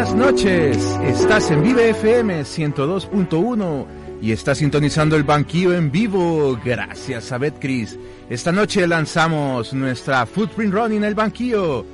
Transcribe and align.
Buenas 0.00 0.16
noches, 0.16 0.78
estás 1.04 1.50
en 1.50 1.62
Vive 1.62 1.90
FM 1.90 2.40
102.1 2.40 3.86
y 4.22 4.32
estás 4.32 4.56
sintonizando 4.56 5.14
el 5.14 5.24
banquillo 5.24 5.74
en 5.74 5.92
vivo. 5.92 6.58
Gracias 6.64 7.30
a 7.32 7.36
Betcris. 7.36 7.98
Esta 8.30 8.50
noche 8.50 8.86
lanzamos 8.86 9.74
nuestra 9.74 10.24
Footprint 10.24 10.72
Run 10.72 10.92
en 10.92 11.04
el 11.04 11.14
banquillo. 11.14 11.84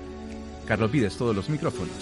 Carlos, 0.68 0.88
pides 0.92 1.16
todos 1.16 1.34
los 1.34 1.50
micrófonos. 1.50 1.96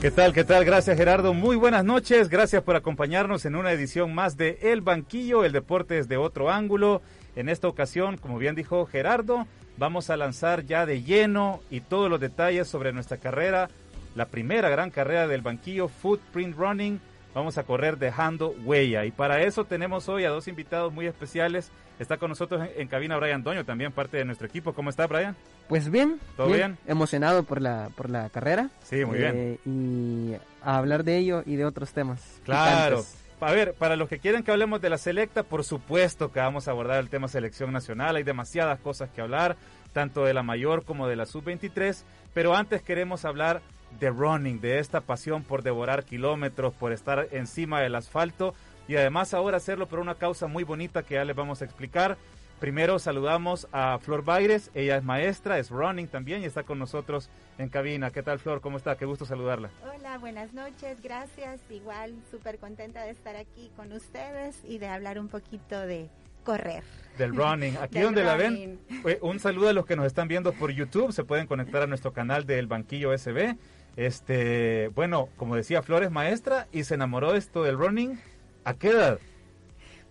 ¿Qué 0.00 0.10
tal? 0.10 0.32
¿Qué 0.32 0.42
tal? 0.42 0.64
Gracias 0.64 0.96
Gerardo. 0.96 1.32
Muy 1.34 1.54
buenas 1.54 1.84
noches. 1.84 2.28
Gracias 2.28 2.64
por 2.64 2.74
acompañarnos 2.74 3.44
en 3.44 3.54
una 3.54 3.70
edición 3.70 4.12
más 4.12 4.36
de 4.36 4.58
El 4.60 4.80
Banquillo, 4.80 5.44
el 5.44 5.52
deporte 5.52 5.94
desde 5.94 6.16
otro 6.16 6.50
ángulo. 6.50 7.00
En 7.36 7.48
esta 7.48 7.68
ocasión, 7.68 8.16
como 8.16 8.38
bien 8.38 8.56
dijo 8.56 8.86
Gerardo, 8.86 9.46
vamos 9.76 10.10
a 10.10 10.16
lanzar 10.16 10.66
ya 10.66 10.84
de 10.84 11.04
lleno 11.04 11.60
y 11.70 11.80
todos 11.80 12.10
los 12.10 12.18
detalles 12.18 12.66
sobre 12.66 12.92
nuestra 12.92 13.18
carrera, 13.18 13.70
la 14.18 14.26
primera 14.26 14.68
gran 14.68 14.90
carrera 14.90 15.26
del 15.26 15.40
banquillo, 15.42 15.88
Footprint 15.88 16.56
Running. 16.56 17.00
Vamos 17.34 17.56
a 17.56 17.62
correr 17.62 17.98
dejando 17.98 18.50
huella. 18.64 19.04
Y 19.04 19.12
para 19.12 19.42
eso 19.42 19.64
tenemos 19.64 20.08
hoy 20.08 20.24
a 20.24 20.30
dos 20.30 20.48
invitados 20.48 20.92
muy 20.92 21.06
especiales. 21.06 21.70
Está 22.00 22.16
con 22.16 22.30
nosotros 22.30 22.62
en, 22.62 22.82
en 22.82 22.88
cabina 22.88 23.16
Brian 23.16 23.42
Doño, 23.44 23.64
también 23.64 23.92
parte 23.92 24.16
de 24.16 24.24
nuestro 24.24 24.46
equipo. 24.48 24.72
¿Cómo 24.72 24.90
está, 24.90 25.06
Brian? 25.06 25.36
Pues 25.68 25.90
bien, 25.90 26.18
¿Todo 26.36 26.48
bien? 26.48 26.78
emocionado 26.86 27.42
por 27.44 27.60
la 27.62 27.90
por 27.94 28.10
la 28.10 28.28
carrera. 28.30 28.70
Sí, 28.82 29.04
muy 29.04 29.18
bien. 29.18 29.32
Eh, 29.36 29.58
Y 29.66 30.34
a 30.62 30.78
hablar 30.78 31.04
de 31.04 31.16
ello 31.18 31.42
y 31.46 31.56
de 31.56 31.64
otros 31.64 31.92
temas. 31.92 32.40
Claro. 32.44 32.98
picantes. 32.98 33.24
A 33.40 33.52
ver, 33.52 33.74
para 33.74 33.94
los 33.94 34.08
que 34.08 34.18
quieren 34.18 34.42
que 34.42 34.50
hablemos 34.50 34.80
de 34.80 34.90
la 34.90 34.98
selecta, 34.98 35.44
por 35.44 35.62
supuesto 35.62 36.32
que 36.32 36.40
vamos 36.40 36.66
a 36.66 36.72
abordar 36.72 36.98
el 36.98 37.08
tema 37.08 37.28
selección 37.28 37.72
nacional. 37.72 38.16
Hay 38.16 38.24
demasiadas 38.24 38.80
cosas 38.80 39.10
que 39.10 39.20
hablar, 39.20 39.54
tanto 39.92 40.24
de 40.24 40.34
la 40.34 40.42
mayor 40.42 40.84
como 40.84 41.06
de 41.06 41.14
la 41.14 41.24
sub-23. 41.26 42.02
Pero 42.34 42.56
antes 42.56 42.82
queremos 42.82 43.24
hablar 43.24 43.60
de 44.00 44.10
running, 44.10 44.60
de 44.60 44.78
esta 44.78 45.00
pasión 45.00 45.42
por 45.42 45.62
devorar 45.62 46.04
kilómetros, 46.04 46.72
por 46.74 46.92
estar 46.92 47.28
encima 47.32 47.80
del 47.80 47.94
asfalto 47.94 48.54
y 48.86 48.96
además 48.96 49.34
ahora 49.34 49.56
hacerlo 49.58 49.86
por 49.86 49.98
una 49.98 50.14
causa 50.14 50.46
muy 50.46 50.64
bonita 50.64 51.02
que 51.02 51.14
ya 51.14 51.24
les 51.24 51.36
vamos 51.36 51.60
a 51.62 51.64
explicar. 51.64 52.16
Primero 52.60 52.98
saludamos 52.98 53.68
a 53.70 53.98
Flor 54.00 54.24
Baires, 54.24 54.70
ella 54.74 54.96
es 54.96 55.04
maestra, 55.04 55.58
es 55.60 55.70
running 55.70 56.08
también 56.08 56.42
y 56.42 56.46
está 56.46 56.64
con 56.64 56.78
nosotros 56.78 57.30
en 57.56 57.68
cabina. 57.68 58.10
¿Qué 58.10 58.22
tal 58.22 58.40
Flor? 58.40 58.60
¿Cómo 58.60 58.78
está? 58.78 58.96
Qué 58.96 59.04
gusto 59.04 59.24
saludarla. 59.24 59.70
Hola, 59.94 60.18
buenas 60.18 60.52
noches, 60.54 61.00
gracias. 61.00 61.60
Igual 61.70 62.14
súper 62.32 62.58
contenta 62.58 63.02
de 63.04 63.10
estar 63.10 63.36
aquí 63.36 63.70
con 63.76 63.92
ustedes 63.92 64.56
y 64.64 64.78
de 64.78 64.88
hablar 64.88 65.20
un 65.20 65.28
poquito 65.28 65.78
de 65.80 66.08
correr. 66.42 66.82
Del 67.16 67.36
running. 67.36 67.76
Aquí 67.76 67.94
Del 67.94 68.04
donde 68.04 68.24
la 68.24 68.36
running. 68.36 68.80
ven, 68.88 69.02
eh, 69.06 69.18
un 69.22 69.38
saludo 69.38 69.68
a 69.68 69.72
los 69.72 69.86
que 69.86 69.94
nos 69.94 70.06
están 70.06 70.26
viendo 70.26 70.52
por 70.52 70.72
YouTube. 70.72 71.12
Se 71.12 71.22
pueden 71.22 71.46
conectar 71.46 71.82
a 71.82 71.86
nuestro 71.86 72.12
canal 72.12 72.44
del 72.44 72.66
Banquillo 72.66 73.16
SB. 73.16 73.56
Este, 73.98 74.92
bueno, 74.94 75.28
como 75.36 75.56
decía 75.56 75.82
Flores 75.82 76.12
maestra 76.12 76.68
y 76.70 76.84
se 76.84 76.94
enamoró 76.94 77.32
de 77.32 77.40
esto 77.40 77.64
del 77.64 77.76
running. 77.76 78.20
¿A 78.62 78.74
qué 78.74 78.90
edad? 78.90 79.18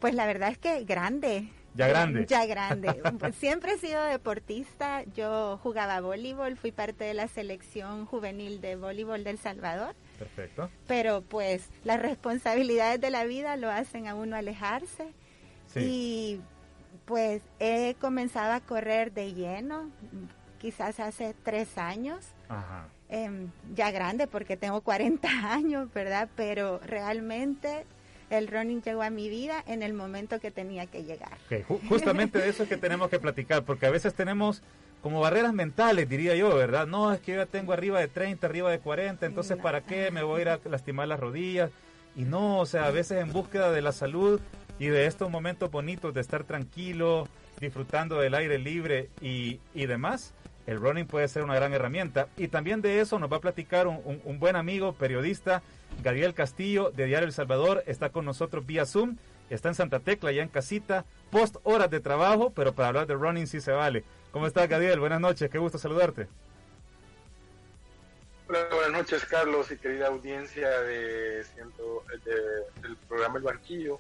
Pues 0.02 0.14
la 0.14 0.26
verdad 0.26 0.50
es 0.50 0.58
que 0.58 0.84
grande. 0.84 1.48
Ya 1.74 1.88
grande. 1.88 2.26
Ya 2.26 2.46
grande. 2.46 3.02
Siempre 3.40 3.72
he 3.72 3.78
sido 3.78 4.04
deportista. 4.04 5.04
Yo 5.16 5.58
jugaba 5.64 6.02
voleibol, 6.02 6.58
fui 6.58 6.74
parte 6.74 7.06
de 7.06 7.14
la 7.14 7.30
selección 7.30 8.06
juvenil 8.06 8.60
de 8.60 8.76
voleibol 8.76 9.24
del 9.24 9.38
Salvador. 9.38 9.96
Perfecto. 10.20 10.70
Pero 10.86 11.22
pues 11.22 11.70
las 11.86 12.02
responsabilidades 12.02 13.00
de 13.00 13.10
la 13.10 13.24
vida 13.24 13.56
lo 13.56 13.72
hacen 13.72 14.10
a 14.10 14.16
uno 14.16 14.36
alejarse. 14.36 15.14
Sí. 15.68 15.80
Y 15.80 16.42
pues 17.06 17.42
he 17.62 17.96
comenzado 18.02 18.52
a 18.52 18.60
correr 18.60 19.14
de 19.14 19.34
lleno, 19.34 19.90
quizás 20.60 21.00
hace 21.00 21.34
tres 21.42 21.78
años. 21.78 22.26
Ajá. 22.50 22.90
Em, 23.10 23.50
ya 23.76 23.92
grande 23.92 24.28
porque 24.28 24.58
tengo 24.58 24.82
40 24.82 25.28
años, 25.54 25.92
¿verdad? 25.94 26.30
Pero 26.36 26.80
realmente 26.86 27.86
el 28.30 28.48
running 28.48 28.82
llegó 28.82 29.04
a 29.04 29.10
mi 29.10 29.30
vida 29.30 29.64
en 29.68 29.82
el 29.84 29.94
momento 29.94 30.40
que 30.40 30.52
tenía 30.52 30.86
que 30.88 31.04
llegar. 31.04 31.34
Ok, 31.46 31.66
ju- 31.68 31.88
justamente 31.88 32.40
de 32.40 32.50
eso 32.50 32.64
es 32.64 32.70
que 32.70 32.78
tenemos 32.78 33.10
que 33.10 33.20
platicar, 33.20 33.64
porque 33.64 33.86
a 33.86 33.90
veces 33.92 34.14
tenemos 34.14 34.62
como 35.02 35.22
barreras 35.22 35.54
mentales, 35.54 36.10
diría 36.10 36.36
yo, 36.36 36.54
¿verdad? 36.56 36.88
No, 36.88 37.14
es 37.14 37.22
que 37.22 37.34
yo 37.34 37.38
ya 37.38 37.46
tengo 37.46 37.72
arriba 37.72 38.00
de 38.00 38.08
30, 38.10 38.46
arriba 38.48 38.70
de 38.72 38.80
40, 38.80 39.26
entonces 39.26 39.56
No. 39.58 39.64
¿para 39.64 39.82
qué 39.82 40.12
me 40.12 40.24
voy 40.24 40.40
a 40.40 40.42
ir 40.42 40.50
a 40.50 40.60
lastimar 40.70 41.08
las 41.08 41.20
rodillas? 41.20 41.72
Y 42.18 42.24
no, 42.24 42.60
o 42.60 42.66
sea, 42.66 42.86
a 42.88 42.92
veces 42.92 43.20
en 43.22 43.32
búsqueda 43.32 43.72
de 43.72 43.82
la 43.82 43.92
salud 43.94 44.42
y 44.80 44.88
de 44.88 45.06
estos 45.06 45.30
momentos 45.30 45.72
bonitos 45.72 46.14
de 46.14 46.20
estar 46.22 46.44
tranquilo, 46.44 47.28
disfrutando 47.62 48.20
del 48.20 48.34
aire 48.36 48.58
libre 48.58 49.10
y, 49.22 49.60
y 49.74 49.86
demás, 49.86 50.34
el 50.68 50.80
running 50.80 51.08
puede 51.08 51.28
ser 51.28 51.44
una 51.44 51.56
gran 51.56 51.74
herramienta. 51.74 52.28
Y 52.38 52.50
también 52.50 52.82
de 52.82 53.00
eso 53.02 53.18
nos 53.18 53.32
va 53.32 53.38
a 53.38 53.42
platicar 53.42 53.88
un, 53.88 54.40
buen 54.40 54.56
amigo, 54.56 54.94
periodista, 54.94 55.64
Gabriel 56.04 56.34
Castillo, 56.36 56.92
de 56.92 57.06
Diario 57.06 57.26
El 57.26 57.34
Salvador, 57.34 57.84
está 57.88 58.10
con 58.10 58.26
nosotros 58.26 58.66
vía 58.66 58.86
Zoom, 58.86 59.18
está 59.50 59.70
en 59.70 59.76
Santa 59.76 60.00
Tecla, 60.00 60.32
ya 60.32 60.44
en 60.44 60.50
casita, 60.50 61.06
post 61.32 61.56
horas 61.64 61.90
de 61.90 62.00
trabajo, 62.02 62.52
pero 62.54 62.74
para 62.74 62.90
hablar 62.90 63.08
de 63.08 63.16
running 63.16 63.48
sí 63.48 63.62
se 63.62 63.72
vale. 63.72 64.04
¿Cómo 64.32 64.46
estás, 64.46 64.70
Gabriel? 64.70 65.00
Buenas 65.00 65.22
noches, 65.22 65.50
qué 65.50 65.58
gusto 65.58 65.78
saludarte. 65.78 66.28
Hola, 68.50 68.60
buenas 68.72 68.92
noches, 68.92 69.26
Carlos 69.26 69.72
y 69.72 69.78
querida 69.78 70.08
audiencia 70.08 70.70
de, 70.82 71.44
de- 71.44 72.82
del 72.82 72.96
programa 73.08 73.38
El 73.38 73.44
Banquillo. 73.44 74.00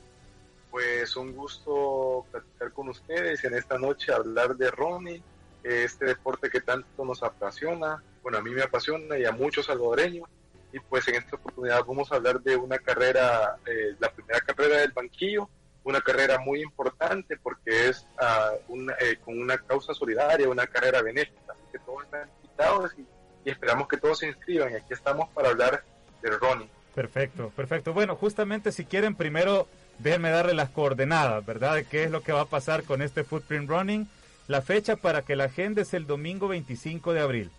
Pues 0.71 1.15
un 1.15 1.33
gusto 1.33 2.25
platicar 2.31 2.71
con 2.71 2.89
ustedes 2.89 3.43
en 3.43 3.55
esta 3.55 3.77
noche 3.77 4.13
hablar 4.13 4.55
de 4.55 4.69
running, 4.71 5.21
este 5.67 6.05
deporte 6.05 6.49
que 6.49 6.61
tanto 6.61 7.05
nos 7.05 7.23
apasiona. 7.23 8.03
Bueno, 8.21 8.37
a 8.37 8.41
mí 8.41 8.51
me 8.51 8.63
apasiona 8.63 9.17
y 9.17 9.25
a 9.25 9.31
muchos 9.31 9.65
salvadoreños. 9.65 10.29
Y 10.73 10.79
pues 10.79 11.07
en 11.07 11.15
esta 11.15 11.37
oportunidad 11.37 11.83
vamos 11.85 12.11
a 12.11 12.15
hablar 12.15 12.41
de 12.41 12.55
una 12.55 12.77
carrera, 12.77 13.57
eh, 13.65 13.95
la 13.99 14.11
primera 14.11 14.39
carrera 14.41 14.77
del 14.77 14.91
banquillo, 14.91 15.49
una 15.83 16.01
carrera 16.01 16.37
muy 16.39 16.61
importante 16.61 17.37
porque 17.37 17.87
es 17.87 18.05
ah, 18.19 18.51
una, 18.67 18.93
eh, 18.99 19.17
con 19.23 19.39
una 19.39 19.57
causa 19.57 19.93
solidaria, 19.93 20.49
una 20.49 20.67
carrera 20.67 21.01
benéfica. 21.01 21.53
Así 21.53 21.61
que 21.71 21.79
todos 21.79 22.03
están 22.03 22.29
invitados 22.43 22.93
y 22.97 23.05
y 23.47 23.49
esperamos 23.49 23.87
que 23.87 23.95
todos 23.95 24.19
se 24.19 24.27
inscriban. 24.27 24.73
Y 24.73 24.75
aquí 24.75 24.93
estamos 24.93 25.29
para 25.29 25.49
hablar 25.49 25.81
del 26.21 26.37
running. 26.37 26.69
Perfecto, 26.93 27.49
perfecto. 27.55 27.93
Bueno, 27.93 28.15
justamente 28.15 28.73
si 28.73 28.83
quieren 28.83 29.15
primero 29.15 29.67
déjenme 29.99 30.29
darle 30.29 30.53
las 30.53 30.69
coordenadas, 30.69 31.45
¿verdad? 31.45 31.75
De 31.75 31.85
qué 31.85 32.03
es 32.03 32.11
lo 32.11 32.21
que 32.21 32.33
va 32.33 32.41
a 32.41 32.45
pasar 32.45 32.83
con 32.83 33.01
este 33.01 33.23
Footprint 33.23 33.69
Running. 33.69 34.07
La 34.47 34.61
fecha 34.61 34.95
para 34.95 35.23
que 35.23 35.35
la 35.35 35.45
agenda 35.45 35.81
es 35.81 35.93
el 35.93 36.07
domingo 36.07 36.47
25 36.47 37.11
de 37.11 37.19
abril. 37.19 37.51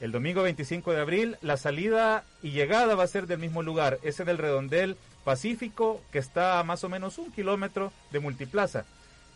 El 0.00 0.12
domingo 0.12 0.42
25 0.42 0.92
de 0.92 1.00
abril, 1.00 1.38
la 1.40 1.56
salida 1.56 2.24
y 2.42 2.50
llegada 2.50 2.94
va 2.94 3.04
a 3.04 3.08
ser 3.08 3.26
del 3.26 3.38
mismo 3.38 3.62
lugar. 3.62 3.98
Es 4.02 4.20
en 4.20 4.28
el 4.28 4.36
redondel 4.36 4.96
Pacífico, 5.24 6.02
que 6.12 6.18
está 6.18 6.60
a 6.60 6.62
más 6.62 6.84
o 6.84 6.90
menos 6.90 7.16
un 7.16 7.32
kilómetro 7.32 7.90
de 8.12 8.20
Multiplaza. 8.20 8.84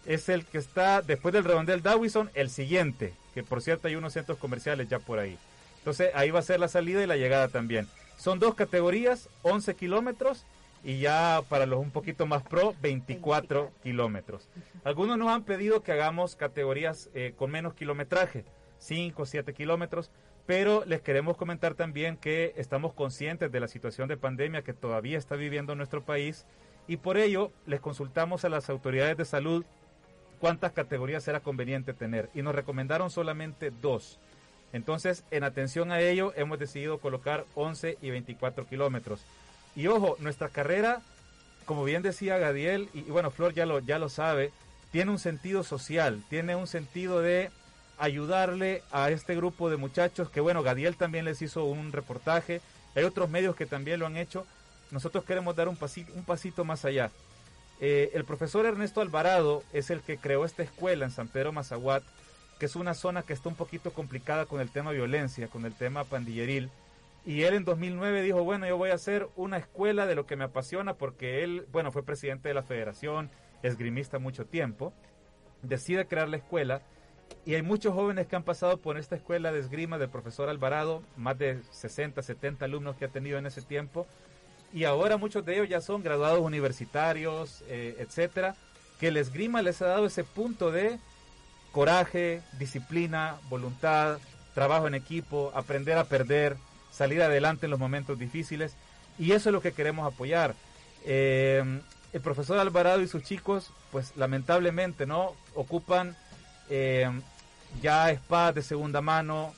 Es 0.04 0.28
el 0.28 0.44
que 0.44 0.58
está 0.58 1.00
después 1.00 1.32
del 1.32 1.44
redondel 1.44 1.82
Dawison, 1.82 2.30
el 2.34 2.50
siguiente, 2.50 3.14
que 3.32 3.42
por 3.42 3.62
cierto 3.62 3.88
hay 3.88 3.96
unos 3.96 4.12
centros 4.12 4.38
comerciales 4.38 4.88
ya 4.88 4.98
por 4.98 5.18
ahí. 5.18 5.38
Entonces 5.78 6.10
ahí 6.14 6.30
va 6.30 6.40
a 6.40 6.42
ser 6.42 6.60
la 6.60 6.68
salida 6.68 7.02
y 7.02 7.06
la 7.06 7.16
llegada 7.16 7.48
también. 7.48 7.88
Son 8.18 8.38
dos 8.38 8.54
categorías, 8.54 9.30
11 9.42 9.74
kilómetros 9.74 10.44
y 10.82 10.98
ya 10.98 11.42
para 11.48 11.66
los 11.66 11.80
un 11.80 11.90
poquito 11.90 12.26
más 12.26 12.42
pro, 12.42 12.74
24 12.80 13.72
kilómetros. 13.82 14.48
Algunos 14.84 15.18
nos 15.18 15.28
han 15.28 15.44
pedido 15.44 15.82
que 15.82 15.92
hagamos 15.92 16.36
categorías 16.36 17.10
eh, 17.14 17.34
con 17.36 17.50
menos 17.50 17.74
kilometraje, 17.74 18.44
5, 18.78 19.26
7 19.26 19.52
kilómetros, 19.52 20.10
pero 20.46 20.84
les 20.86 21.02
queremos 21.02 21.36
comentar 21.36 21.74
también 21.74 22.16
que 22.16 22.54
estamos 22.56 22.92
conscientes 22.92 23.52
de 23.52 23.60
la 23.60 23.68
situación 23.68 24.08
de 24.08 24.16
pandemia 24.16 24.62
que 24.62 24.72
todavía 24.72 25.18
está 25.18 25.36
viviendo 25.36 25.74
nuestro 25.74 26.02
país 26.02 26.46
y 26.88 26.96
por 26.96 27.18
ello 27.18 27.52
les 27.66 27.80
consultamos 27.80 28.44
a 28.44 28.48
las 28.48 28.70
autoridades 28.70 29.16
de 29.16 29.24
salud 29.24 29.64
cuántas 30.40 30.72
categorías 30.72 31.28
era 31.28 31.40
conveniente 31.40 31.92
tener 31.92 32.30
y 32.34 32.42
nos 32.42 32.54
recomendaron 32.54 33.10
solamente 33.10 33.70
dos. 33.70 34.18
Entonces, 34.72 35.24
en 35.30 35.44
atención 35.44 35.92
a 35.92 36.00
ello, 36.00 36.32
hemos 36.36 36.58
decidido 36.58 36.98
colocar 36.98 37.44
11 37.54 37.98
y 38.00 38.10
24 38.10 38.66
kilómetros. 38.66 39.24
Y 39.76 39.86
ojo, 39.86 40.16
nuestra 40.18 40.48
carrera, 40.48 41.00
como 41.64 41.84
bien 41.84 42.02
decía 42.02 42.38
Gadiel, 42.38 42.88
y, 42.92 43.02
bueno, 43.02 43.30
Flor 43.30 43.54
ya 43.54 43.66
lo, 43.66 43.80
ya 43.80 43.98
lo 43.98 44.08
sabe, 44.08 44.52
tiene 44.90 45.10
un 45.10 45.18
sentido 45.18 45.62
social, 45.62 46.22
tiene 46.28 46.56
un 46.56 46.66
sentido 46.66 47.20
de 47.20 47.50
ayudarle 47.98 48.82
a 48.90 49.10
este 49.10 49.36
grupo 49.36 49.70
de 49.70 49.76
muchachos 49.76 50.30
que, 50.30 50.40
bueno, 50.40 50.62
Gadiel 50.62 50.96
también 50.96 51.24
les 51.24 51.42
hizo 51.42 51.64
un 51.64 51.92
reportaje, 51.92 52.60
hay 52.94 53.04
otros 53.04 53.30
medios 53.30 53.54
que 53.54 53.66
también 53.66 54.00
lo 54.00 54.06
han 54.06 54.16
hecho. 54.16 54.46
Nosotros 54.90 55.24
queremos 55.24 55.54
dar 55.54 55.68
un 55.68 55.76
pasito, 55.76 56.12
un 56.14 56.24
pasito 56.24 56.64
más 56.64 56.84
allá. 56.84 57.10
Eh, 57.80 58.10
el 58.14 58.24
profesor 58.24 58.66
Ernesto 58.66 59.00
Alvarado 59.00 59.62
es 59.72 59.90
el 59.90 60.00
que 60.00 60.18
creó 60.18 60.44
esta 60.44 60.62
escuela 60.62 61.04
en 61.04 61.10
San 61.10 61.28
Pedro 61.28 61.52
Mazaguat, 61.52 62.02
que 62.58 62.66
es 62.66 62.76
una 62.76 62.94
zona 62.94 63.22
que 63.22 63.32
está 63.32 63.48
un 63.48 63.54
poquito 63.54 63.92
complicada 63.92 64.44
con 64.46 64.60
el 64.60 64.70
tema 64.70 64.90
violencia, 64.90 65.48
con 65.48 65.64
el 65.64 65.74
tema 65.74 66.04
pandilleril. 66.04 66.70
Y 67.24 67.42
él 67.42 67.54
en 67.54 67.64
2009 67.64 68.22
dijo, 68.22 68.44
bueno, 68.44 68.66
yo 68.66 68.76
voy 68.76 68.90
a 68.90 68.94
hacer 68.94 69.28
una 69.36 69.58
escuela 69.58 70.06
de 70.06 70.14
lo 70.14 70.26
que 70.26 70.36
me 70.36 70.44
apasiona 70.44 70.94
porque 70.94 71.44
él, 71.44 71.66
bueno, 71.70 71.92
fue 71.92 72.02
presidente 72.02 72.48
de 72.48 72.54
la 72.54 72.62
federación, 72.62 73.30
esgrimista 73.62 74.18
mucho 74.18 74.46
tiempo, 74.46 74.94
decide 75.62 76.06
crear 76.06 76.28
la 76.28 76.38
escuela 76.38 76.82
y 77.44 77.54
hay 77.54 77.62
muchos 77.62 77.94
jóvenes 77.94 78.26
que 78.26 78.36
han 78.36 78.42
pasado 78.42 78.78
por 78.78 78.98
esta 78.98 79.16
escuela 79.16 79.52
de 79.52 79.60
esgrima 79.60 79.98
del 79.98 80.08
profesor 80.08 80.48
Alvarado, 80.48 81.02
más 81.16 81.38
de 81.38 81.60
60, 81.70 82.22
70 82.22 82.64
alumnos 82.64 82.96
que 82.96 83.04
ha 83.04 83.08
tenido 83.08 83.38
en 83.38 83.46
ese 83.46 83.62
tiempo, 83.62 84.06
y 84.72 84.84
ahora 84.84 85.16
muchos 85.16 85.44
de 85.44 85.54
ellos 85.54 85.68
ya 85.68 85.80
son 85.80 86.02
graduados 86.02 86.40
universitarios, 86.40 87.64
eh, 87.68 87.96
etcétera, 87.98 88.54
que 88.98 89.08
el 89.08 89.16
esgrima 89.16 89.62
les 89.62 89.80
ha 89.82 89.86
dado 89.86 90.06
ese 90.06 90.24
punto 90.24 90.70
de 90.70 90.98
coraje, 91.72 92.42
disciplina, 92.58 93.36
voluntad, 93.48 94.18
trabajo 94.54 94.86
en 94.86 94.94
equipo, 94.94 95.50
aprender 95.54 95.96
a 95.96 96.04
perder, 96.04 96.56
salir 96.90 97.22
adelante 97.22 97.66
en 97.66 97.70
los 97.70 97.80
momentos 97.80 98.18
difíciles, 98.18 98.74
y 99.18 99.32
eso 99.32 99.48
es 99.48 99.52
lo 99.52 99.60
que 99.60 99.72
queremos 99.72 100.10
apoyar. 100.10 100.54
Eh, 101.04 101.80
el 102.12 102.20
profesor 102.20 102.58
Alvarado 102.58 103.00
y 103.02 103.08
sus 103.08 103.22
chicos, 103.22 103.72
pues 103.92 104.16
lamentablemente, 104.16 105.06
¿no? 105.06 105.34
Ocupan 105.54 106.16
eh, 106.68 107.08
ya 107.80 108.10
espadas 108.10 108.54
de 108.54 108.62
segunda 108.62 109.00
mano, 109.00 109.54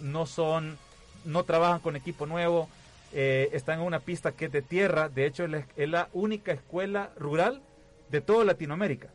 no 0.00 0.26
son, 0.26 0.78
no 1.24 1.44
trabajan 1.44 1.80
con 1.80 1.96
equipo 1.96 2.26
nuevo, 2.26 2.68
eh, 3.12 3.50
están 3.52 3.80
en 3.80 3.86
una 3.86 4.00
pista 4.00 4.32
que 4.32 4.46
es 4.46 4.52
de 4.52 4.62
tierra, 4.62 5.08
de 5.08 5.26
hecho 5.26 5.44
es 5.44 5.88
la, 5.88 6.08
única 6.12 6.52
escuela 6.52 7.10
rural 7.16 7.62
de 8.10 8.20
toda 8.20 8.44
Latinoamérica. 8.44 9.08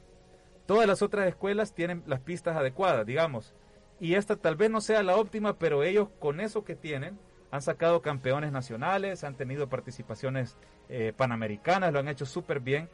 Todas 0.65 0.87
las 0.87 1.01
otras 1.01 1.27
escuelas 1.27 1.73
tienen 1.73 2.03
las 2.07 2.19
pistas 2.19 2.55
adecuadas, 2.55 3.05
digamos, 3.05 3.53
y 3.99 4.15
esta 4.15 4.35
tal 4.35 4.55
vez 4.55 4.69
no 4.69 4.81
sea 4.81 5.03
la 5.03 5.15
óptima, 5.15 5.57
pero 5.57 5.83
ellos 5.83 6.09
con 6.19 6.39
eso 6.39 6.63
que 6.63 6.75
tienen 6.75 7.17
han 7.53 7.61
sacado 7.61 8.01
campeones 8.01 8.51
nacionales, 8.51 9.23
han 9.23 9.35
tenido 9.35 9.67
participaciones 9.69 10.55
eh, 10.89 11.13
panamericanas, 11.15 11.93
lo 11.93 11.99
han 11.99 12.07
hecho 12.07 12.25
súper 12.25 12.59
bien. 12.59 12.89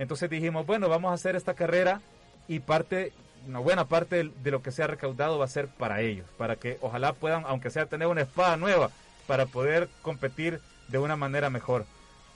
Entonces 0.00 0.28
dijimos, 0.28 0.66
bueno, 0.66 0.88
vamos 0.88 1.12
a 1.12 1.14
hacer 1.14 1.36
esta 1.36 1.54
carrera 1.54 2.00
y 2.48 2.58
parte 2.58 3.12
una 3.46 3.60
buena 3.60 3.84
parte 3.86 4.28
de, 4.34 4.50
lo 4.50 4.62
que 4.62 4.72
se 4.72 4.82
ha 4.82 4.88
recaudado 4.88 5.38
va 5.38 5.44
a 5.44 5.48
ser 5.48 5.68
para 5.68 6.00
ellos, 6.00 6.26
para 6.36 6.56
que 6.56 6.76
ojalá 6.80 7.12
puedan, 7.12 7.44
aunque 7.46 7.70
sea 7.70 7.86
tener 7.86 8.08
una 8.08 8.22
espada 8.22 8.56
nueva, 8.56 8.90
para 9.28 9.46
poder 9.46 9.88
competir 10.02 10.60
de 10.88 10.98
una 10.98 11.14
manera 11.14 11.48
mejor. 11.48 11.86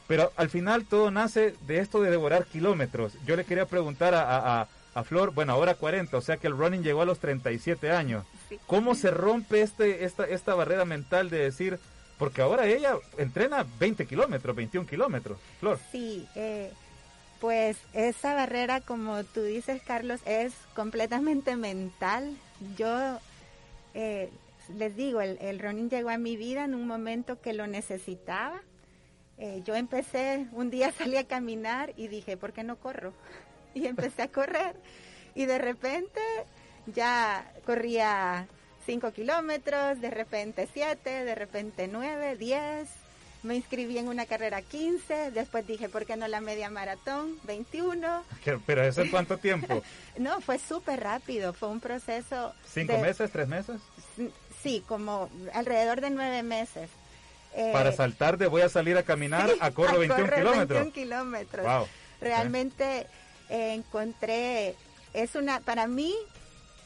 Pero 0.07 0.31
al 0.37 0.51
final 0.51 0.85
todo 0.85 1.11
nace 1.11 1.57
de 1.67 1.81
esto 1.81 2.01
de 2.01 2.13
devorar 2.13 2.45
kilómetros. 2.45 3.15
Yo 3.27 3.35
le 3.35 3.45
quería 3.45 3.67
preguntar 3.67 4.15
a, 4.15 4.69
Flor, 5.03 5.35
bueno, 5.35 5.55
ahora 5.55 5.75
40, 5.75 6.17
o 6.17 6.21
sea 6.21 6.37
que 6.37 6.47
el 6.47 6.57
running 6.57 6.85
llegó 6.85 7.03
a 7.03 7.05
los 7.05 7.19
37 7.19 7.91
años. 7.91 8.25
¿Cómo 8.67 8.95
se 8.95 9.11
rompe 9.11 9.63
este, 9.63 10.05
esta, 10.05 10.25
esta 10.25 10.55
barrera 10.55 10.85
mental 10.85 11.31
de 11.31 11.39
decir, 11.39 11.79
porque 12.19 12.43
ahora 12.43 12.67
ella 12.67 12.97
entrena 13.19 13.67
20 13.79 14.07
kilómetros, 14.07 14.55
21 14.57 14.87
kilómetros, 14.87 15.39
Flor? 15.61 15.79
Sí, 15.91 16.27
eh, 16.35 16.73
pues 17.41 17.77
esa 17.93 18.35
barrera, 18.35 18.81
como 18.81 19.23
tú 19.25 19.43
dices, 19.43 19.83
Carlos, 19.83 20.21
es 20.25 20.55
completamente 20.75 21.57
mental. 21.57 22.37
Yo 22.77 23.19
eh, 23.95 24.31
les 24.77 24.97
digo, 24.97 25.21
el, 25.21 25.59
running 25.59 25.91
llegó 25.91 26.11
a 26.11 26.19
mi 26.19 26.37
vida 26.37 26.65
en 26.65 26.75
un 26.75 26.87
momento 26.87 27.41
que 27.41 27.53
lo 27.53 27.67
necesitaba. 27.67 28.63
Eh, 29.39 29.63
yo 29.65 29.75
empecé, 29.75 30.47
un 30.53 30.71
día 30.71 30.93
salí 30.99 31.17
a 31.17 31.27
caminar 31.27 31.93
y 31.97 32.09
dije, 32.09 32.37
¿por 32.37 32.53
qué 32.53 32.63
no 32.63 32.77
corro? 32.77 33.13
Y 33.75 33.89
empecé 33.89 34.23
a 34.23 34.29
correr. 34.29 34.77
Y 35.35 35.47
de 35.47 35.59
repente 35.59 36.21
ya 36.87 37.51
corría 37.65 38.47
5 38.87 39.13
kilómetros, 39.13 40.01
de 40.01 40.11
repente 40.11 40.69
7, 40.73 41.25
de 41.25 41.35
repente 41.35 41.89
9, 41.89 42.37
10, 42.37 42.89
me 43.43 43.55
inscribí 43.57 43.99
en 43.99 44.09
una 44.09 44.27
carrera 44.27 44.63
15, 44.63 45.31
después 45.31 45.67
dije, 45.67 45.89
¿por 45.89 46.07
qué 46.07 46.17
no 46.17 46.27
la 46.29 46.41
media 46.41 46.71
maratón? 46.71 47.39
21. 47.45 48.25
¿Pero 48.67 48.83
eso 48.83 49.03
en 49.03 49.11
cuánto 49.11 49.37
tiempo? 49.39 49.83
no, 50.19 50.41
fue 50.41 50.59
súper 50.59 51.01
rápido, 51.01 51.53
fue 51.53 51.69
un 51.69 51.81
proceso... 51.81 52.55
¿Cinco 52.67 52.99
meses, 52.99 53.31
tres 53.31 53.49
meses? 53.49 53.81
Sí, 54.63 54.83
como 54.89 55.29
alrededor 55.53 56.01
de 56.01 56.11
nueve 56.11 56.43
meses. 56.43 56.89
Eh, 57.55 57.71
Para 57.73 57.93
saltar 57.93 58.39
de 58.39 58.47
voy 58.47 58.63
a 58.63 58.69
salir 58.69 58.97
a 58.97 59.03
caminar 59.03 59.51
a 59.61 59.71
corro 59.71 59.99
21 59.99 60.31
kilómetros. 60.31 60.81
21 60.81 60.93
kilómetros. 60.93 61.67
Wow. 61.67 61.87
Realmente 62.21 63.07
eh, 63.51 63.75
encontré, 63.75 64.75
es 65.13 65.35
una, 65.35 65.61
para 65.61 65.87
mí 65.87 66.15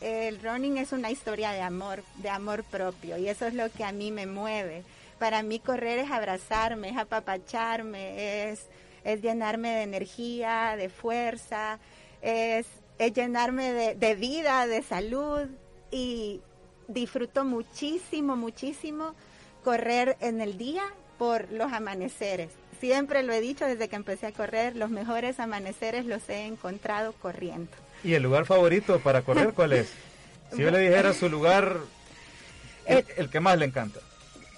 el 0.00 0.40
running 0.42 0.78
es 0.78 0.92
una 0.92 1.10
historia 1.10 1.50
de 1.52 1.60
amor, 1.60 2.02
de 2.16 2.30
amor 2.30 2.64
propio 2.64 3.18
y 3.18 3.28
eso 3.28 3.46
es 3.46 3.54
lo 3.54 3.70
que 3.70 3.84
a 3.84 3.92
mí 3.92 4.10
me 4.10 4.26
mueve 4.26 4.84
para 5.18 5.42
mí 5.42 5.58
correr 5.58 5.98
es 5.98 6.10
abrazarme, 6.10 6.90
es 6.90 6.96
apapacharme, 6.96 8.50
es, 8.50 8.66
es 9.04 9.20
llenarme 9.20 9.70
de 9.74 9.82
energía, 9.82 10.76
de 10.76 10.88
fuerza, 10.88 11.78
es, 12.22 12.66
es 12.98 13.12
llenarme 13.12 13.72
de, 13.72 13.94
de 13.94 14.14
vida, 14.14 14.66
de 14.66 14.82
salud 14.82 15.48
y 15.90 16.40
disfruto 16.86 17.44
muchísimo, 17.44 18.36
muchísimo 18.36 19.14
correr 19.64 20.16
en 20.20 20.40
el 20.40 20.56
día 20.56 20.84
por 21.18 21.50
los 21.50 21.72
amaneceres. 21.72 22.50
Siempre 22.78 23.24
lo 23.24 23.32
he 23.32 23.40
dicho 23.40 23.64
desde 23.64 23.88
que 23.88 23.96
empecé 23.96 24.28
a 24.28 24.32
correr, 24.32 24.76
los 24.76 24.90
mejores 24.90 25.40
amaneceres 25.40 26.06
los 26.06 26.28
he 26.28 26.46
encontrado 26.46 27.12
corriendo. 27.14 27.72
¿Y 28.04 28.14
el 28.14 28.22
lugar 28.22 28.46
favorito 28.46 29.00
para 29.00 29.22
correr 29.22 29.52
cuál 29.52 29.72
es? 29.72 29.92
Si 30.52 30.62
yo 30.62 30.70
le 30.70 30.78
dijera 30.78 31.12
su 31.12 31.28
lugar, 31.28 31.78
el 32.86 33.04
eh, 33.16 33.28
que 33.30 33.40
más 33.40 33.58
le 33.58 33.66
encanta. 33.66 34.00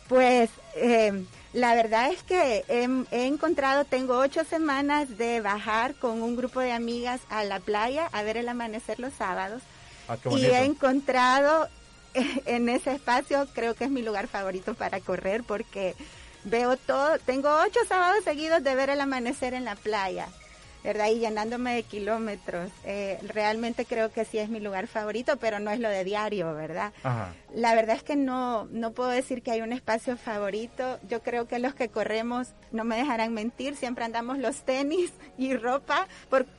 Pues 0.09 0.51
eh, 0.77 1.25
la 1.53 1.75
verdad 1.75 2.13
es 2.13 2.23
que 2.23 2.65
he, 2.69 3.27
encontrado, 3.27 3.85
tengo 3.85 4.19
ocho 4.19 4.45
semanas 4.45 5.19
de 5.19 5.41
bajar 5.41 5.95
con 5.95 6.23
un 6.23 6.37
grupo 6.37 6.61
de 6.61 6.73
amigas 6.73 7.21
a 7.29 7.45
la 7.45 7.61
playa 7.61 8.09
a 8.13 8.23
ver 8.23 8.37
el 8.37 8.49
amanecer 8.49 9.01
los 9.01 9.13
sábados. 9.15 9.63
Ah, 10.09 10.17
y 10.31 10.45
he 10.47 10.65
encontrado 10.65 11.69
en 12.15 12.69
ese 12.69 12.93
espacio, 12.93 13.49
creo 13.53 13.75
que 13.75 13.85
es 13.85 13.91
mi 13.91 14.03
lugar 14.03 14.29
favorito 14.29 14.75
para 14.75 15.01
correr 15.01 15.43
porque 15.45 15.95
veo 16.45 16.76
todo, 16.76 17.19
tengo 17.19 17.49
ocho 17.64 17.81
sábados 17.88 18.25
seguidos 18.25 18.62
de 18.62 18.75
ver 18.75 18.91
el 18.91 19.00
amanecer 19.00 19.55
en 19.55 19.64
la 19.64 19.76
playa. 19.76 20.29
¿Verdad? 20.83 21.09
Y 21.09 21.19
llenándome 21.19 21.75
de 21.75 21.83
kilómetros. 21.83 22.71
Eh, 22.85 23.19
realmente 23.27 23.85
creo 23.85 24.11
que 24.11 24.25
sí 24.25 24.39
es 24.39 24.49
mi 24.49 24.61
lugar 24.61 24.87
favorito, 24.87 25.37
pero 25.37 25.59
no 25.59 25.71
es 25.71 25.79
lo 25.79 25.89
de 25.89 26.05
diario, 26.05 26.55
¿verdad? 26.55 26.93
La 27.55 27.75
verdad 27.75 27.97
es 27.97 28.03
que 28.03 28.17
no, 28.17 28.65
no 28.71 28.93
puedo 28.93 29.11
decir 29.11 29.43
que 29.43 29.51
hay 29.51 29.61
un 29.61 29.73
espacio 29.73 30.17
favorito. 30.17 30.99
Yo 31.09 31.23
creo 31.23 31.47
que 31.47 31.59
los 31.59 31.75
que 31.75 31.89
corremos, 31.89 32.49
no 32.73 32.85
me 32.85 32.97
dejarán 32.97 33.35
mentir, 33.35 33.77
siempre 33.77 34.05
andamos 34.05 34.39
los 34.39 34.63
tenis 34.63 35.13
y 35.37 35.55
ropa, 35.57 36.07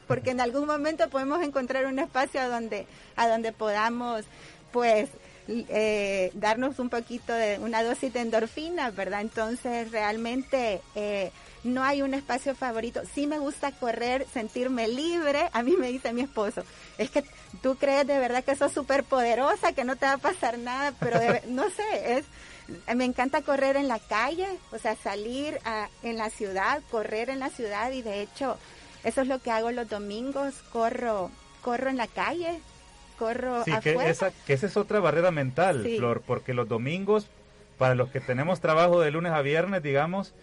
porque 0.08 0.32
en 0.32 0.42
algún 0.42 0.68
momento 0.68 1.10
podemos 1.10 1.42
encontrar 1.42 1.86
un 1.86 2.00
espacio 2.00 2.42
a 2.42 2.48
donde, 2.48 2.86
a 3.16 3.28
donde 3.28 3.52
podamos, 3.52 4.26
pues, 4.72 5.10
eh, 5.48 6.32
darnos 6.36 6.80
un 6.80 6.90
poquito 6.90 7.34
de 7.34 7.58
una 7.60 7.84
dosis 7.84 8.14
de 8.14 8.22
endorfina, 8.22 8.92
¿verdad? 8.92 9.22
Entonces, 9.22 9.92
realmente... 9.92 10.82
Eh, 10.96 11.32
no 11.64 11.84
hay 11.84 12.02
un 12.02 12.14
espacio 12.14 12.56
favorito. 12.56 13.02
Sí 13.14 13.28
me 13.28 13.40
gusta 13.40 13.72
correr, 13.72 14.26
sentirme 14.34 14.88
libre. 14.88 15.50
A 15.54 15.64
mí 15.64 15.76
me 15.78 15.88
dice 15.88 16.14
mi 16.14 16.22
esposo, 16.22 16.64
es 16.98 17.10
que 17.10 17.24
tú 17.62 17.76
crees 17.76 18.08
de 18.08 18.18
verdad 18.18 18.44
que 18.44 18.56
sos 18.56 18.72
súper 18.72 19.04
poderosa, 19.04 19.74
que 19.74 19.84
no 19.84 19.96
te 19.96 20.06
va 20.06 20.14
a 20.14 20.18
pasar 20.18 20.58
nada, 20.58 20.94
pero 21.00 21.20
no 21.48 21.70
sé, 21.70 22.18
es 22.18 22.26
me 22.96 23.04
encanta 23.04 23.42
correr 23.42 23.76
en 23.76 23.88
la 23.88 24.00
calle, 24.00 24.48
o 24.72 24.78
sea, 24.78 24.96
salir 24.96 25.60
a, 25.66 25.90
en 26.04 26.18
la 26.18 26.30
ciudad, 26.30 26.82
correr 26.90 27.30
en 27.30 27.40
la 27.40 27.50
ciudad 27.50 27.92
y 27.92 28.02
de 28.02 28.22
hecho 28.22 28.58
eso 29.04 29.22
es 29.22 29.28
lo 29.28 29.40
que 29.40 29.52
hago 29.52 29.72
los 29.72 29.90
domingos, 29.90 30.54
corro 30.72 31.32
corro 31.62 31.90
en 31.90 31.98
la 31.98 32.08
calle, 32.08 32.60
corro 33.18 33.64
sí, 33.64 33.72
Que 33.82 33.94
esa, 34.10 34.32
que 34.46 34.54
esa 34.54 34.66
es 34.66 34.78
otra 34.78 35.00
barrera 35.00 35.32
mental, 35.32 35.88
Flor, 35.98 36.22
porque 36.26 36.54
los 36.54 36.68
domingos, 36.68 37.28
para 37.78 37.96
los 37.96 38.10
que 38.10 38.20
tenemos 38.20 38.60
trabajo 38.60 39.00
de 39.00 39.12
lunes 39.12 39.32
a 39.32 39.42
viernes, 39.42 39.82
digamos, 39.84 40.34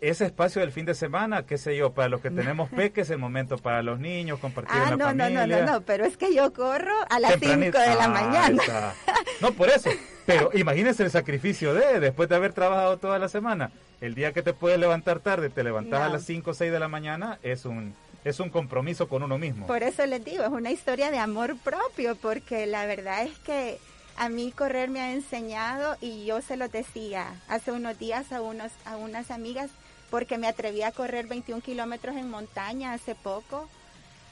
ese 0.00 0.26
espacio 0.26 0.60
del 0.60 0.72
fin 0.72 0.84
de 0.84 0.94
semana, 0.94 1.46
qué 1.46 1.58
sé 1.58 1.76
yo, 1.76 1.92
para 1.92 2.08
los 2.08 2.20
que 2.20 2.30
tenemos 2.30 2.68
peques, 2.70 3.08
el 3.10 3.18
momento 3.18 3.56
para 3.58 3.82
los 3.82 3.98
niños, 3.98 4.38
compartir 4.38 4.74
ah, 4.74 4.84
en 4.84 4.90
la 4.90 4.96
no, 4.96 5.04
familia. 5.06 5.46
No, 5.46 5.66
no, 5.66 5.72
no, 5.72 5.80
pero 5.82 6.04
es 6.04 6.16
que 6.16 6.34
yo 6.34 6.52
corro 6.52 6.94
a 7.08 7.18
las 7.18 7.38
5 7.40 7.56
de 7.56 7.70
la 7.70 8.04
ah, 8.04 8.08
mañana. 8.08 8.94
No, 9.40 9.52
por 9.52 9.68
eso. 9.68 9.90
Pero 10.24 10.50
imagínese 10.54 11.02
el 11.02 11.10
sacrificio 11.10 11.74
de, 11.74 12.00
después 12.00 12.28
de 12.28 12.36
haber 12.36 12.52
trabajado 12.52 12.96
toda 12.96 13.18
la 13.18 13.28
semana, 13.28 13.70
el 14.00 14.14
día 14.14 14.32
que 14.32 14.42
te 14.42 14.52
puedes 14.52 14.78
levantar 14.78 15.20
tarde, 15.20 15.50
te 15.50 15.62
levantas 15.62 16.00
a 16.00 16.08
las 16.08 16.24
5 16.24 16.50
o 16.50 16.54
6 16.54 16.72
de 16.72 16.80
la 16.80 16.88
mañana, 16.88 17.38
es 17.42 17.64
un 17.64 17.94
es 18.24 18.40
un 18.40 18.50
compromiso 18.50 19.08
con 19.08 19.22
uno 19.22 19.38
mismo. 19.38 19.68
Por 19.68 19.84
eso 19.84 20.04
les 20.04 20.24
digo, 20.24 20.42
es 20.42 20.50
una 20.50 20.72
historia 20.72 21.12
de 21.12 21.18
amor 21.18 21.56
propio, 21.58 22.16
porque 22.16 22.66
la 22.66 22.84
verdad 22.84 23.22
es 23.22 23.38
que 23.38 23.78
a 24.16 24.28
mí 24.28 24.50
correr 24.50 24.90
me 24.90 25.00
ha 25.00 25.12
enseñado 25.12 25.96
y 26.00 26.24
yo 26.24 26.40
se 26.40 26.56
lo 26.56 26.68
decía 26.68 27.40
hace 27.48 27.70
unos 27.70 27.98
días 28.00 28.32
a, 28.32 28.40
unos, 28.40 28.72
a 28.84 28.96
unas 28.96 29.30
amigas, 29.30 29.70
porque 30.10 30.38
me 30.38 30.48
atreví 30.48 30.82
a 30.82 30.92
correr 30.92 31.26
21 31.26 31.60
kilómetros 31.62 32.16
en 32.16 32.30
montaña 32.30 32.92
hace 32.92 33.14
poco. 33.14 33.68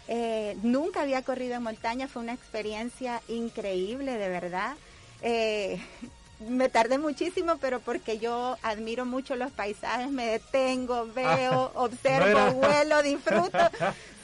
Eh, 0.09 0.57
nunca 0.63 1.03
había 1.03 1.23
corrido 1.23 1.55
en 1.55 1.63
montaña, 1.63 2.09
fue 2.09 2.23
una 2.23 2.35
experiencia 2.35 3.23
increíble, 3.29 4.19
de 4.19 4.29
verdad. 4.29 4.77
Eh, 5.23 5.81
me 6.41 6.69
tardé 6.69 6.99
muchísimo, 6.99 7.57
pero 7.61 7.81
porque 7.81 8.19
yo 8.19 8.57
admiro 8.63 9.05
mucho 9.05 9.37
los 9.37 9.51
paisajes, 9.53 10.11
me 10.11 10.27
detengo, 10.27 11.07
veo, 11.15 11.73
observo, 11.75 12.53
vuelo, 12.53 13.03
disfruto. 13.03 13.59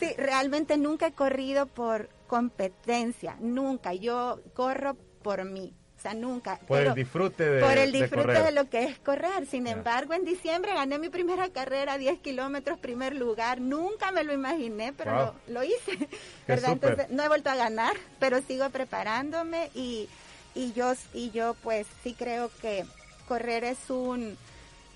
Sí, 0.01 0.15
realmente 0.17 0.79
nunca 0.79 1.09
he 1.09 1.13
corrido 1.13 1.67
por 1.67 2.09
competencia, 2.27 3.37
nunca. 3.39 3.93
Yo 3.93 4.41
corro 4.55 4.97
por 5.23 5.45
mí. 5.45 5.75
O 6.01 6.03
sea, 6.03 6.15
nunca. 6.15 6.59
Por 6.67 6.81
el 6.81 6.95
disfrute 6.95 7.45
de 7.45 7.61
Por 7.61 7.77
el 7.77 7.93
disfrute 7.93 8.43
de, 8.43 8.53
lo 8.53 8.71
que 8.71 8.85
es 8.85 8.99
correr. 9.01 9.45
Sin 9.47 9.67
embargo, 9.67 10.15
en 10.15 10.25
diciembre 10.25 10.73
gané 10.73 10.99
mi 10.99 11.11
primera 11.11 11.51
carrera, 11.51 11.99
10 11.99 12.21
kilómetros, 12.21 12.79
primer 12.79 13.15
lugar. 13.15 13.61
Nunca 13.61 14.11
me 14.11 14.25
lo 14.25 14.33
imaginé, 14.33 14.95
pero 14.95 15.35
lo, 15.47 15.63
hice. 15.63 16.09
¿verdad? 16.49 16.73
Entonces, 16.73 17.11
no 17.11 17.23
he 17.23 17.29
vuelto 17.29 17.51
a 17.51 17.55
ganar, 17.55 17.95
pero 18.19 18.41
sigo 18.41 18.71
preparándome 18.71 19.71
y 19.75 20.09
y 20.55 20.73
yo 20.73 20.95
y 21.13 21.31
yo 21.31 21.55
pues 21.63 21.87
sí 22.03 22.15
creo 22.19 22.51
que 22.61 22.85
correr 23.29 23.65
es 23.65 23.91
un 23.91 24.37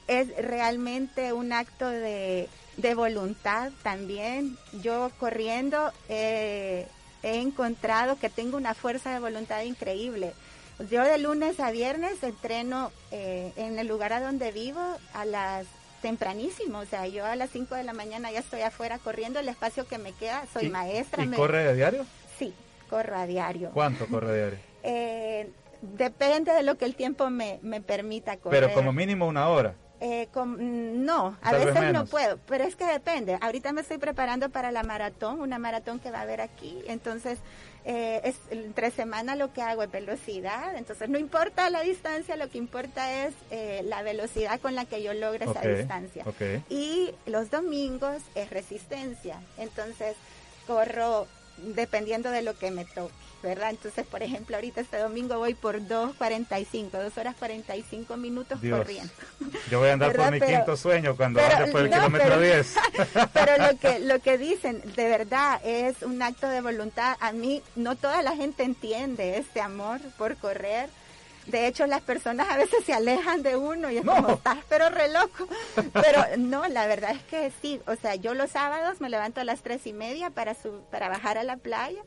es 0.08 0.34
realmente 0.36 1.32
un 1.32 1.52
acto 1.52 1.86
de, 1.86 2.48
de 2.78 2.94
voluntad 2.94 3.72
también. 3.82 4.56
Yo 4.82 5.10
corriendo 5.18 5.92
he 6.08 6.86
encontrado 7.22 8.18
que 8.18 8.28
tengo 8.28 8.56
una 8.58 8.74
fuerza 8.74 9.12
de 9.12 9.20
voluntad 9.20 9.62
increíble. 9.62 10.34
Yo 10.90 11.02
de 11.04 11.18
lunes 11.18 11.60
a 11.60 11.70
viernes 11.70 12.22
entreno 12.22 12.90
eh, 13.10 13.52
en 13.56 13.78
el 13.78 13.86
lugar 13.86 14.12
a 14.12 14.20
donde 14.20 14.52
vivo 14.52 14.80
a 15.12 15.24
las 15.24 15.66
tempranísimo, 16.02 16.80
o 16.80 16.84
sea, 16.84 17.06
yo 17.06 17.24
a 17.24 17.34
las 17.34 17.48
5 17.48 17.76
de 17.76 17.82
la 17.82 17.94
mañana 17.94 18.30
ya 18.30 18.40
estoy 18.40 18.60
afuera 18.60 18.98
corriendo 18.98 19.40
el 19.40 19.48
espacio 19.48 19.86
que 19.86 19.96
me 19.96 20.12
queda, 20.12 20.44
soy 20.52 20.68
maestra. 20.68 21.24
¿Y 21.24 21.30
corre 21.30 21.66
a 21.66 21.72
diario? 21.72 22.04
Sí, 22.38 22.52
corro 22.90 23.16
a 23.16 23.26
diario. 23.26 23.70
¿Cuánto 23.72 24.06
corre 24.06 24.30
a 24.30 24.34
diario? 24.34 24.58
Eh, 24.86 25.48
depende 25.80 26.52
de 26.52 26.62
lo 26.62 26.76
que 26.76 26.84
el 26.84 26.94
tiempo 26.94 27.30
me, 27.30 27.58
me 27.62 27.80
permita 27.80 28.36
correr. 28.36 28.64
Pero 28.64 28.74
como 28.74 28.92
mínimo 28.92 29.26
una 29.26 29.48
hora. 29.48 29.74
Eh, 30.00 30.28
no, 30.34 31.38
a 31.40 31.52
veces 31.52 31.92
no 31.94 32.04
puedo, 32.04 32.38
pero 32.46 32.64
es 32.64 32.76
que 32.76 32.84
depende. 32.84 33.38
Ahorita 33.40 33.72
me 33.72 33.80
estoy 33.80 33.96
preparando 33.96 34.50
para 34.50 34.70
la 34.70 34.82
maratón, 34.82 35.40
una 35.40 35.58
maratón 35.58 35.98
que 35.98 36.10
va 36.10 36.18
a 36.18 36.22
haber 36.22 36.42
aquí, 36.42 36.82
entonces 36.86 37.38
eh, 37.86 38.22
es, 38.24 38.36
entre 38.50 38.90
semana 38.90 39.36
lo 39.36 39.52
que 39.52 39.60
hago 39.60 39.82
es 39.82 39.90
velocidad, 39.90 40.74
entonces 40.76 41.08
no 41.10 41.18
importa 41.18 41.68
la 41.68 41.82
distancia, 41.82 42.36
lo 42.36 42.48
que 42.48 42.56
importa 42.58 43.26
es 43.26 43.34
eh, 43.50 43.82
la 43.84 44.02
velocidad 44.02 44.58
con 44.60 44.74
la 44.74 44.86
que 44.86 45.02
yo 45.02 45.12
logre 45.12 45.44
esa 45.44 45.60
distancia. 45.60 46.24
Y 46.70 47.10
los 47.26 47.50
domingos 47.50 48.22
es 48.34 48.48
resistencia, 48.48 49.40
entonces 49.58 50.16
corro 50.66 51.26
dependiendo 51.58 52.30
de 52.30 52.42
lo 52.42 52.58
que 52.58 52.70
me 52.70 52.84
toque. 52.84 53.23
¿Verdad? 53.44 53.70
Entonces, 53.70 54.06
por 54.06 54.22
ejemplo, 54.22 54.56
ahorita 54.56 54.80
este 54.80 54.98
domingo 54.98 55.38
voy 55.38 55.54
por 55.54 55.80
2.45, 55.80 56.90
2 56.90 57.18
horas 57.18 57.36
45 57.38 58.16
minutos 58.16 58.58
corriendo. 58.58 59.12
Yo 59.70 59.78
voy 59.78 59.90
a 59.90 59.92
andar 59.92 60.16
por 60.16 60.30
mi 60.32 60.40
quinto 60.40 60.76
sueño 60.76 61.16
cuando 61.16 61.40
ande 61.40 61.70
por 61.70 61.82
el 61.82 61.90
kilómetro 61.90 62.40
10. 62.40 62.74
pero 63.32 63.70
lo 63.70 63.78
que, 63.78 63.98
lo 64.00 64.18
que 64.20 64.38
dicen, 64.38 64.82
de 64.96 65.08
verdad, 65.08 65.60
es 65.64 66.02
un 66.02 66.20
acto 66.22 66.48
de 66.48 66.60
voluntad. 66.60 67.16
A 67.20 67.32
mí, 67.32 67.62
no 67.76 67.96
toda 67.96 68.22
la 68.22 68.34
gente 68.34 68.62
entiende 68.62 69.38
este 69.38 69.60
amor 69.60 70.00
por 70.18 70.36
correr. 70.36 70.88
De 71.46 71.66
hecho, 71.66 71.86
las 71.86 72.00
personas 72.00 72.48
a 72.48 72.56
veces 72.56 72.84
se 72.86 72.94
alejan 72.94 73.42
de 73.42 73.56
uno 73.56 73.90
y 73.90 73.98
es 73.98 74.04
como, 74.06 74.30
estás 74.30 74.58
pero 74.70 74.88
re 74.88 75.12
loco. 75.12 75.46
Pero 75.92 76.24
no, 76.38 76.66
la 76.68 76.86
verdad 76.86 77.10
es 77.10 77.22
que 77.24 77.52
sí. 77.60 77.80
O 77.86 77.96
sea, 77.96 78.14
yo 78.14 78.32
los 78.32 78.50
sábados 78.50 79.02
me 79.02 79.10
levanto 79.10 79.42
a 79.42 79.44
las 79.44 79.60
tres 79.60 79.86
y 79.86 79.92
media 79.92 80.30
para, 80.30 80.54
su, 80.54 80.80
para 80.90 81.10
bajar 81.10 81.36
a 81.36 81.42
la 81.42 81.58
playa 81.58 82.00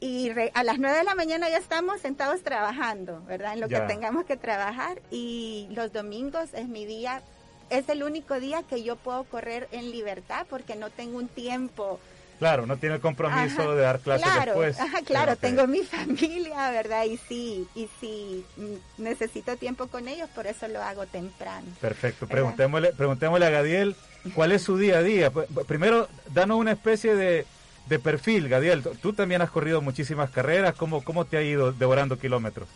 y 0.00 0.30
a 0.54 0.62
las 0.62 0.78
9 0.78 0.98
de 0.98 1.04
la 1.04 1.14
mañana 1.14 1.48
ya 1.48 1.58
estamos 1.58 2.00
sentados 2.00 2.42
trabajando, 2.42 3.22
¿verdad? 3.26 3.54
En 3.54 3.60
lo 3.60 3.68
que 3.68 3.80
tengamos 3.80 4.24
que 4.26 4.36
trabajar 4.36 5.00
y 5.10 5.68
los 5.72 5.92
domingos 5.92 6.54
es 6.54 6.68
mi 6.68 6.84
día, 6.84 7.22
es 7.70 7.88
el 7.88 8.02
único 8.02 8.38
día 8.38 8.62
que 8.62 8.82
yo 8.82 8.96
puedo 8.96 9.24
correr 9.24 9.68
en 9.72 9.90
libertad 9.90 10.46
porque 10.48 10.76
no 10.76 10.90
tengo 10.90 11.18
un 11.18 11.28
tiempo. 11.28 11.98
Claro, 12.38 12.66
no 12.66 12.76
tiene 12.76 12.94
el 12.94 13.00
compromiso 13.00 13.74
de 13.74 13.82
dar 13.82 13.98
clases 13.98 14.28
después. 14.44 14.78
Ajá, 14.78 15.02
claro, 15.04 15.34
tengo 15.34 15.66
mi 15.66 15.82
familia, 15.82 16.70
¿verdad? 16.70 17.02
Y 17.04 17.16
sí, 17.16 17.66
y 17.74 17.88
sí, 18.00 18.44
mm, 18.56 19.02
necesito 19.02 19.56
tiempo 19.56 19.88
con 19.88 20.06
ellos, 20.06 20.28
por 20.32 20.46
eso 20.46 20.68
lo 20.68 20.80
hago 20.80 21.06
temprano. 21.06 21.66
Perfecto, 21.80 22.28
preguntémosle, 22.28 22.92
preguntémosle 22.92 23.46
a 23.46 23.50
Gadiel, 23.50 23.96
¿cuál 24.36 24.52
es 24.52 24.62
su 24.62 24.78
día 24.78 24.98
a 24.98 25.02
día? 25.02 25.32
Primero, 25.66 26.08
danos 26.32 26.58
una 26.58 26.70
especie 26.70 27.16
de 27.16 27.44
de 27.88 27.98
perfil, 27.98 28.48
Gadiel, 28.48 28.82
tú 28.82 29.12
también 29.12 29.42
has 29.42 29.50
corrido 29.50 29.80
muchísimas 29.80 30.30
carreras, 30.30 30.74
¿cómo, 30.74 31.02
cómo 31.02 31.24
te 31.24 31.36
ha 31.36 31.42
ido 31.42 31.72
devorando 31.72 32.18
kilómetros? 32.18 32.68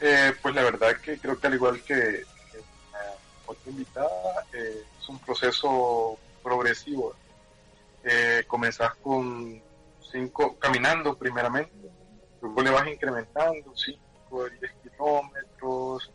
Eh, 0.00 0.32
pues 0.42 0.54
la 0.54 0.62
verdad 0.62 0.96
que 1.00 1.18
creo 1.18 1.38
que 1.38 1.46
al 1.46 1.54
igual 1.54 1.80
que, 1.82 2.24
otra 3.46 3.70
invitada, 3.70 4.46
eh, 4.52 4.82
es 5.00 5.08
un 5.08 5.18
proceso 5.20 6.18
progresivo. 6.42 7.14
Eh, 8.02 8.42
comenzás 8.48 8.94
con 8.96 9.62
cinco, 10.10 10.56
caminando 10.58 11.16
primeramente, 11.16 11.72
luego 12.40 12.62
le 12.62 12.70
vas 12.70 12.88
incrementando 12.88 13.72
5, 13.76 14.48
10 14.60 14.72
kilómetros, 14.82 16.10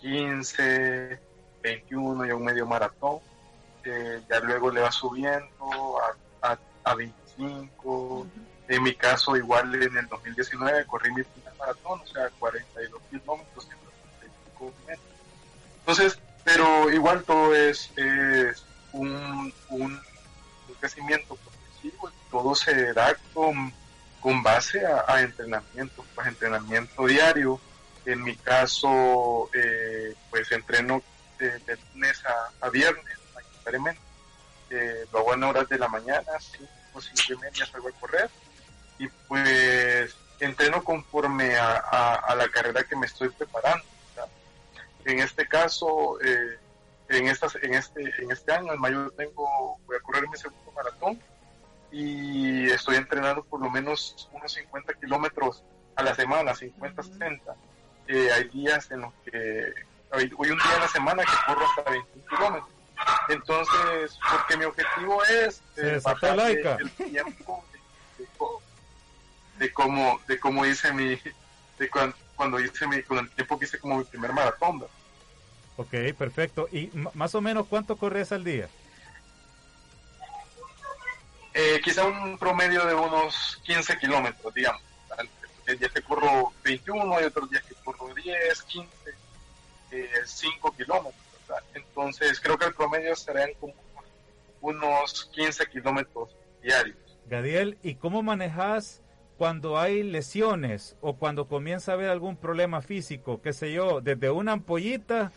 15, 0.00 1.18
21 1.62 2.26
y 2.26 2.32
un 2.32 2.44
medio 2.44 2.66
maratón 2.66 3.20
ya 3.84 4.40
luego 4.40 4.70
le 4.70 4.80
va 4.80 4.92
subiendo 4.92 5.98
a, 6.42 6.58
a, 6.84 6.94
25. 6.94 8.26
En 8.68 8.82
mi 8.82 8.94
caso, 8.94 9.36
igual 9.36 9.74
en 9.74 9.96
el 9.96 10.06
2019 10.06 10.86
corrí 10.86 11.12
mi 11.12 11.22
primer 11.22 11.54
maratón, 11.58 12.00
o 12.00 12.06
sea, 12.06 12.28
42 12.38 13.02
kilómetros, 13.10 13.66
135 13.66 14.72
metros. 14.86 15.06
Entonces, 15.80 16.18
pero 16.44 16.90
igual 16.90 17.24
todo 17.24 17.54
es, 17.54 17.90
un, 18.92 19.52
un, 19.70 20.00
crecimiento 20.78 21.36
progresivo, 21.36 22.10
todo 22.30 22.54
se 22.54 22.92
da 22.94 23.14
con, 23.34 23.72
con 24.20 24.42
base 24.42 24.82
a, 24.86 25.20
entrenamiento, 25.20 26.04
pues 26.14 26.26
entrenamiento 26.26 27.06
diario. 27.06 27.60
En 28.06 28.22
mi 28.22 28.34
caso, 28.34 29.50
eh, 29.52 30.14
pues 30.30 30.50
entreno 30.52 31.02
de, 31.38 31.58
de 31.58 31.78
lunes 31.92 32.24
a, 32.24 32.66
a 32.66 32.70
viernes 32.70 33.19
eh, 34.70 35.06
lo 35.12 35.34
en 35.34 35.42
horas 35.44 35.68
de 35.68 35.78
la 35.78 35.88
mañana, 35.88 36.32
5 36.38 36.68
o 36.94 37.00
5 37.00 37.32
y 37.32 37.36
media 37.36 37.66
salgo 37.66 37.88
a 37.88 37.92
correr 37.92 38.30
y 38.98 39.08
pues 39.28 40.14
entreno 40.38 40.82
conforme 40.82 41.56
a, 41.56 42.34
la 42.36 42.48
carrera 42.48 42.84
que 42.84 42.96
me 42.96 43.06
estoy 43.06 43.28
preparando. 43.30 43.84
En 45.04 45.18
este 45.18 45.46
caso, 45.48 46.20
eh, 46.20 46.58
en, 47.08 47.26
estas, 47.26 47.56
en, 47.56 47.74
este, 47.74 48.02
en 48.18 48.30
este 48.30 48.52
año, 48.52 48.72
en 48.72 48.80
mayo, 48.80 49.10
tengo, 49.12 49.78
voy 49.86 49.96
a 49.96 50.00
correr 50.00 50.28
mi 50.28 50.36
segundo 50.36 50.72
maratón 50.72 51.20
y 51.90 52.70
estoy 52.70 52.96
entrenando 52.96 53.42
por 53.42 53.60
lo 53.60 53.70
menos 53.70 54.28
unos 54.32 54.52
50 54.52 54.94
kilómetros 54.94 55.62
a 55.96 56.02
la 56.02 56.14
semana, 56.14 56.54
50, 56.54 57.02
60. 57.02 57.54
Eh, 58.08 58.28
hay 58.32 58.48
días 58.48 58.90
en 58.90 59.00
los 59.00 59.14
que, 59.24 59.72
hoy, 60.12 60.50
un 60.50 60.58
día 60.58 60.74
en 60.74 60.80
la 60.80 60.88
semana 60.88 61.22
que 61.22 61.32
corro 61.46 61.66
hasta 61.66 61.90
21 61.90 62.26
kilómetros 62.28 62.79
entonces, 63.28 64.18
porque 64.30 64.56
mi 64.56 64.64
objetivo 64.64 65.22
es 65.24 65.62
eh, 65.76 66.00
el 66.78 66.90
tiempo 66.90 67.64
de, 69.58 69.72
cómo 69.72 70.20
de 70.26 70.38
cómo 70.38 70.66
hice 70.66 70.92
mi 70.92 71.18
de 71.78 71.90
cuando, 72.36 72.60
hice 72.60 72.86
mi 72.86 73.02
con 73.02 73.18
el 73.18 73.30
tiempo 73.30 73.58
que 73.58 73.64
hice 73.64 73.78
como 73.78 73.98
mi 73.98 74.04
primer 74.04 74.32
maratón. 74.32 74.86
Ok, 75.76 75.94
perfecto. 76.18 76.68
¿Y 76.70 76.90
más 77.14 77.34
o 77.34 77.40
menos 77.40 77.66
cuánto 77.66 77.96
corres 77.96 78.32
al 78.32 78.44
día? 78.44 78.68
Eh, 81.54 81.80
quizá 81.82 82.04
un 82.04 82.38
promedio 82.38 82.84
de 82.84 82.94
unos 82.94 83.60
15 83.64 83.98
kilómetros, 83.98 84.54
digamos. 84.54 84.82
El 85.66 85.78
día 85.78 85.88
que 85.88 86.02
corro 86.02 86.52
21, 86.64 87.16
hay 87.16 87.24
otros 87.24 87.50
días 87.50 87.62
que 87.64 87.74
corro 87.76 88.12
10, 88.14 88.62
15, 88.62 88.88
eh, 89.92 90.10
5 90.24 90.72
kilómetros. 90.76 91.29
Entonces 91.74 92.40
creo 92.40 92.58
que 92.58 92.66
el 92.66 92.74
promedio 92.74 93.14
serán 93.16 93.50
como 93.60 93.74
unos 94.60 95.24
15 95.32 95.66
kilómetros 95.66 96.30
diarios. 96.62 96.96
Gadiel, 97.26 97.78
¿y 97.82 97.94
cómo 97.94 98.22
manejas 98.22 99.02
cuando 99.38 99.78
hay 99.78 100.02
lesiones 100.02 100.96
o 101.00 101.16
cuando 101.16 101.48
comienza 101.48 101.92
a 101.92 101.94
haber 101.94 102.10
algún 102.10 102.36
problema 102.36 102.82
físico, 102.82 103.40
qué 103.40 103.52
sé 103.52 103.72
yo, 103.72 104.00
desde 104.00 104.30
una 104.30 104.52
ampollita 104.52 105.32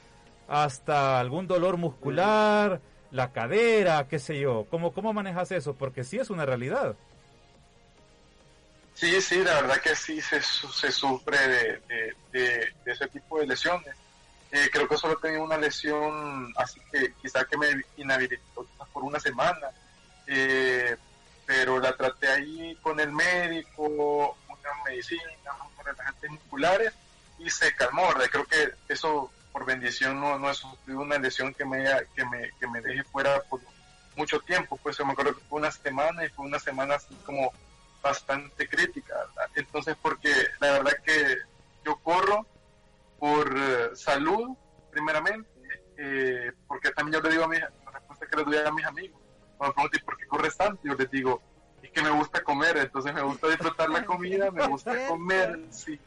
hasta 0.48 1.20
algún 1.20 1.48
dolor 1.48 1.78
muscular, 1.78 2.82
la 3.12 3.32
cadera, 3.32 4.08
qué 4.10 4.20
sé 4.20 4.40
yo. 4.40 4.66
¿Cómo, 4.70 4.92
cómo 4.92 5.14
manejas 5.14 5.52
eso? 5.52 5.76
Porque 5.76 6.04
sí 6.04 6.18
es 6.18 6.30
una 6.30 6.46
realidad. 6.46 6.96
Sí, 8.94 9.22
sí, 9.22 9.44
la 9.44 9.62
verdad 9.62 9.82
que 9.82 9.96
sí 9.96 10.22
se, 10.22 10.42
se 10.42 10.92
sufre 10.92 11.38
de, 11.48 12.14
de, 12.32 12.74
ese 12.86 13.08
tipo 13.08 13.40
de 13.40 13.48
lesiones. 13.48 13.96
Eh, 14.56 14.70
creo 14.72 14.88
que 14.88 14.98
solo 14.98 15.18
tenía 15.18 15.42
una 15.42 15.58
lesión, 15.58 16.54
así 16.58 16.80
que 16.92 17.14
quizá 17.20 17.44
que 17.44 17.58
me 17.58 17.70
inhabilitó 17.98 18.68
por 18.94 19.04
una 19.04 19.20
semana, 19.20 19.70
eh, 20.28 20.96
pero 21.44 21.80
la 21.80 21.98
traté 21.98 22.28
ahí 22.28 22.78
con 22.84 23.00
el 23.00 23.12
médico, 23.12 24.38
unas 24.48 24.86
medicinas, 24.86 25.26
unos 25.60 25.84
relajantes 25.84 26.30
musculares 26.30 26.94
y 27.40 27.50
se 27.50 27.76
calmó. 27.76 28.08
Creo 28.32 28.46
que 28.46 28.76
eso 28.90 29.32
por 29.52 29.66
bendición 29.66 30.22
no, 30.22 30.38
no 30.38 30.52
he 30.52 30.54
sufrido 30.54 31.00
una 31.00 31.18
lesión 31.18 31.52
que 31.56 31.66
me, 31.66 31.84
que 32.16 32.24
me, 32.24 32.52
que 32.60 32.68
me 32.68 32.80
deje 32.82 33.04
fuera 33.06 33.42
por 33.50 33.60
mucho 34.16 34.40
tiempo. 34.42 34.78
Pues 34.84 34.96
yo 34.96 35.04
me 35.04 35.14
acuerdo 35.14 35.34
que 35.34 35.46
fue 35.50 35.62
una 35.62 35.72
semana 35.72 36.26
y 36.26 36.30
fue 36.30 36.46
una 36.46 36.60
semana 36.60 36.94
así 36.94 37.16
como 37.26 37.52
bastante 38.04 38.70
crítica. 38.70 39.16
Entonces, 39.56 39.98
porque 40.00 40.32
la 40.60 40.74
verdad 40.74 40.94
que 41.04 41.38
yo 41.84 41.96
corro 42.04 42.46
por 43.24 43.58
eh, 43.58 43.96
salud, 43.96 44.50
primeramente, 44.92 45.50
eh, 45.98 46.52
porque 46.68 46.92
también 46.92 47.22
yo 47.22 47.30
le 47.30 47.34
digo 47.34 47.46
a 47.46 47.48
mis, 47.48 47.62
la 47.62 47.92
respuesta 47.94 48.28
que 48.28 48.36
le 48.36 48.44
doy 48.44 48.58
a 48.58 48.70
mis 48.70 48.86
amigos, 48.86 49.22
cuando 49.58 49.70
me 49.70 49.74
preguntan 49.76 50.02
por 50.04 50.18
qué 50.18 50.28
corres 50.28 50.58
tanto, 50.58 50.82
yo 50.84 50.94
les 50.94 51.10
digo, 51.10 51.42
es 51.82 51.90
que 51.92 52.02
me 52.02 52.10
gusta 52.10 52.44
comer, 52.44 52.76
entonces 52.76 53.14
me 53.14 53.22
gusta 53.22 53.48
disfrutar 53.48 53.90
la 53.90 54.04
comida, 54.14 54.52
me 54.52 54.68
gusta 54.68 55.08
comer, 55.08 55.58
sí, 55.70 55.98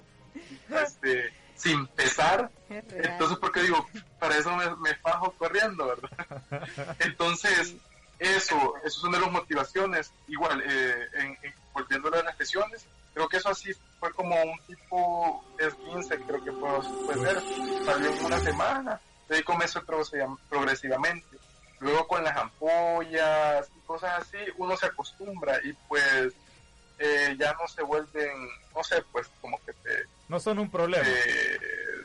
este, 0.69 1.33
sin 1.55 1.87
pesar, 1.87 2.51
entonces 2.69 3.39
porque 3.39 3.63
digo, 3.63 3.87
para 4.21 4.37
eso 4.37 4.55
me, 4.55 4.77
me 4.77 4.95
fajo 4.97 5.33
corriendo, 5.39 5.87
¿verdad? 5.87 6.97
Entonces, 6.99 7.77
eso, 8.19 8.75
eso 8.85 8.99
es 8.99 9.05
una 9.05 9.17
de 9.17 9.25
las 9.25 9.33
motivaciones, 9.33 10.13
igual, 10.29 10.63
eh, 10.67 11.09
en, 11.15 11.39
volviendo 11.73 12.09
a 12.09 12.23
las 12.25 12.39
lesiones, 12.39 12.85
creo 13.17 13.29
que 13.31 13.39
eso 13.39 13.49
así 13.49 13.73
fue 13.99 14.13
como 14.13 14.37
un 14.43 14.59
tipo 14.67 15.43
15, 15.59 16.21
creo 16.21 16.45
que 16.45 16.53
puede, 16.53 16.83
ser, 17.19 17.43
salió 17.87 18.13
en 18.13 18.25
una 18.27 18.39
semana, 18.41 19.01
de 19.27 19.37
ahí 19.37 19.43
comenzó 19.43 19.83
progresivamente. 20.51 21.39
Luego 21.81 22.07
con 22.07 22.23
las 22.23 22.37
ampollas 22.37 23.71
y 23.75 23.81
cosas 23.87 24.21
así, 24.21 24.37
uno 24.59 24.77
se 24.77 24.87
acostumbra 24.87 25.59
y 25.65 25.73
pues 25.89 26.35
eh, 26.99 27.35
ya 27.39 27.55
no 27.55 27.67
se 27.67 27.83
vuelven, 27.83 28.49
no 28.75 28.85
sé, 28.85 29.03
pues 29.11 29.29
como 29.41 29.59
que 29.65 29.73
te... 29.73 30.05
No 30.29 30.39
son 30.39 30.59
un 30.59 30.71
problema. 30.71 31.09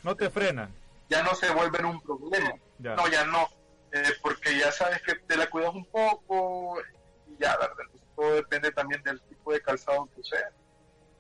no 0.04 0.16
te 0.16 0.30
frenan. 0.30 0.74
Ya 1.10 1.24
no 1.24 1.36
se 1.36 1.52
vuelven 1.52 1.86
un 1.86 2.02
problema. 2.02 2.54
No, 2.80 3.08
ya 3.10 3.26
no. 3.26 3.50
Eh, 3.92 4.14
porque 4.22 4.58
ya 4.58 4.72
sabes 4.72 5.02
que 5.02 5.16
te 5.16 5.36
la 5.36 5.50
cuidas 5.50 5.74
un 5.74 5.84
poco 5.86 6.78
y 7.28 7.38
ya, 7.38 7.58
¿verdad? 7.58 7.76
todo 8.16 8.36
depende 8.36 8.72
también 8.72 9.04
del 9.04 9.20
tipo 9.24 9.52
de 9.52 9.62
calzado 9.62 10.08
que 10.14 10.22
uses. 10.22 10.40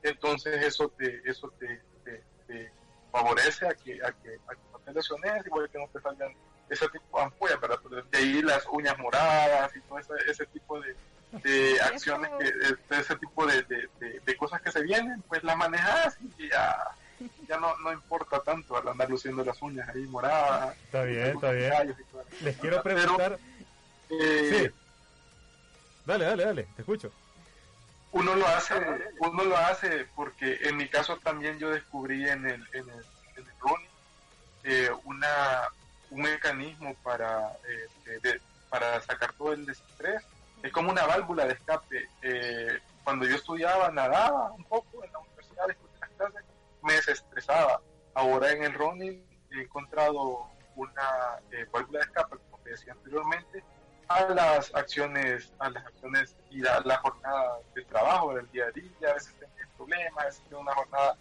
Entonces 0.03 0.65
eso 0.65 0.89
te, 0.97 1.21
eso 1.25 1.51
te, 1.59 1.81
favorece 3.11 3.67
a 3.67 3.73
que, 3.73 3.93
a 4.03 4.11
que, 4.11 4.39
a 4.47 4.55
que 4.55 4.61
no 4.71 4.79
te 4.79 4.93
lesiones, 4.93 5.45
igual 5.45 5.69
que 5.69 5.77
no 5.77 5.87
te 5.89 5.99
salgan 5.99 6.33
ese 6.69 6.87
tipo 6.87 7.17
de 7.17 7.23
ampollas, 7.25 7.59
¿verdad? 7.59 7.79
De 8.09 8.17
ahí 8.17 8.41
las 8.41 8.65
uñas 8.71 8.97
moradas 8.97 9.75
y 9.75 9.81
todo 9.81 9.99
ese, 9.99 10.13
ese 10.27 10.45
tipo 10.47 10.79
de, 10.79 10.95
de 11.43 11.81
acciones, 11.81 12.31
que, 12.39 12.45
de 12.45 13.01
ese 13.01 13.15
tipo 13.17 13.45
de, 13.45 13.63
de, 13.63 14.35
cosas 14.37 14.61
que 14.61 14.71
se 14.71 14.81
vienen, 14.81 15.21
pues 15.27 15.43
las 15.43 15.57
manejas 15.57 16.17
y 16.37 16.49
ya, 16.49 16.77
ya 17.47 17.57
no, 17.57 17.77
no 17.79 17.91
importa 17.91 18.39
tanto 18.39 18.77
al 18.77 18.87
andar 18.87 19.09
luciendo 19.09 19.43
las 19.43 19.61
uñas 19.61 19.87
ahí 19.89 20.03
moradas. 20.03 20.75
Está 20.85 21.03
bien, 21.03 21.27
está 21.27 21.51
bien. 21.51 21.95
Les 22.41 22.57
quiero 22.57 22.81
preguntar. 22.81 23.37
Eh, 24.09 24.49
sí. 24.49 24.75
Dale, 26.05 26.25
dale, 26.25 26.45
dale, 26.45 26.67
te 26.75 26.81
escucho. 26.81 27.11
Uno 28.13 28.35
lo 28.35 28.45
hace, 28.47 28.73
uno 29.19 29.43
lo 29.43 29.57
hace 29.57 30.05
porque 30.15 30.59
en 30.63 30.75
mi 30.75 30.87
caso 30.89 31.17
también 31.17 31.57
yo 31.59 31.69
descubrí 31.69 32.27
en 32.27 32.45
el, 32.45 32.67
en 32.73 32.89
el, 32.89 33.05
en 33.37 33.47
el 33.47 33.59
running 33.59 33.89
eh, 34.63 34.89
una, 35.05 35.69
un 36.09 36.21
mecanismo 36.21 36.93
para, 37.03 37.57
eh, 37.67 38.39
para 38.69 39.01
sacar 39.01 39.31
todo 39.33 39.53
el 39.53 39.67
estrés. 39.69 40.23
Es 40.61 40.71
como 40.71 40.91
una 40.91 41.05
válvula 41.05 41.45
de 41.45 41.53
escape. 41.53 42.09
Eh, 42.21 42.79
cuando 43.03 43.25
yo 43.25 43.35
estudiaba, 43.35 43.89
nadaba 43.89 44.51
un 44.51 44.63
poco 44.65 45.03
en 45.03 45.11
la 45.11 45.19
universidad, 45.19 45.67
después 45.67 45.93
de 45.93 45.99
las 45.99 46.09
clases, 46.09 46.45
me 46.83 46.93
desestresaba. 46.93 47.81
Ahora 48.13 48.51
en 48.51 48.63
el 48.63 48.73
running 48.73 49.25
he 49.51 49.61
encontrado 49.61 50.47
una 50.75 51.39
válvula 51.71 51.99
de 51.99 52.05
escape, 52.05 52.37
como 52.49 52.63
te 52.63 52.71
decía 52.71 52.91
anteriormente, 52.91 53.63
a 54.15 54.33
las 54.33 54.73
acciones, 54.75 55.51
a 55.59 55.69
las 55.69 55.85
acciones 55.85 56.35
y 56.49 56.65
a 56.65 56.79
la 56.81 56.97
jornada 56.97 57.59
de 57.75 57.83
trabajo 57.83 58.35
del 58.35 58.49
día 58.51 58.65
a 58.65 58.71
día, 58.71 59.09
a 59.09 59.13
veces 59.13 59.33
tengo 59.39 59.51
problemas, 59.77 60.23
a 60.23 60.25
veces 60.25 60.41
tengo 60.49 60.61
una 60.61 60.73
jornada 60.73 61.15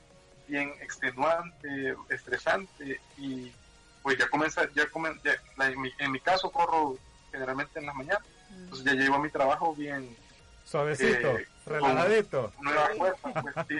bien 0.46 0.72
extenuante, 0.81 1.96
estresante 2.09 3.00
y 3.16 3.53
pues 4.03 4.18
ya 4.18 4.29
comienza, 4.29 4.68
ya, 4.74 4.85
en, 5.98 6.12
mi, 6.12 6.20
caso 6.20 6.50
corro 6.50 6.96
generalmente 7.31 7.79
en 7.79 7.87
las 7.87 7.94
mañanas, 7.94 8.22
entonces 8.50 8.85
ya 8.85 8.92
llevo 8.94 9.16
a 9.16 9.20
mi 9.20 9.31
trabajo 9.31 9.74
bien 9.74 10.16
suavecito, 10.64 11.38
eh, 11.38 11.46
relajadito. 11.66 12.53
Nueva 12.61 12.88
fuerza, 12.96 13.42
pues 13.42 13.55
sí. 13.68 13.79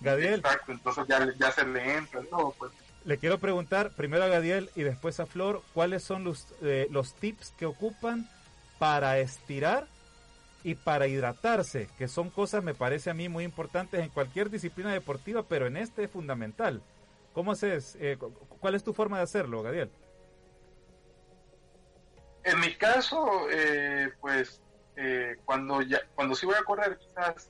Gadiel. 0.00 0.40
Exacto, 0.40 0.72
entonces 0.72 1.04
ya, 1.08 1.32
ya 1.38 1.52
se 1.52 1.66
le 1.66 1.96
entra 1.96 2.20
todo, 2.28 2.54
pues. 2.58 2.72
Le 3.04 3.18
quiero 3.18 3.38
preguntar 3.38 3.90
primero 3.90 4.24
a 4.24 4.28
Gadiel 4.28 4.70
y 4.74 4.82
después 4.82 5.20
a 5.20 5.26
Flor, 5.26 5.62
¿cuáles 5.74 6.02
son 6.02 6.24
los, 6.24 6.46
eh, 6.62 6.88
los 6.90 7.14
tips 7.14 7.52
que 7.58 7.66
ocupan 7.66 8.28
para 8.84 9.18
estirar 9.18 9.86
y 10.62 10.74
para 10.74 11.06
hidratarse, 11.06 11.88
que 11.96 12.06
son 12.06 12.28
cosas, 12.28 12.62
me 12.62 12.74
parece 12.74 13.08
a 13.08 13.14
mí, 13.14 13.30
muy 13.30 13.42
importantes 13.42 13.98
en 13.98 14.10
cualquier 14.10 14.50
disciplina 14.50 14.92
deportiva, 14.92 15.42
pero 15.42 15.66
en 15.66 15.78
este 15.78 16.04
es 16.04 16.10
fundamental. 16.10 16.82
¿Cómo 17.32 17.52
haces? 17.52 17.96
Eh, 17.98 18.18
¿Cuál 18.60 18.74
es 18.74 18.84
tu 18.84 18.92
forma 18.92 19.16
de 19.16 19.22
hacerlo, 19.22 19.62
Gadiel? 19.62 19.90
En 22.42 22.60
mi 22.60 22.74
caso, 22.74 23.48
eh, 23.50 24.12
pues 24.20 24.60
eh, 24.96 25.36
cuando 25.46 25.80
ya 25.80 26.00
cuando 26.14 26.34
sí 26.34 26.44
voy 26.44 26.56
a 26.56 26.64
correr 26.64 26.98
quizás 26.98 27.48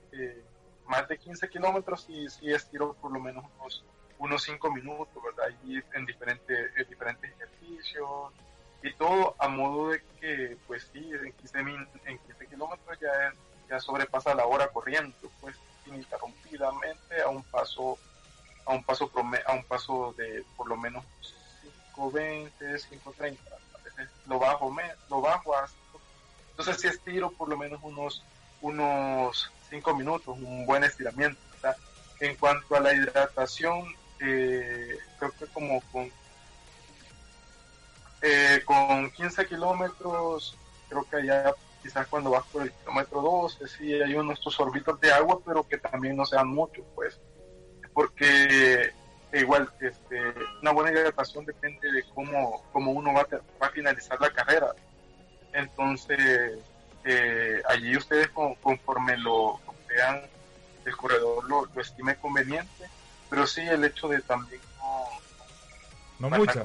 más 0.87 1.09
de 1.09 1.18
15 1.18 1.49
kilómetros, 1.49 2.07
y 2.11 2.29
sí 2.29 2.53
estiro 2.53 2.94
por 2.94 3.12
lo 3.12 3.18
menos 3.18 3.44
unos, 3.59 3.85
unos 4.20 4.42
5 4.44 4.70
minutos, 4.70 5.20
¿verdad? 5.20 5.53
Y 5.64 5.79
en 5.97 6.07
diferentes, 6.07 6.70
en 6.77 6.88
diferentes 6.88 7.29
ejercicios, 7.29 8.31
y 8.85 8.92
todo 8.92 9.35
a 9.38 9.49
modo 9.49 9.88
de 9.88 10.03
que, 10.20 10.59
pues 10.66 10.88
sí, 10.92 11.11
en 11.11 11.33
15, 11.33 11.59
en 11.59 12.18
15 12.18 12.47
kilómetros 12.47 13.01
ya, 13.01 13.33
ya 13.68 13.81
sobrepasa 13.81 14.35
la 14.35 14.44
hora 14.44 14.68
corriendo, 14.68 15.16
pues 15.40 15.57
ininterrumpidamente 15.87 17.23
a 17.23 17.29
un 17.29 17.42
paso 17.44 17.99
a 18.66 18.73
un 18.73 18.85
paso 18.85 19.11
a 19.47 19.53
un 19.55 19.64
paso 19.64 20.14
de 20.18 20.44
por 20.57 20.68
lo 20.68 20.77
menos 20.77 21.03
5.20, 21.97 22.51
5.30, 22.61 23.38
a 23.75 23.85
veces 23.85 24.11
lo 24.27 24.38
bajo, 24.38 24.70
me, 24.70 24.85
lo 25.09 25.23
bajo 25.23 25.57
a 25.57 25.66
entonces 26.51 26.81
si 26.81 26.88
estiro 26.88 27.31
por 27.33 27.49
lo 27.49 27.57
menos 27.57 27.81
unos 27.83 28.23
unos 28.61 29.51
5 29.70 29.94
minutos, 29.94 30.37
un 30.38 30.66
buen 30.66 30.85
estiramiento. 30.85 31.40
En 32.20 32.37
cuanto 32.37 32.77
a 32.77 32.81
la 32.81 32.94
hidratación, 32.94 33.92
eh, 34.20 34.97
creo 35.18 35.33
que 35.33 35.47
como 35.47 35.81
con 35.90 36.11
eh, 38.26 38.62
con 38.64 39.10
15 39.10 39.46
kilómetros, 39.46 40.56
creo 40.88 41.04
que 41.04 41.16
allá 41.16 41.54
quizás 41.82 42.06
cuando 42.06 42.30
vas 42.30 42.46
por 42.46 42.62
el 42.62 42.72
kilómetro 42.72 43.20
12, 43.20 43.68
sí 43.68 43.92
hay 43.92 44.14
unos 44.14 44.40
sorbitos 44.40 44.98
de 44.98 45.12
agua, 45.12 45.40
pero 45.44 45.68
que 45.68 45.76
también 45.76 46.16
no 46.16 46.24
sean 46.24 46.48
muchos, 46.48 46.87
pues, 46.94 47.20
porque 47.92 48.94
igual 49.34 49.70
este, 49.78 50.32
una 50.62 50.70
buena 50.72 50.90
hidratación 50.90 51.44
depende 51.44 51.92
de 51.92 52.02
cómo, 52.14 52.64
cómo 52.72 52.92
uno 52.92 53.12
va 53.12 53.20
a, 53.20 53.37
va 53.62 53.66
a 53.66 53.70
finalizar 53.70 54.18
la 54.18 54.30
carrera. 54.30 54.72
Entonces, 55.52 56.58
eh, 57.04 57.60
allí 57.68 57.94
ustedes 57.94 58.30
conforme 58.30 59.18
lo, 59.18 59.60
vean, 59.87 60.22
el 60.87 60.96
corredor 60.96 61.44
lo, 61.46 61.66
lo, 61.66 61.80
estime 61.82 62.16
conveniente, 62.16 62.88
pero 63.28 63.46
sí 63.46 63.60
el 63.60 63.84
hecho 63.84 64.08
de 64.08 64.22
también 64.22 64.62
no, 66.18 66.30
no 66.30 66.38
mucho 66.38 66.64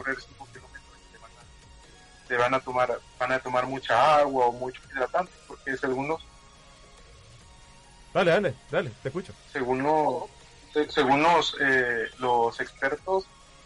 se 2.30 2.38
van 2.38 2.54
a 2.54 2.60
tomar 2.60 3.00
van 3.20 3.32
a 3.32 3.39
tomar 3.39 3.65
mucha 3.65 4.20
agua 4.20 4.46
o 4.46 4.52
mucho 4.52 4.80
hidratante 4.92 5.32
porque 5.48 5.76
según 5.76 6.08
los 6.08 6.22
dale 8.13 8.32
dale 8.32 8.54
dale 8.70 8.92
te 9.02 9.10
escucho. 9.10 9.34
Según 9.52 9.82
los 9.82 10.26
según 10.89 11.24
los 11.24 11.58
eh, 11.60 12.06
los 12.20 12.60
expertos 12.62 13.26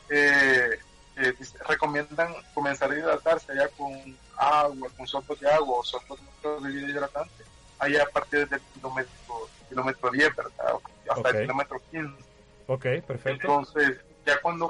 eh, 0.10 0.80
eh, 1.18 1.34
recomiendan 1.68 2.34
comenzar 2.54 2.90
a 2.90 2.98
hidratarse 2.98 3.54
ya 3.54 3.68
con 3.68 3.92
agua 4.38 4.90
con 4.96 5.06
sorbos 5.06 5.40
de 5.42 5.52
agua 5.52 5.80
o 5.80 5.84
sorbos 5.84 6.20
de 6.42 6.60
bebida 6.62 6.88
hidratante 6.88 7.44
allá 7.80 8.04
a 8.04 8.06
partir 8.06 8.48
del 8.48 8.62
kilómetro 8.74 9.50
kilómetro 9.68 10.10
10 10.10 10.36
verdad 10.38 10.76
hasta 11.10 11.30
el 11.32 11.42
kilómetro 11.42 11.82
15 11.92 12.24
ok 12.68 12.84
perfecto. 13.06 13.30
Entonces 13.30 13.98
ya 14.26 14.42
cuando 14.42 14.70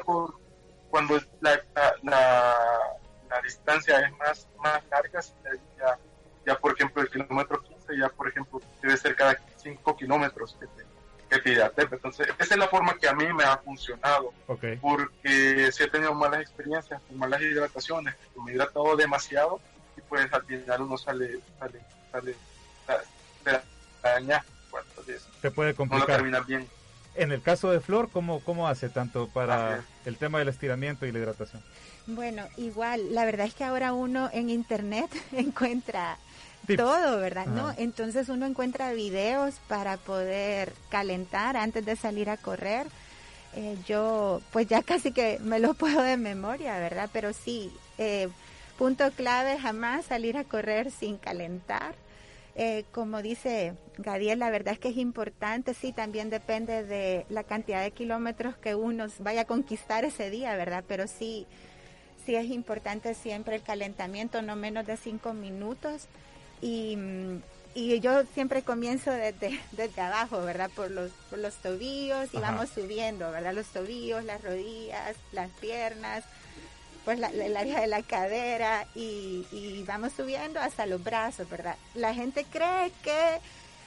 cuando 0.89 1.21
la, 1.41 1.61
la 1.75 1.93
la 2.01 2.55
distancia 3.41 3.99
es 3.99 4.11
más, 4.17 4.47
más 4.61 4.83
larga, 4.89 5.21
ya, 5.77 5.97
ya 6.45 6.59
por 6.59 6.73
ejemplo 6.73 7.01
el 7.01 7.09
kilómetro 7.09 7.61
15, 7.61 7.97
ya 7.97 8.09
por 8.09 8.27
ejemplo 8.27 8.61
debe 8.81 8.97
ser 8.97 9.15
cada 9.15 9.37
5 9.57 9.95
kilómetros 9.97 10.57
que 10.59 10.67
te, 10.67 10.85
que 11.29 11.41
te 11.41 11.51
hidrates. 11.51 11.91
Entonces, 11.91 12.27
esa 12.37 12.53
es 12.53 12.59
la 12.59 12.67
forma 12.67 12.97
que 12.97 13.07
a 13.07 13.13
mí 13.13 13.31
me 13.33 13.43
ha 13.43 13.57
funcionado, 13.57 14.33
okay. 14.47 14.77
porque 14.77 15.71
si 15.71 15.83
he 15.83 15.87
tenido 15.87 16.13
malas 16.13 16.41
experiencias 16.41 17.01
con 17.07 17.17
malas 17.17 17.41
hidrataciones, 17.41 18.15
me 18.43 18.51
he 18.51 18.55
hidratado 18.55 18.95
demasiado 18.95 19.59
y 19.97 20.01
pues 20.01 20.31
al 20.33 20.43
final 20.45 20.81
uno 20.81 20.97
sale, 20.97 21.39
sale, 21.59 21.81
sale, 22.11 22.35
sale 23.43 23.61
daña. 24.01 24.43
Te 25.41 25.51
puede 25.51 25.73
complicar. 25.73 26.09
No 26.09 26.15
termina 26.15 26.39
bien. 26.41 26.67
En 27.15 27.31
el 27.31 27.41
caso 27.41 27.69
de 27.71 27.79
Flor, 27.79 28.09
¿cómo, 28.11 28.39
cómo 28.39 28.67
hace 28.67 28.89
tanto 28.89 29.27
para 29.27 29.83
el 30.05 30.17
tema 30.17 30.39
del 30.39 30.47
estiramiento 30.47 31.05
y 31.05 31.11
la 31.11 31.19
hidratación? 31.19 31.61
Bueno, 32.07 32.47
igual, 32.57 33.13
la 33.13 33.23
verdad 33.23 33.45
es 33.45 33.53
que 33.53 33.63
ahora 33.63 33.93
uno 33.93 34.29
en 34.33 34.49
internet 34.49 35.09
encuentra 35.31 36.17
todo, 36.75 37.19
¿verdad? 37.19 37.45
¿No? 37.45 37.73
Entonces 37.77 38.29
uno 38.29 38.45
encuentra 38.45 38.93
videos 38.93 39.55
para 39.67 39.97
poder 39.97 40.73
calentar 40.89 41.57
antes 41.57 41.85
de 41.85 41.95
salir 41.95 42.29
a 42.29 42.37
correr. 42.37 42.87
Eh, 43.55 43.77
yo, 43.85 44.41
pues 44.51 44.67
ya 44.67 44.81
casi 44.83 45.11
que 45.11 45.39
me 45.39 45.59
lo 45.59 45.73
puedo 45.73 46.01
de 46.01 46.17
memoria, 46.17 46.79
¿verdad? 46.79 47.09
Pero 47.13 47.33
sí, 47.33 47.71
eh, 47.97 48.29
punto 48.77 49.11
clave, 49.11 49.59
jamás 49.59 50.05
salir 50.05 50.37
a 50.37 50.43
correr 50.43 50.91
sin 50.91 51.17
calentar. 51.17 51.95
Eh, 52.55 52.85
como 52.91 53.23
dice 53.23 53.73
Gadiel, 53.97 54.39
la 54.39 54.51
verdad 54.51 54.73
es 54.73 54.79
que 54.79 54.89
es 54.89 54.97
importante, 54.97 55.73
sí, 55.73 55.91
también 55.91 56.29
depende 56.29 56.83
de 56.83 57.25
la 57.29 57.43
cantidad 57.43 57.81
de 57.81 57.91
kilómetros 57.91 58.55
que 58.57 58.75
uno 58.75 59.07
vaya 59.19 59.41
a 59.41 59.45
conquistar 59.45 60.05
ese 60.05 60.29
día, 60.29 60.55
¿verdad? 60.55 60.83
Pero 60.87 61.07
sí, 61.07 61.47
sí 62.25 62.35
es 62.35 62.45
importante 62.51 63.15
siempre 63.15 63.55
el 63.55 63.63
calentamiento, 63.63 64.41
no 64.43 64.55
menos 64.55 64.85
de 64.85 64.97
cinco 64.97 65.33
minutos. 65.33 66.07
Y, 66.61 66.95
y 67.73 67.99
yo 67.99 68.23
siempre 68.35 68.61
comienzo 68.61 69.11
desde, 69.11 69.59
desde 69.71 70.01
abajo, 70.01 70.41
¿verdad? 70.41 70.69
Por 70.75 70.91
los, 70.91 71.11
por 71.29 71.39
los 71.39 71.55
tobillos 71.55 72.33
y 72.33 72.37
vamos 72.37 72.69
subiendo, 72.69 73.31
¿verdad? 73.31 73.53
Los 73.53 73.67
tobillos, 73.67 74.23
las 74.23 74.43
rodillas, 74.43 75.15
las 75.31 75.49
piernas, 75.59 76.23
pues 77.05 77.19
el 77.19 77.57
área 77.57 77.81
de 77.81 77.87
la 77.87 78.01
cadera 78.01 78.85
y, 78.95 79.45
y 79.51 79.83
vamos 79.87 80.13
subiendo 80.13 80.59
hasta 80.59 80.85
los 80.85 81.03
brazos, 81.03 81.49
¿verdad? 81.49 81.75
La 81.95 82.13
gente 82.13 82.45
cree 82.49 82.91
que 83.03 83.39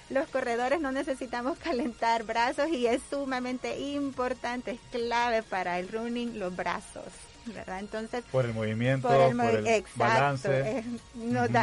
los 0.09 0.29
corredores 0.29 0.81
no 0.81 0.93
necesitamos 0.93 1.59
calentar 1.59 2.25
brazos 2.25 2.69
y 2.69 2.87
es 2.87 3.03
sumamente 3.11 3.79
importante, 3.79 4.73
es 4.73 4.81
clave 4.91 5.43
para 5.43 5.79
el 5.79 5.89
running 5.89 6.39
los 6.39 6.55
brazos. 6.55 7.05
¿verdad? 7.47 7.79
Entonces, 7.79 8.25
por 8.33 8.45
el 8.45 8.55
movimiento, 8.55 9.09
por 9.09 9.17
el, 9.21 9.37
balance. 9.95 10.79
Es, 10.79 10.85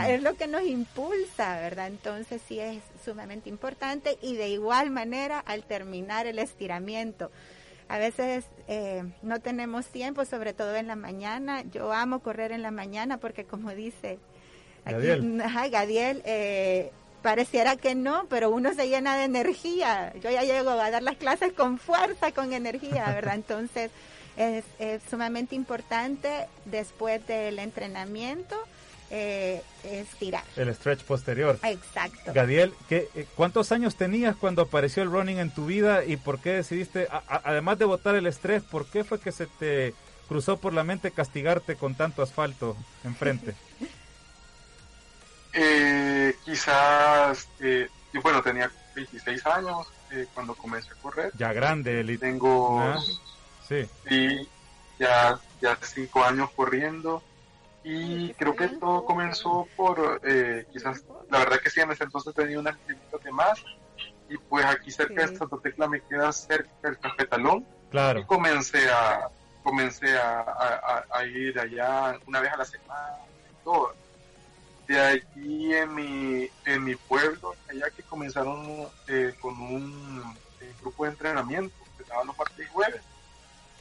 es 0.07 0.21
lo 0.21 0.35
que 0.35 0.47
nos 0.47 0.63
impulsa, 0.63 1.59
¿verdad? 1.59 1.87
Entonces 1.87 2.41
sí 2.47 2.59
es 2.59 2.81
sumamente 3.03 3.49
importante 3.49 4.17
y 4.21 4.35
de 4.35 4.49
igual 4.49 4.91
manera 4.91 5.39
al 5.39 5.63
terminar 5.63 6.25
el 6.25 6.39
estiramiento. 6.39 7.31
A 7.93 7.99
veces 7.99 8.45
eh, 8.67 9.03
no 9.21 9.39
tenemos 9.39 9.85
tiempo, 9.85 10.25
sobre 10.25 10.53
todo 10.53 10.75
en 10.75 10.87
la 10.87 10.95
mañana. 10.95 11.61
Yo 11.61 11.93
amo 11.93 12.21
correr 12.21 12.51
en 12.51 12.63
la 12.63 12.71
mañana 12.71 13.19
porque 13.19 13.45
como 13.45 13.69
dice 13.69 14.17
aquí, 14.83 15.05
Gadiel, 15.71 16.23
eh, 16.25 16.91
pareciera 17.21 17.75
que 17.75 17.93
no, 17.93 18.25
pero 18.29 18.49
uno 18.49 18.73
se 18.73 18.89
llena 18.89 19.15
de 19.15 19.25
energía. 19.25 20.11
Yo 20.23 20.31
ya 20.31 20.41
llego 20.41 20.71
a 20.71 20.89
dar 20.89 21.03
las 21.03 21.17
clases 21.17 21.53
con 21.53 21.77
fuerza, 21.77 22.31
con 22.31 22.51
energía, 22.51 23.05
¿verdad? 23.13 23.35
Entonces 23.35 23.91
es, 24.37 24.63
sumamente 25.07 25.53
importante 25.53 26.47
después 26.65 27.23
del 27.27 27.59
entrenamiento 27.59 28.55
eh, 29.15 29.61
estirar. 29.83 30.43
El 30.55 30.73
stretch 30.73 31.03
posterior. 31.03 31.59
Exacto. 31.61 32.33
Gadiel, 32.33 32.73
¿qué, 32.89 33.09
eh, 33.13 33.27
¿cuántos 33.35 33.71
años 33.71 33.95
tenías 33.95 34.35
cuando 34.35 34.63
apareció 34.63 35.03
el 35.03 35.11
running 35.11 35.37
en 35.37 35.53
tu 35.53 35.67
vida 35.67 36.03
y 36.03 36.17
por 36.17 36.39
qué 36.39 36.53
decidiste, 36.53 37.07
además 37.27 37.77
de 37.77 37.85
botar 37.85 38.15
el 38.15 38.25
estrés, 38.25 38.63
por 38.63 38.87
qué 38.87 39.03
fue 39.03 39.19
que 39.19 39.31
se 39.31 39.45
te 39.45 39.93
cruzó 40.27 40.57
por 40.57 40.73
la 40.73 40.83
mente 40.83 41.11
castigarte 41.11 41.75
con 41.75 41.93
tanto 41.93 42.23
asfalto 42.23 42.75
enfrente? 43.03 43.53
eh, 45.53 46.35
quizás, 46.43 47.47
eh, 47.59 47.87
bueno, 48.23 48.41
tenía 48.41 48.71
26 48.95 49.45
años 49.45 49.87
eh, 50.09 50.25
cuando 50.33 50.55
comencé 50.55 50.89
a 50.89 50.95
correr. 50.95 51.31
Ya 51.37 51.53
grande, 51.53 51.99
el 51.99 52.19
Tengo... 52.19 52.81
Ah. 52.81 52.99
Sí. 53.69 53.87
ya, 54.99 55.39
ya 55.61 55.77
cinco 55.81 56.23
años 56.23 56.49
corriendo 56.55 57.23
y 57.83 58.33
creo 58.33 58.55
que 58.55 58.67
todo 58.69 59.05
comenzó 59.05 59.67
por, 59.75 60.21
eh, 60.23 60.65
quizás, 60.71 61.03
la 61.29 61.39
verdad 61.39 61.59
que 61.59 61.69
sí, 61.69 61.81
en 61.81 61.91
ese 61.91 62.05
entonces 62.05 62.33
tenía 62.33 62.59
unas 62.59 62.77
de 62.87 63.31
más 63.31 63.63
y 64.29 64.37
pues 64.37 64.65
aquí 64.65 64.89
cerca 64.91 65.27
de 65.27 65.35
Santa 65.35 65.57
Tecla 65.61 65.87
me 65.87 66.01
queda 66.01 66.31
cerca 66.31 66.71
el 66.83 66.97
cafetalón 66.97 67.65
claro. 67.91 68.19
y 68.19 68.25
comencé 68.25 68.89
a 68.89 69.29
comencé 69.63 70.17
a, 70.17 71.05
a, 71.09 71.25
ir 71.25 71.57
allá 71.57 72.17
una 72.27 72.41
vez 72.41 72.51
a 72.51 72.57
la 72.57 72.65
semana 72.65 73.17
y 73.49 73.63
todo. 73.63 73.93
De 74.87 74.99
allí 74.99 75.73
en 75.73 75.95
mi, 75.95 76.49
en 76.65 76.83
mi 76.83 76.95
pueblo, 76.95 77.55
allá 77.69 77.89
que 77.95 78.03
comenzaron 78.03 78.89
eh, 79.07 79.33
con 79.39 79.57
un 79.61 80.35
eh, 80.59 80.73
grupo 80.81 81.05
de 81.05 81.11
entrenamiento, 81.11 81.73
que 81.95 82.03
estaban 82.03 82.27
los 82.27 82.37
martes 82.37 82.59
y 82.59 82.69
jueves 82.69 83.01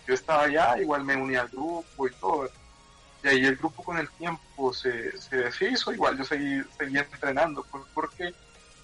yo 0.07 0.15
estaba 0.15 0.45
allá, 0.45 0.79
igual 0.81 1.05
me 1.05 1.17
uní 1.17 1.37
al 1.37 1.49
grupo 1.49 2.07
y 2.07 2.13
todo. 2.15 2.49
Y 3.23 3.29
ahí 3.29 3.47
el 3.47 3.57
grupo 3.57 3.83
con 3.85 3.99
el 3.99 4.09
tiempo 4.11 4.73
se, 4.73 5.17
se 5.17 5.37
deshizo, 5.37 5.93
igual 5.93 6.19
yo 6.19 6.25
seguí, 6.25 6.63
seguí 6.77 6.99
entrenando, 6.99 7.65
porque 7.95 8.35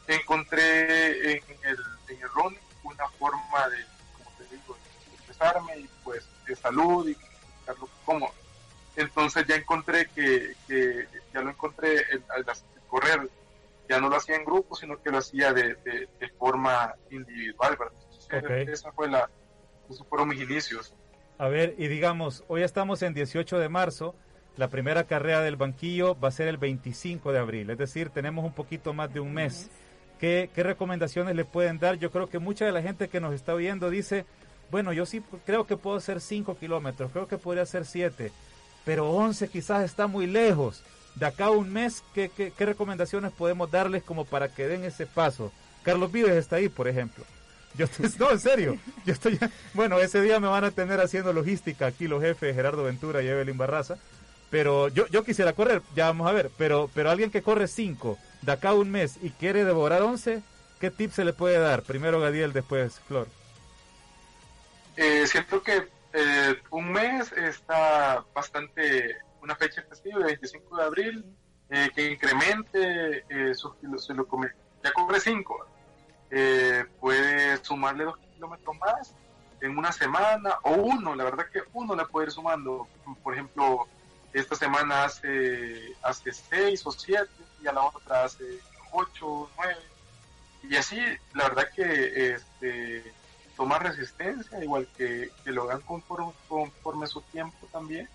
encontré 0.07 1.33
en 1.33 1.42
el, 1.64 1.79
en 2.09 2.22
el 2.22 2.29
running 2.31 2.61
una 2.85 3.09
forma 3.11 3.68
de, 3.68 3.85
como 4.16 4.31
te 4.38 4.44
digo, 4.55 4.74
de 4.74 5.14
expresarme 5.16 5.79
y 5.79 5.90
pues 6.05 6.27
de 6.46 6.57
salud 6.57 7.09
y 7.09 7.16
buscarlo 7.57 7.88
como. 8.05 8.33
Entonces 8.96 9.46
ya 9.46 9.57
encontré 9.57 10.09
que, 10.14 10.55
que 10.66 11.07
ya 11.33 11.40
lo 11.42 11.51
encontré 11.51 12.05
al, 12.29 12.44
correr, 12.88 13.29
ya 13.88 14.01
no 14.01 14.09
lo 14.09 14.16
hacía 14.16 14.37
en 14.37 14.44
grupo, 14.44 14.74
sino 14.74 15.01
que 15.01 15.11
lo 15.11 15.18
hacía 15.18 15.53
de, 15.53 15.74
de, 15.85 16.29
forma 16.38 16.94
individual, 17.11 17.77
¿verdad? 17.77 18.68
esa 18.68 18.92
fue 18.92 19.09
la, 19.09 19.29
esos 19.88 20.07
fueron 20.09 20.29
mis 20.29 20.40
inicios. 20.40 20.94
A 21.38 21.48
ver, 21.48 21.74
y 21.79 21.87
digamos, 21.87 22.44
hoy 22.48 22.62
estamos 22.62 23.03
en 23.03 23.14
18 23.14 23.59
de 23.59 23.68
marzo, 23.68 24.16
la 24.59 24.68
primera 24.68 25.05
carrera 25.05 25.40
del 25.40 25.57
banquillo 25.57 26.18
va 26.18 26.29
a 26.29 26.33
ser 26.33 26.49
el 26.49 26.57
25 26.57 27.33
de 27.33 27.38
abril, 27.38 27.71
es 27.71 27.79
decir, 27.79 28.11
tenemos 28.11 28.44
un 28.44 28.53
poquito 28.53 28.92
más 28.92 29.12
de 29.14 29.21
un 29.21 29.33
mes. 29.33 29.71
¿Qué, 30.18 30.51
qué 30.53 30.64
recomendaciones 30.64 31.37
le 31.37 31.44
pueden 31.44 31.79
dar? 31.79 31.97
Yo 31.97 32.11
creo 32.11 32.29
que 32.29 32.40
mucha 32.40 32.66
de 32.66 32.73
la 32.73 32.83
gente 32.83 33.09
que 33.09 33.21
nos 33.21 33.33
está 33.35 33.55
oyendo 33.55 33.88
dice, 33.88 34.27
bueno, 34.73 34.92
yo 34.92 35.07
sí 35.07 35.23
creo 35.47 35.64
que 35.64 35.77
puedo 35.77 35.97
hacer 35.97 36.21
5 36.21 36.59
kilómetros, 36.59 37.12
creo 37.12 37.29
que 37.29 37.38
podría 37.38 37.62
hacer 37.62 37.87
7, 37.87 38.33
pero 38.85 39.09
11 39.11 39.49
quizás 39.49 39.85
está 39.85 40.09
muy 40.09 40.27
lejos. 40.27 40.83
De 41.14 41.27
acá 41.27 41.47
a 41.47 41.51
un 41.51 41.73
mes, 41.73 42.03
¿qué, 42.12 42.29
qué, 42.29 42.53
qué 42.57 42.66
recomendaciones 42.66 43.31
podemos 43.31 43.71
darles 43.71 44.03
como 44.03 44.25
para 44.25 44.49
que 44.49 44.66
den 44.66 44.85
ese 44.85 45.07
paso? 45.07 45.53
Carlos 45.85 46.11
Vives 46.11 46.35
está 46.37 46.57
ahí, 46.57 46.68
por 46.68 46.88
ejemplo. 46.88 47.25
Yo 47.77 47.87
no, 48.18 48.33
en 48.33 48.40
serio. 48.40 48.77
Yo 49.07 49.12
estoy, 49.12 49.38
bueno, 49.75 50.01
ese 50.01 50.21
día 50.21 50.40
me 50.40 50.49
van 50.49 50.64
a 50.64 50.73
tener 50.73 51.01
haciendo 51.01 51.33
logística 51.33 51.87
aquí 51.87 52.09
los 52.09 52.23
jefes 52.23 52.57
Gerardo 52.57 52.83
Ventura 52.83 53.23
y 53.23 53.29
Evelyn 53.29 53.57
Barraza. 53.57 53.99
Pero 54.51 54.89
yo, 54.89 55.07
yo 55.09 55.25
quisiera 55.25 55.53
correr, 55.53 55.83
ya 55.95 56.07
vamos 56.07 56.29
a 56.29 56.33
ver. 56.33 56.51
Pero, 56.57 56.91
pero 56.95 57.11
alguien 57.11 57.31
que 57.31 57.43
corre 57.43 57.69
5 57.69 58.19
de 58.43 58.53
acá 58.53 58.71
a 58.71 58.75
un 58.75 58.91
mes 58.91 59.19
y 59.23 59.31
quiere 59.31 59.65
devorar 59.65 60.03
11, 60.03 60.43
¿qué 60.81 60.91
tips 60.91 61.15
se 61.15 61.25
le 61.25 61.33
puede 61.33 61.59
dar? 61.59 61.83
Primero 61.83 62.21
Gadiel, 62.21 62.53
después 62.53 63.01
Flor. 63.07 63.29
Eh, 64.97 65.27
siento 65.27 65.63
que 65.63 65.89
eh, 66.13 66.57
un 66.71 66.91
mes 66.91 67.31
está 67.33 68.25
bastante, 68.35 69.17
una 69.43 69.55
fecha 69.55 69.83
festiva, 69.83 70.19
el 70.21 70.25
25 70.25 70.77
de 70.77 70.83
abril, 70.83 71.25
eh, 71.71 71.91
que 71.95 72.11
incremente 72.11 73.25
su, 73.55 73.75
se 73.99 74.15
lo 74.15 74.27
come, 74.27 74.49
ya 74.83 74.93
corre 74.93 75.21
5 75.21 75.67
eh, 76.31 76.85
puede 77.01 77.57
sumarle 77.65 78.05
dos 78.05 78.19
kilómetros 78.35 78.77
más 78.79 79.15
en 79.61 79.77
una 79.77 79.93
semana 79.93 80.59
o 80.63 80.73
uno, 80.73 81.15
la 81.15 81.25
verdad 81.25 81.47
que 81.51 81.61
uno 81.73 81.97
le 81.97 82.05
puede 82.05 82.27
ir 82.27 82.33
sumando. 82.33 82.87
Por 83.23 83.35
ejemplo, 83.35 83.89
esta 84.33 84.57
semana 84.57 85.05
hace, 85.05 85.95
hace 86.03 86.33
seis 86.33 86.83
o 86.85 86.93
siete 86.93 87.31
y 87.62 87.67
a 87.67 87.73
la 87.73 87.83
otra 87.83 88.25
hace 88.25 88.45
ocho 88.93 89.27
o 89.27 89.51
nueve. 89.57 89.81
Y 90.62 90.77
así, 90.77 91.01
la 91.35 91.49
verdad 91.49 91.69
que 91.75 92.33
este, 92.35 93.12
toma 93.57 93.79
resistencia, 93.79 94.62
igual 94.62 94.88
que, 94.97 95.31
que 95.45 95.53
lo 95.53 95.64
hagan 95.64 95.81
conforme, 95.83 96.33
conforme 96.49 97.07
su 97.07 97.23
tiempo 97.23 97.67
también. 97.73 98.09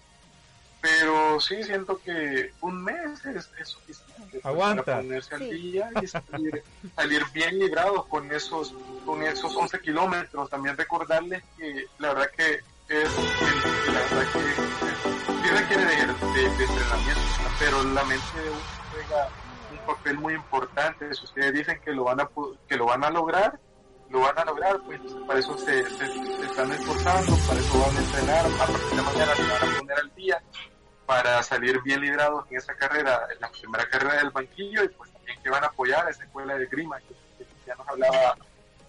Pero 0.84 1.40
sí 1.40 1.64
siento 1.64 1.98
que 2.00 2.52
un 2.60 2.84
mes 2.84 3.26
es, 3.26 3.50
suficiente 3.64 4.42
Aguanta. 4.44 4.84
para 4.84 4.98
ponerse 4.98 5.34
al 5.34 5.50
día 5.50 5.90
y 6.02 6.08
salir, 6.08 7.24
bien 7.34 7.58
librados 7.58 8.06
con 8.08 8.30
esos, 8.34 8.76
con 9.06 9.24
esos 9.24 9.56
11 9.56 9.80
kilómetros. 9.80 10.50
También 10.50 10.76
recordarles 10.76 11.42
que 11.58 11.86
la 12.00 12.14
verdad 12.14 12.30
que 12.36 12.60
es, 12.90 13.10
la 13.88 13.94
verdad 13.94 14.34
que 14.34 14.63
sí 16.50 16.66
requiere 16.66 17.16
de, 17.20 17.66
de, 17.66 17.72
solamente 17.72 18.40
juega 18.92 19.30
un 19.72 19.78
papel 19.86 20.18
muy 20.18 20.34
importante. 20.34 21.14
Si 21.14 21.24
ustedes 21.24 21.54
dicen 21.54 21.80
que 21.84 21.92
lo 21.92 22.06
van 22.06 22.20
a, 22.22 22.30
que 22.68 22.78
lo 22.78 22.86
van 22.86 23.04
a 23.04 23.10
lograr, 23.10 23.60
lo 24.10 24.20
van 24.22 24.38
a 24.38 24.46
lograr, 24.46 24.80
pues 24.86 25.00
para 25.26 25.40
eso 25.40 25.58
se, 25.58 25.80
están 25.80 26.72
esforzando, 26.72 27.36
para 27.48 27.60
eso 27.60 27.80
van 27.80 27.98
a 27.98 28.00
entrenar, 28.00 28.46
a 28.46 28.58
partir 28.58 28.90
de 28.90 29.02
mañana 29.02 29.36
se 29.36 29.44
van 29.44 29.52
a 29.52 29.80
poner 29.80 30.00
al 30.00 30.16
día 30.16 30.44
para 31.06 31.44
salir 31.44 31.82
bien 31.82 32.02
librados 32.02 32.46
en 32.50 32.58
esa 32.58 32.76
carrera, 32.76 33.28
en 33.34 33.42
la 33.42 33.50
primera 33.50 33.86
carrera 33.90 34.16
del 34.16 34.30
banquillo 34.32 34.84
y 34.84 34.90
pues 34.90 35.12
también 35.12 35.42
que 35.42 35.50
van 35.50 35.64
a 35.64 35.68
apoyar 35.68 36.08
a 36.08 36.10
esa 36.12 36.24
escuela 36.24 36.56
de 36.56 36.66
grima 36.68 37.00
que, 37.00 37.16
ya 37.66 37.76
nos 37.76 37.88
hablaba 37.88 38.38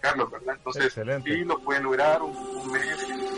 Carlos, 0.01 0.29
¿verdad? 0.29 0.55
Entonces, 0.57 0.93
sí 0.93 1.45
lo 1.45 1.57
pueden 1.59 1.83
lograr 1.83 2.21
un, 2.21 2.35
un 2.35 2.71
mes. 2.71 3.34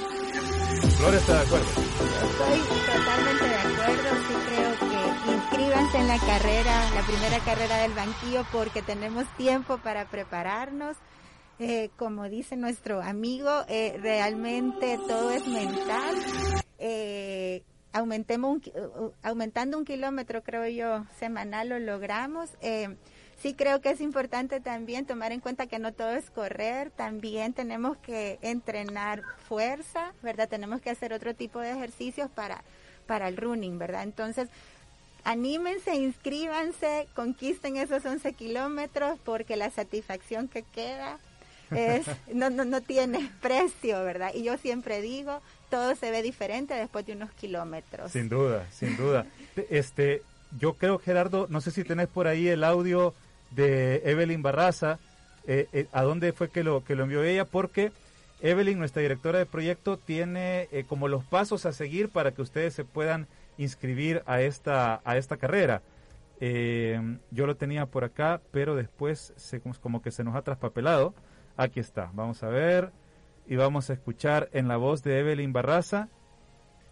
Flor 0.98 1.16
está 1.16 1.34
de 1.34 1.40
acuerdo. 1.40 1.68
Estoy 1.68 2.60
totalmente 2.86 3.44
de 3.46 3.56
acuerdo, 3.56 4.10
sí 4.28 4.34
creo 4.48 4.72
que 4.80 5.32
inscríbanse 5.32 5.98
en 5.98 6.08
la 6.08 6.20
carrera, 6.20 6.92
la 6.94 7.02
primera 7.04 7.40
carrera 7.40 7.78
del 7.78 7.94
banquillo 7.94 8.46
porque 8.52 8.82
tenemos 8.82 9.26
tiempo 9.38 9.78
para 9.78 10.06
prepararnos. 10.06 10.98
Eh, 11.60 11.90
como 11.96 12.30
dice 12.30 12.56
nuestro 12.56 13.02
amigo, 13.02 13.50
eh, 13.70 13.98
realmente 14.02 15.00
todo 15.08 15.32
es 15.32 15.48
mental. 15.48 16.16
Eh, 16.80 17.64
aumentemos 17.94 18.58
un, 18.58 19.14
aumentando 19.24 19.78
un 19.78 19.86
kilómetro, 19.86 20.44
creo 20.44 20.68
yo, 20.68 21.06
semanal 21.18 21.70
lo 21.70 21.80
logramos. 21.80 22.50
Sí 23.42 23.54
creo 23.54 23.82
que 23.82 23.92
es 23.92 24.02
importante 24.02 24.60
también 24.60 25.06
tomar 25.06 25.32
en 25.32 25.40
cuenta 25.40 25.68
que 25.68 25.80
no 25.80 25.94
todo 25.94 26.12
es 26.12 26.30
correr, 26.30 26.92
también 26.92 27.54
tenemos 27.54 27.98
que 27.98 28.40
entrenar 28.42 29.24
fuerza, 29.48 30.14
¿verdad? 30.24 30.50
Tenemos 30.50 30.82
que 30.82 30.90
hacer 30.90 31.14
otro 31.14 31.34
tipo 31.34 31.60
de 31.60 31.72
ejercicios 31.72 32.30
para, 32.30 32.64
para 33.06 33.28
el 33.28 33.38
running, 33.38 33.78
¿verdad? 33.78 34.04
Entonces, 34.04 34.50
anímense, 35.24 35.96
inscríbanse, 35.96 37.08
conquisten 37.16 37.78
esos 37.78 38.06
11 38.06 38.34
kilómetros 38.34 39.20
porque 39.24 39.56
la 39.56 39.70
satisfacción 39.70 40.48
que 40.48 40.64
queda 40.64 41.20
es, 41.72 42.08
no, 42.34 42.50
no, 42.50 42.66
no 42.66 42.82
tiene 42.82 43.30
precio, 43.42 44.04
¿verdad? 44.04 44.32
Y 44.34 44.44
yo 44.44 44.58
siempre 44.58 45.02
digo, 45.02 45.42
todo 45.70 45.96
se 45.96 46.12
ve 46.12 46.24
diferente 46.24 46.74
después 46.74 47.06
de 47.06 47.14
unos 47.14 47.32
kilómetros. 47.32 48.12
Sin 48.12 48.30
duda, 48.30 48.66
sin 48.72 48.98
duda. 48.98 49.26
Este, 49.72 50.22
yo 50.60 50.74
creo, 50.74 51.00
Gerardo, 51.00 51.48
no 51.50 51.62
sé 51.62 51.72
si 51.72 51.84
tenés 51.84 52.08
por 52.08 52.28
ahí 52.28 52.48
el 52.48 52.64
audio 52.64 53.16
de 53.52 54.02
Evelyn 54.06 54.42
Barraza, 54.42 55.00
eh, 55.46 55.68
eh, 55.74 55.88
a 55.92 56.04
dónde 56.04 56.34
fue 56.34 56.50
que 56.50 56.64
lo, 56.64 56.84
que 56.84 56.96
lo 56.96 57.04
envió 57.04 57.24
ella, 57.24 57.46
porque 57.46 57.92
Evelyn, 58.42 58.78
nuestra 58.78 59.02
directora 59.02 59.40
de 59.40 59.46
proyecto, 59.46 59.98
tiene 59.98 60.68
eh, 60.72 60.86
como 60.88 61.08
los 61.08 61.24
pasos 61.24 61.66
a 61.66 61.72
seguir 61.72 62.10
para 62.10 62.32
que 62.32 62.42
ustedes 62.42 62.74
se 62.74 62.86
puedan 62.86 63.28
inscribir 63.58 64.24
a 64.26 64.42
esta, 64.42 65.02
a 65.04 65.18
esta 65.18 65.38
carrera. 65.38 65.82
yo 66.40 67.48
lo 67.48 67.56
tenía 67.56 67.88
por 67.88 68.04
acá, 68.04 68.42
pero 68.52 68.76
después 68.76 69.34
se, 69.38 69.60
como 69.60 70.02
que 70.02 70.12
se 70.12 70.24
nos 70.24 70.36
ha 70.36 70.44
traspapelado. 70.44 71.16
Aquí 71.56 71.80
está, 71.80 72.12
vamos 72.14 72.44
a 72.44 72.50
ver 72.50 72.92
y 73.48 73.56
vamos 73.56 73.90
a 73.90 73.94
escuchar 73.94 74.50
en 74.54 74.68
la 74.68 74.78
voz 74.78 75.02
de 75.02 75.20
Evelyn 75.20 75.54
Barraza 75.54 76.10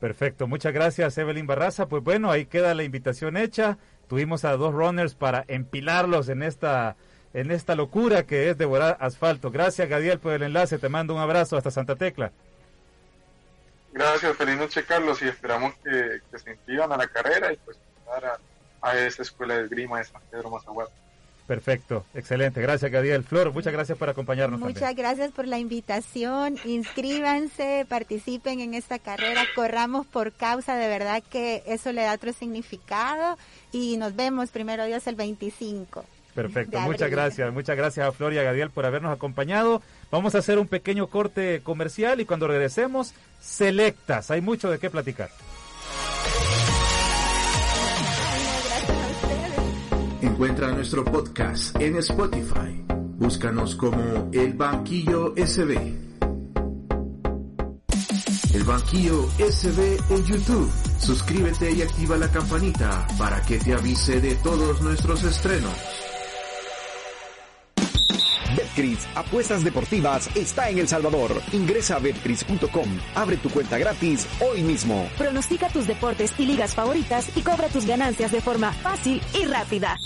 Perfecto, 0.00 0.46
muchas 0.46 0.72
gracias 0.72 1.18
Evelyn 1.18 1.46
Barraza. 1.46 1.86
Pues 1.86 2.02
bueno, 2.02 2.30
ahí 2.30 2.46
queda 2.46 2.74
la 2.74 2.84
invitación 2.84 3.36
hecha. 3.36 3.76
Tuvimos 4.08 4.44
a 4.46 4.56
dos 4.56 4.72
runners 4.72 5.14
para 5.14 5.44
empilarlos 5.46 6.30
en 6.30 6.42
esta 6.42 6.96
en 7.32 7.52
esta 7.52 7.76
locura 7.76 8.24
que 8.24 8.48
es 8.48 8.58
devorar 8.58 8.96
asfalto. 8.98 9.50
Gracias 9.50 9.88
Gadiel 9.88 10.18
por 10.18 10.32
el 10.32 10.42
enlace, 10.42 10.78
te 10.78 10.88
mando 10.88 11.14
un 11.14 11.20
abrazo 11.20 11.56
hasta 11.56 11.70
Santa 11.70 11.96
Tecla. 11.96 12.32
Gracias, 13.92 14.36
feliz 14.36 14.56
noche 14.56 14.84
Carlos 14.84 15.20
y 15.20 15.28
esperamos 15.28 15.74
que, 15.84 16.20
se 16.38 16.50
inscriban 16.50 16.90
a 16.92 16.96
la 16.96 17.06
carrera 17.06 17.52
y 17.52 17.56
pues 17.58 17.78
a, 18.08 18.88
a 18.88 18.96
esa 18.96 19.22
escuela 19.22 19.58
de 19.58 19.68
grima 19.68 19.98
de 19.98 20.04
San 20.04 20.22
Pedro 20.30 20.50
Mazahuat. 20.50 20.88
Perfecto, 21.50 22.04
excelente. 22.14 22.62
Gracias, 22.62 22.92
Gadiel. 22.92 23.24
Flor, 23.24 23.52
muchas 23.52 23.72
gracias 23.72 23.98
por 23.98 24.08
acompañarnos. 24.08 24.60
Muchas 24.60 24.94
gracias 24.94 25.32
por 25.32 25.48
la 25.48 25.58
invitación. 25.58 26.54
Inscríbanse, 26.64 27.86
participen 27.88 28.60
en 28.60 28.74
esta 28.74 29.00
carrera, 29.00 29.42
corramos 29.56 30.06
por 30.06 30.30
causa, 30.30 30.76
de 30.76 30.86
verdad 30.86 31.24
que 31.28 31.64
eso 31.66 31.90
le 31.90 32.02
da 32.02 32.14
otro 32.14 32.32
significado 32.32 33.36
y 33.72 33.96
nos 33.96 34.14
vemos 34.14 34.50
primero 34.50 34.84
Dios 34.84 35.04
el 35.08 35.16
25. 35.16 36.04
Perfecto, 36.36 36.78
muchas 36.82 37.10
gracias, 37.10 37.52
muchas 37.52 37.76
gracias 37.76 38.06
a 38.06 38.12
Flor 38.12 38.32
y 38.32 38.38
a 38.38 38.44
Gadiel 38.44 38.70
por 38.70 38.86
habernos 38.86 39.12
acompañado. 39.12 39.82
Vamos 40.12 40.36
a 40.36 40.38
hacer 40.38 40.56
un 40.56 40.68
pequeño 40.68 41.08
corte 41.08 41.62
comercial 41.64 42.20
y 42.20 42.26
cuando 42.26 42.46
regresemos, 42.46 43.12
selectas, 43.40 44.30
hay 44.30 44.40
mucho 44.40 44.70
de 44.70 44.78
qué 44.78 44.88
platicar. 44.88 45.30
Encuentra 50.22 50.70
nuestro 50.72 51.02
podcast 51.02 51.80
en 51.80 51.96
Spotify. 51.96 52.84
Búscanos 53.16 53.74
como 53.74 54.28
El 54.32 54.52
Banquillo 54.52 55.32
SB. 55.34 55.72
El 58.52 58.64
Banquillo 58.64 59.28
SB 59.38 59.98
en 60.10 60.24
YouTube. 60.26 60.70
Suscríbete 60.98 61.72
y 61.72 61.80
activa 61.80 62.18
la 62.18 62.30
campanita 62.30 63.06
para 63.18 63.40
que 63.40 63.58
te 63.58 63.72
avise 63.72 64.20
de 64.20 64.34
todos 64.36 64.82
nuestros 64.82 65.24
estrenos. 65.24 66.09
Betcris, 68.80 69.06
apuestas 69.14 69.62
deportivas, 69.62 70.34
está 70.34 70.70
en 70.70 70.78
El 70.78 70.88
Salvador. 70.88 71.42
Ingresa 71.52 71.96
a 71.96 71.98
betcris.com, 71.98 72.88
abre 73.14 73.36
tu 73.36 73.50
cuenta 73.50 73.76
gratis 73.78 74.26
hoy 74.40 74.62
mismo. 74.62 75.08
Pronostica 75.18 75.68
tus 75.68 75.86
deportes 75.86 76.32
y 76.38 76.46
ligas 76.46 76.74
favoritas 76.74 77.28
y 77.36 77.42
cobra 77.42 77.68
tus 77.68 77.84
ganancias 77.86 78.32
de 78.32 78.40
forma 78.40 78.72
fácil 78.72 79.20
y 79.34 79.44
rápida. 79.44 79.98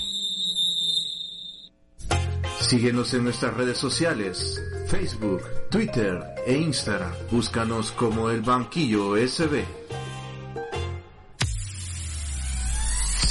Síguenos 2.58 3.14
en 3.14 3.24
nuestras 3.24 3.54
redes 3.54 3.78
sociales, 3.78 4.60
Facebook, 4.88 5.42
Twitter 5.70 6.20
e 6.46 6.54
Instagram. 6.54 7.12
Búscanos 7.30 7.92
como 7.92 8.28
El 8.30 8.40
Banquillo 8.40 9.16
SB. 9.16 9.64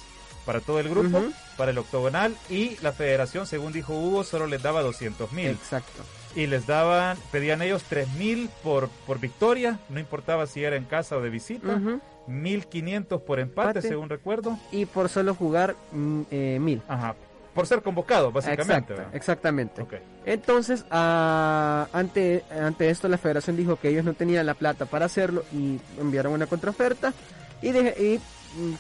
para 0.48 0.62
todo 0.62 0.80
el 0.80 0.88
grupo, 0.88 1.22
para 1.58 1.72
el 1.72 1.78
octogonal 1.78 2.34
y 2.50 2.78
la 2.82 2.94
federación, 2.94 3.46
según 3.46 3.74
dijo 3.74 3.94
Hugo, 3.94 4.24
solo 4.24 4.48
les 4.48 4.64
daba 4.64 4.82
200 4.82 5.34
mil. 5.34 5.48
Exacto. 5.50 6.04
Y 6.36 6.48
les 6.48 6.66
daban, 6.66 7.18
pedían 7.32 7.62
ellos 7.62 7.84
3 7.90 8.14
mil 8.14 8.50
por, 8.64 8.88
por 9.06 9.20
victoria, 9.20 9.78
no 9.90 10.00
importaba 10.00 10.48
si 10.48 10.64
era 10.64 10.78
en 10.78 10.86
casa 10.86 11.18
o 11.18 11.22
de 11.22 11.30
visita, 11.30 11.82
1500 12.28 13.22
por 13.22 13.42
empate, 13.42 13.82
según 13.82 14.08
recuerdo. 14.08 14.58
Y 14.72 14.86
por 14.86 15.10
solo 15.10 15.36
jugar 15.36 15.76
mm, 15.92 16.22
eh, 16.32 16.58
mil. 16.62 16.82
Ajá, 16.88 17.16
por 17.54 17.68
ser 17.68 17.82
convocado, 17.82 18.32
básicamente. 18.32 18.96
exactamente. 19.12 19.86
Entonces, 20.26 20.86
ah, 20.92 21.88
ante, 21.92 22.46
ante 22.52 22.90
esto, 22.90 23.10
la 23.10 23.18
federación 23.18 23.58
dijo 23.58 23.76
que 23.76 23.90
ellos 23.90 24.06
no 24.06 24.14
tenían 24.14 24.46
la 24.46 24.54
plata 24.54 24.86
para 24.86 25.08
hacerlo 25.08 25.44
y 25.52 25.78
enviaron 26.00 26.32
una 26.32 26.48
contraoferta 26.48 27.14
y, 27.62 27.72
de, 27.72 27.82
y 28.00 28.22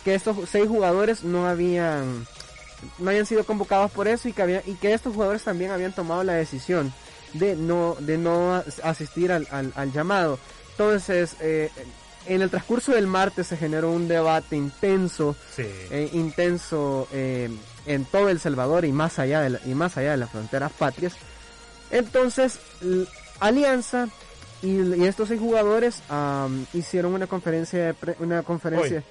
que 0.03 0.15
estos 0.15 0.37
seis 0.49 0.67
jugadores 0.67 1.23
no 1.23 1.47
habían 1.47 2.25
no 2.99 3.09
habían 3.09 3.25
sido 3.25 3.43
convocados 3.43 3.91
por 3.91 4.07
eso 4.07 4.27
y 4.27 4.33
que 4.33 4.41
había, 4.41 4.61
y 4.65 4.75
que 4.75 4.93
estos 4.93 5.13
jugadores 5.13 5.43
también 5.43 5.71
habían 5.71 5.93
tomado 5.93 6.23
la 6.23 6.33
decisión 6.33 6.93
de 7.33 7.55
no 7.55 7.95
de 7.99 8.17
no 8.17 8.63
asistir 8.83 9.31
al, 9.31 9.47
al, 9.51 9.91
llamado. 9.91 10.39
Entonces 10.71 11.35
eh, 11.39 11.69
en 12.27 12.41
el 12.41 12.49
transcurso 12.49 12.93
del 12.93 13.07
martes 13.07 13.47
se 13.47 13.57
generó 13.57 13.91
un 13.91 14.07
debate 14.07 14.55
intenso 14.55 15.35
eh, 15.57 16.09
intenso 16.13 17.07
eh, 17.11 17.49
en 17.85 18.05
todo 18.05 18.29
el 18.29 18.39
Salvador 18.39 18.85
y 18.85 18.91
más 18.91 19.19
allá 19.19 19.41
de 19.41 19.59
y 19.65 19.73
más 19.73 19.97
allá 19.97 20.11
de 20.11 20.17
las 20.17 20.29
fronteras 20.29 20.71
patrias. 20.71 21.13
Entonces 21.89 22.59
Alianza 23.39 24.07
y, 24.61 25.03
estos 25.03 25.29
seis 25.29 25.39
jugadores 25.39 26.01
hicieron 26.73 27.13
una 27.13 27.27
conferencia 27.27 27.93
de 27.93 27.95
una 28.19 28.43
conferencia 28.43 29.03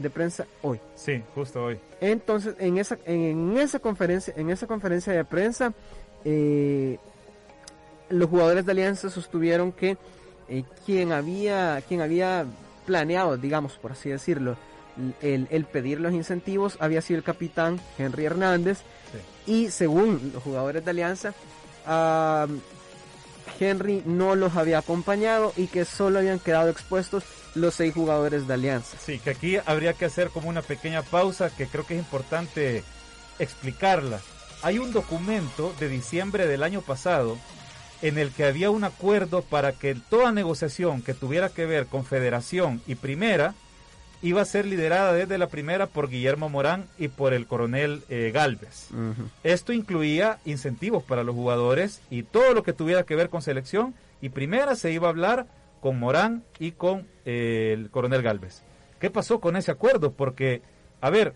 de 0.00 0.10
prensa 0.10 0.46
hoy. 0.62 0.80
Sí, 0.94 1.22
justo 1.34 1.64
hoy. 1.64 1.78
Entonces, 2.00 2.54
en 2.58 2.78
esa, 2.78 2.98
en 3.04 3.56
esa 3.56 3.78
conferencia, 3.78 4.34
en 4.36 4.50
esa 4.50 4.66
conferencia 4.66 5.12
de 5.12 5.24
prensa, 5.24 5.72
eh, 6.24 6.98
los 8.08 8.28
jugadores 8.28 8.66
de 8.66 8.72
Alianza 8.72 9.10
sostuvieron 9.10 9.72
que 9.72 9.96
eh, 10.48 10.64
quien 10.84 11.12
había, 11.12 11.82
quien 11.86 12.00
había 12.00 12.44
planeado, 12.86 13.36
digamos, 13.36 13.76
por 13.76 13.92
así 13.92 14.10
decirlo, 14.10 14.56
el, 15.22 15.64
pedir 15.66 16.00
los 16.00 16.12
incentivos 16.12 16.76
había 16.80 17.00
sido 17.00 17.18
el 17.18 17.24
capitán 17.24 17.80
Henry 17.96 18.26
Hernández 18.26 18.80
y 19.46 19.70
según 19.70 20.32
los 20.34 20.42
jugadores 20.42 20.84
de 20.84 20.90
Alianza, 20.90 21.32
Henry 23.58 24.02
no 24.04 24.34
los 24.34 24.56
había 24.56 24.78
acompañado 24.78 25.52
y 25.56 25.66
que 25.66 25.84
solo 25.84 26.18
habían 26.18 26.38
quedado 26.38 26.70
expuestos 26.70 27.24
los 27.54 27.74
seis 27.74 27.94
jugadores 27.94 28.46
de 28.46 28.54
Alianza. 28.54 28.96
Sí, 28.98 29.18
que 29.18 29.30
aquí 29.30 29.56
habría 29.64 29.94
que 29.94 30.04
hacer 30.04 30.30
como 30.30 30.48
una 30.48 30.62
pequeña 30.62 31.02
pausa 31.02 31.50
que 31.50 31.66
creo 31.66 31.86
que 31.86 31.94
es 31.94 32.00
importante 32.00 32.84
explicarla. 33.38 34.20
Hay 34.62 34.78
un 34.78 34.92
documento 34.92 35.72
de 35.80 35.88
diciembre 35.88 36.46
del 36.46 36.62
año 36.62 36.82
pasado 36.82 37.38
en 38.02 38.18
el 38.18 38.30
que 38.30 38.44
había 38.44 38.70
un 38.70 38.84
acuerdo 38.84 39.42
para 39.42 39.72
que 39.72 39.94
toda 39.94 40.32
negociación 40.32 41.02
que 41.02 41.14
tuviera 41.14 41.48
que 41.48 41.66
ver 41.66 41.86
con 41.86 42.04
Federación 42.04 42.80
y 42.86 42.94
Primera 42.94 43.54
iba 44.22 44.42
a 44.42 44.44
ser 44.44 44.66
liderada 44.66 45.12
desde 45.12 45.38
la 45.38 45.48
primera 45.48 45.86
por 45.86 46.08
Guillermo 46.08 46.48
Morán 46.48 46.86
y 46.98 47.08
por 47.08 47.32
el 47.32 47.46
coronel 47.46 48.02
eh, 48.08 48.30
Galvez. 48.34 48.88
Esto 49.44 49.72
incluía 49.72 50.38
incentivos 50.44 51.02
para 51.02 51.24
los 51.24 51.34
jugadores 51.34 52.02
y 52.10 52.22
todo 52.22 52.54
lo 52.54 52.62
que 52.62 52.72
tuviera 52.72 53.04
que 53.04 53.16
ver 53.16 53.30
con 53.30 53.42
selección 53.42 53.94
y 54.20 54.28
primera 54.28 54.74
se 54.74 54.92
iba 54.92 55.06
a 55.06 55.10
hablar 55.10 55.46
con 55.80 55.98
Morán 55.98 56.44
y 56.58 56.72
con 56.72 57.06
eh, 57.24 57.74
el 57.74 57.90
coronel 57.90 58.22
Galvez. 58.22 58.62
¿Qué 58.98 59.10
pasó 59.10 59.40
con 59.40 59.56
ese 59.56 59.70
acuerdo? 59.70 60.12
Porque, 60.12 60.60
a 61.00 61.08
ver, 61.08 61.32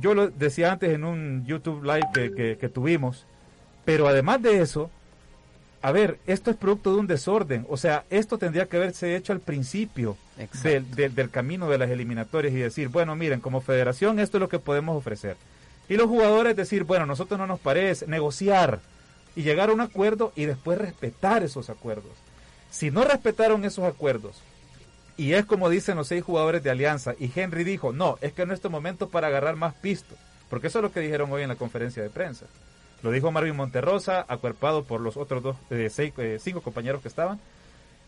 yo 0.00 0.14
lo 0.14 0.28
decía 0.28 0.72
antes 0.72 0.90
en 0.90 1.04
un 1.04 1.46
YouTube 1.46 1.84
Live 1.84 2.56
que, 2.58 2.68
tuvimos, 2.68 3.26
pero 3.84 4.08
además 4.08 4.42
de 4.42 4.60
eso, 4.60 4.90
a 5.82 5.92
ver, 5.92 6.18
esto 6.26 6.50
es 6.50 6.56
producto 6.56 6.92
de 6.92 7.00
un 7.00 7.06
desorden. 7.06 7.66
O 7.68 7.76
sea, 7.76 8.04
esto 8.10 8.38
tendría 8.38 8.66
que 8.66 8.76
haberse 8.76 9.16
hecho 9.16 9.32
al 9.32 9.40
principio 9.40 10.16
del, 10.62 11.14
del, 11.14 11.30
camino 11.30 11.68
de 11.68 11.78
las 11.78 11.90
eliminatorias 11.90 12.54
y 12.54 12.58
decir, 12.58 12.88
bueno, 12.88 13.14
miren, 13.14 13.40
como 13.40 13.60
federación 13.60 14.18
esto 14.18 14.38
es 14.38 14.40
lo 14.40 14.48
que 14.48 14.58
podemos 14.58 14.96
ofrecer. 14.96 15.36
Y 15.88 15.96
los 15.96 16.08
jugadores 16.08 16.56
decir, 16.56 16.84
bueno, 16.84 17.06
nosotros 17.06 17.38
no 17.38 17.46
nos 17.46 17.60
parece, 17.60 18.06
negociar 18.06 18.80
y 19.36 19.42
llegar 19.42 19.70
a 19.70 19.72
un 19.72 19.80
acuerdo 19.80 20.32
y 20.34 20.46
después 20.46 20.78
respetar 20.78 21.42
esos 21.44 21.70
acuerdos. 21.70 22.12
Si 22.70 22.90
no 22.90 23.04
respetaron 23.04 23.64
esos 23.64 23.84
acuerdos, 23.84 24.42
y 25.16 25.32
es 25.32 25.44
como 25.46 25.70
dicen 25.70 25.96
los 25.96 26.08
seis 26.08 26.24
jugadores 26.24 26.62
de 26.62 26.70
Alianza, 26.70 27.14
y 27.18 27.30
Henry 27.34 27.64
dijo, 27.64 27.92
no, 27.92 28.18
es 28.20 28.32
que 28.32 28.44
no 28.44 28.52
es 28.52 28.58
este 28.58 28.68
momento 28.68 29.08
para 29.08 29.28
agarrar 29.28 29.56
más 29.56 29.74
pisto, 29.74 30.14
porque 30.50 30.66
eso 30.66 30.80
es 30.80 30.82
lo 30.82 30.92
que 30.92 31.00
dijeron 31.00 31.30
hoy 31.32 31.42
en 31.42 31.48
la 31.48 31.56
conferencia 31.56 32.02
de 32.02 32.10
prensa. 32.10 32.46
Lo 33.02 33.10
dijo 33.10 33.30
Marvin 33.30 33.56
Monterrosa, 33.56 34.24
acuerpado 34.28 34.84
por 34.84 35.00
los 35.00 35.16
otros 35.16 35.42
dos, 35.42 35.56
eh, 35.70 35.88
seis, 35.90 36.12
eh, 36.18 36.38
cinco 36.40 36.62
compañeros 36.62 37.02
que 37.02 37.08
estaban, 37.08 37.38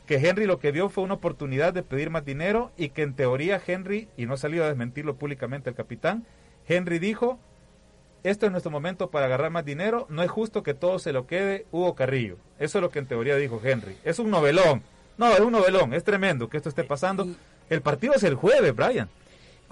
que 0.07 0.17
Henry 0.17 0.47
lo 0.47 0.59
que 0.59 0.73
vio 0.73 0.89
fue 0.89 1.05
una 1.05 1.15
oportunidad 1.15 1.75
de 1.75 1.83
pedir 1.83 2.09
más 2.11 2.25
dinero 2.25 2.73
y 2.79 2.89
que 2.89 3.03
en 3.03 3.15
teoría 3.15 3.61
Henry, 3.65 4.09
y 4.17 4.27
no 4.27 4.35
ha 4.35 4.39
salido 4.39 4.65
a 4.65 4.69
desmentirlo 4.69 5.17
públicamente 5.17 5.69
el 5.69 5.77
capitán, 5.77 6.25
Henry 6.67 6.99
dijo, 6.99 7.39
esto 8.25 8.47
es 8.47 8.53
nuestro 8.53 8.71
momento 8.71 9.11
para 9.11 9.27
agarrar 9.27 9.51
más 9.51 9.65
dinero, 9.65 10.07
no 10.09 10.23
es 10.23 10.31
justo 10.31 10.63
que 10.63 10.75
todo 10.75 10.99
se 10.99 11.13
lo 11.13 11.27
quede 11.27 11.67
Hugo 11.71 11.95
Carrillo. 11.95 12.37
Eso 12.59 12.79
es 12.79 12.83
lo 12.83 12.91
que 12.91 12.99
en 12.99 13.07
teoría 13.07 13.37
dijo 13.37 13.61
Henry. 13.63 13.97
Es 14.03 14.19
un 14.19 14.31
novelón. 14.31 14.83
No, 15.19 15.33
es 15.33 15.41
un 15.41 15.53
novelón, 15.53 15.93
es 15.93 16.05
tremendo 16.05 16.49
que 16.49 16.57
esto 16.57 16.69
esté 16.69 16.85
pasando. 16.85 17.29
el 17.69 17.83
partido 17.83 18.15
es 18.15 18.23
el 18.23 18.35
jueves, 18.35 18.75
Brian. 18.75 19.09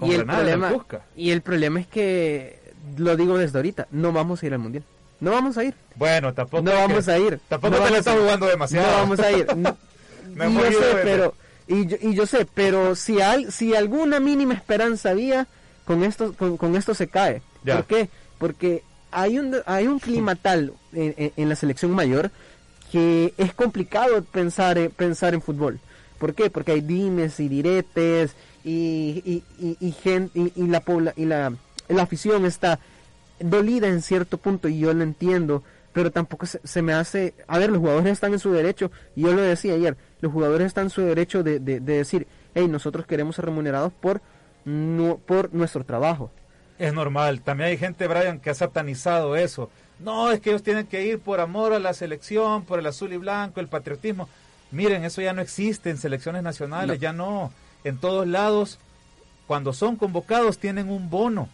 y, 0.01 0.13
el 0.13 0.25
problema, 0.25 0.73
y 1.15 1.31
el 1.31 1.41
problema 1.41 1.79
es 1.79 1.87
que, 1.87 2.59
lo 2.97 3.15
digo 3.15 3.37
desde 3.37 3.57
ahorita, 3.57 3.87
no 3.91 4.11
vamos 4.11 4.43
a 4.43 4.45
ir 4.45 4.53
al 4.53 4.59
Mundial. 4.59 4.83
No 5.19 5.31
vamos 5.31 5.57
a 5.57 5.63
ir. 5.63 5.73
Bueno, 5.95 6.33
tampoco. 6.33 6.63
No 6.63 6.73
vamos 6.73 7.07
a 7.07 7.17
ir. 7.17 7.39
Tampoco 7.47 7.77
no 7.77 7.85
te 7.85 7.97
está 7.97 8.13
jugando 8.13 8.45
demasiado. 8.45 8.87
No 8.87 8.97
vamos 8.97 9.19
a 9.19 9.31
ir. 9.31 9.47
y 10.35 10.53
yo 10.53 10.71
sé, 10.71 10.95
pero, 11.03 11.35
y 11.67 12.13
yo, 12.15 12.25
sé, 12.25 12.47
pero 12.53 12.95
si, 12.95 13.21
hay, 13.21 13.51
si 13.51 13.75
alguna 13.75 14.19
mínima 14.19 14.53
esperanza 14.53 15.09
había, 15.09 15.47
con 15.85 16.03
esto, 16.03 16.33
con, 16.33 16.75
esto 16.75 16.93
se 16.93 17.07
cae. 17.07 17.41
¿Por 17.65 17.85
qué? 17.85 18.09
porque 18.37 18.83
hay 19.11 19.39
un, 19.39 19.55
hay 19.65 19.87
un 19.87 19.99
clima 19.99 20.35
tal 20.35 20.73
en, 20.93 21.49
la 21.49 21.55
selección 21.55 21.91
mayor 21.91 22.31
que 22.91 23.33
es 23.37 23.53
complicado 23.53 24.23
pensar, 24.23 24.77
pensar 24.91 25.33
en 25.33 25.41
fútbol. 25.41 25.79
¿Por 26.19 26.33
qué? 26.33 26.49
Porque 26.49 26.71
hay 26.71 26.81
dimes 26.81 27.39
y 27.39 27.47
diretes 27.47 28.31
y, 28.63 29.43
y, 29.59 29.77
y, 29.79 29.91
gente, 29.91 30.51
y, 30.55 30.67
la, 30.67 30.83
y 31.15 31.25
la, 31.25 31.53
la 31.89 32.03
afición 32.03 32.45
está 32.45 32.79
dolida 33.39 33.87
en 33.87 34.01
cierto 34.01 34.37
punto 34.37 34.67
y 34.67 34.79
yo 34.79 34.93
lo 34.93 35.03
entiendo, 35.03 35.63
pero 35.93 36.11
tampoco 36.11 36.45
se, 36.45 36.81
me 36.81 36.93
hace... 36.93 37.33
A 37.47 37.57
ver, 37.57 37.71
los 37.71 37.79
jugadores 37.79 38.11
están 38.11 38.33
en 38.33 38.39
su 38.39 38.51
derecho, 38.51 38.91
y 39.15 39.21
yo 39.21 39.33
lo 39.33 39.41
decía 39.41 39.73
ayer, 39.73 39.97
los 40.21 40.31
jugadores 40.31 40.67
están 40.67 40.85
en 40.85 40.89
su 40.89 41.01
derecho 41.01 41.43
de, 41.43 41.59
de, 41.59 41.79
decir, 41.79 42.27
hey, 42.53 42.67
nosotros 42.67 43.05
queremos 43.05 43.35
ser 43.35 43.45
remunerados 43.45 43.91
por, 43.93 44.21
no, 44.65 45.17
por 45.17 45.53
nuestro 45.53 45.83
trabajo. 45.83 46.31
Es 46.77 46.93
normal, 46.93 47.41
también 47.41 47.69
hay 47.69 47.77
gente, 47.77 48.07
Brian, 48.07 48.39
que 48.39 48.51
ha 48.51 48.53
satanizado 48.53 49.35
eso. 49.35 49.71
No, 49.99 50.31
es 50.31 50.39
que 50.39 50.51
ellos 50.51 50.61
tienen 50.61 50.85
que 50.85 51.03
ir 51.03 51.19
por 51.19 51.39
amor 51.39 51.73
a 51.73 51.79
la 51.79 51.93
selección, 51.93 52.63
por 52.63 52.77
el 52.77 52.85
azul 52.85 53.11
y 53.13 53.17
blanco, 53.17 53.59
el 53.59 53.67
patriotismo. 53.67 54.29
Miren, 54.69 55.03
eso 55.03 55.21
ya 55.21 55.33
no 55.33 55.41
existe 55.41 55.89
en 55.89 55.97
selecciones 55.97 56.43
nacionales, 56.43 56.99
ya 56.99 57.13
no. 57.13 57.51
En 57.83 57.97
todos 57.97 58.27
lados, 58.27 58.77
cuando 59.47 59.73
son 59.73 59.95
convocados, 59.95 60.59
tienen 60.59 60.89
un 60.89 61.09
bono 61.09 61.49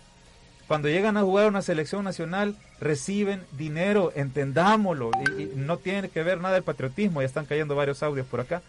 cuando 0.67 0.87
llegan 0.87 1.17
a 1.17 1.21
jugar 1.21 1.45
a 1.45 1.49
una 1.49 1.61
selección 1.61 2.03
nacional 2.03 2.55
reciben 2.79 3.41
dinero, 3.57 4.11
entendámoslo, 4.15 5.11
y, 5.37 5.51
no 5.55 5.77
tiene 5.77 6.09
que 6.09 6.23
ver 6.23 6.39
nada 6.39 6.57
el 6.57 6.63
patriotismo, 6.63 7.21
ya 7.21 7.27
están 7.27 7.45
cayendo 7.45 7.75
varios 7.75 8.03
audios 8.03 8.25
por 8.27 8.41
acá. 8.41 8.61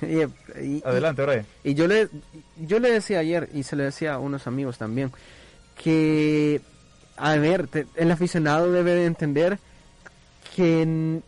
Adelante, 0.84 1.24
Brian. 1.24 1.46
Y 1.64 1.74
yo 1.74 1.86
le, 1.86 2.08
yo 2.60 2.78
le 2.78 2.90
decía 2.90 3.18
ayer, 3.18 3.48
y 3.54 3.62
se 3.62 3.76
le 3.76 3.84
decía 3.84 4.14
a 4.14 4.18
unos 4.18 4.46
amigos 4.46 4.78
también, 4.78 5.12
que, 5.82 6.60
a 7.16 7.34
ver, 7.36 7.68
el 7.96 8.10
aficionado 8.10 8.70
debe 8.72 8.94
de 8.94 9.06
entender 9.06 9.58
que, 10.54 11.20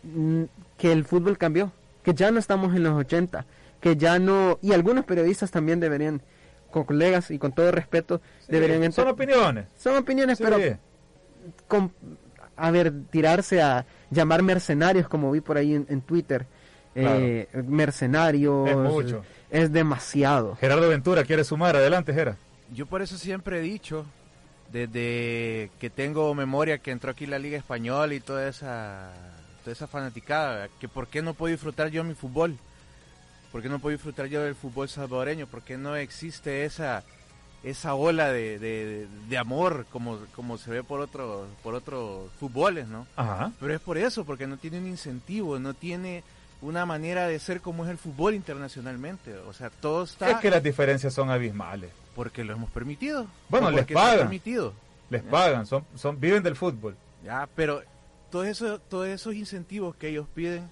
que 0.78 0.92
el 0.92 1.04
fútbol 1.04 1.38
cambió, 1.38 1.72
que 2.02 2.14
ya 2.14 2.30
no 2.30 2.38
estamos 2.38 2.74
en 2.74 2.82
los 2.82 2.94
80, 2.94 3.44
que 3.80 3.96
ya 3.96 4.18
no, 4.18 4.58
y 4.62 4.72
algunos 4.72 5.04
periodistas 5.04 5.50
también 5.50 5.80
deberían 5.80 6.22
colegas 6.82 7.30
y 7.30 7.38
con 7.38 7.52
todo 7.52 7.70
respeto 7.70 8.20
deberían 8.48 8.90
Son 8.92 9.06
opiniones. 9.06 9.66
Son 9.76 9.96
opiniones, 9.96 10.38
pero 10.38 10.58
con, 11.68 11.92
a 12.56 12.70
ver, 12.70 12.92
tirarse 13.10 13.62
a 13.62 13.86
llamar 14.10 14.42
mercenarios 14.42 15.08
como 15.08 15.30
vi 15.30 15.40
por 15.40 15.56
ahí 15.56 15.74
en, 15.74 16.00
Twitter. 16.00 16.46
Eh, 16.96 17.48
mercenarios. 17.66 18.68
Es 18.68 18.76
mucho. 18.76 19.22
Es 19.50 19.72
demasiado. 19.72 20.56
Gerardo 20.56 20.88
Ventura 20.88 21.24
quiere 21.24 21.44
sumar. 21.44 21.76
Adelante, 21.76 22.12
Gera. 22.12 22.36
Yo 22.72 22.86
por 22.86 23.02
eso 23.02 23.16
siempre 23.16 23.58
he 23.58 23.62
dicho, 23.62 24.04
desde 24.72 25.70
que 25.78 25.90
tengo 25.94 26.34
memoria 26.34 26.78
que 26.78 26.90
entró 26.90 27.10
aquí 27.10 27.26
la 27.26 27.38
Liga 27.38 27.58
Española 27.58 28.14
y 28.14 28.20
toda 28.20 28.48
esa, 28.48 29.12
toda 29.62 29.72
esa 29.72 29.86
fanaticada, 29.86 30.68
que 30.80 30.88
por 30.88 31.08
qué 31.08 31.22
no 31.22 31.34
puedo 31.34 31.52
disfrutar 31.52 31.88
yo 31.88 32.02
mi 32.04 32.14
fútbol 32.14 32.58
¿Por 33.54 33.62
qué 33.62 33.68
no 33.68 33.78
puedo 33.78 33.92
disfrutar 33.92 34.26
yo 34.26 34.42
del 34.42 34.56
fútbol 34.56 34.88
salvadoreño? 34.88 35.46
¿Por 35.46 35.62
qué 35.62 35.78
no 35.78 35.94
existe 35.94 36.64
esa, 36.64 37.04
esa 37.62 37.94
ola 37.94 38.32
de, 38.32 39.06
amor 39.38 39.86
como, 39.92 40.18
como 40.34 40.58
se 40.58 40.72
ve 40.72 40.82
por 40.82 40.98
otros 40.98 41.46
por 41.62 41.76
otros 41.76 42.32
fútboles, 42.40 42.88
¿no? 42.88 43.06
Ajá. 43.14 43.52
Pero 43.60 43.72
es 43.72 43.80
por 43.80 43.96
eso, 43.96 44.24
porque 44.24 44.48
no 44.48 44.56
tiene 44.56 44.80
un 44.80 44.88
incentivo, 44.88 45.60
no 45.60 45.72
tiene 45.72 46.24
una 46.62 46.84
manera 46.84 47.28
de 47.28 47.38
ser 47.38 47.60
como 47.60 47.84
es 47.84 47.92
el 47.92 47.98
fútbol 47.98 48.34
internacionalmente. 48.34 49.36
O 49.46 49.52
sea, 49.52 49.70
todo 49.70 50.02
está... 50.02 50.32
Es 50.32 50.38
que 50.38 50.50
las 50.50 50.64
diferencias 50.64 51.14
son 51.14 51.30
abismales. 51.30 51.92
Porque 52.16 52.42
lo 52.42 52.54
hemos 52.54 52.72
permitido. 52.72 53.28
Bueno, 53.50 53.70
les 53.70 53.86
pagan. 53.86 54.18
Permitido. 54.18 54.72
Les 55.10 55.22
pagan, 55.22 55.64
son, 55.64 55.84
son, 55.94 56.18
viven 56.18 56.42
del 56.42 56.56
fútbol. 56.56 56.96
Ya, 57.22 57.48
pero 57.54 57.84
todo 58.32 58.42
eso, 58.42 58.80
todos 58.80 59.06
esos 59.06 59.32
incentivos 59.32 59.94
que 59.94 60.08
ellos 60.08 60.26
piden 60.34 60.68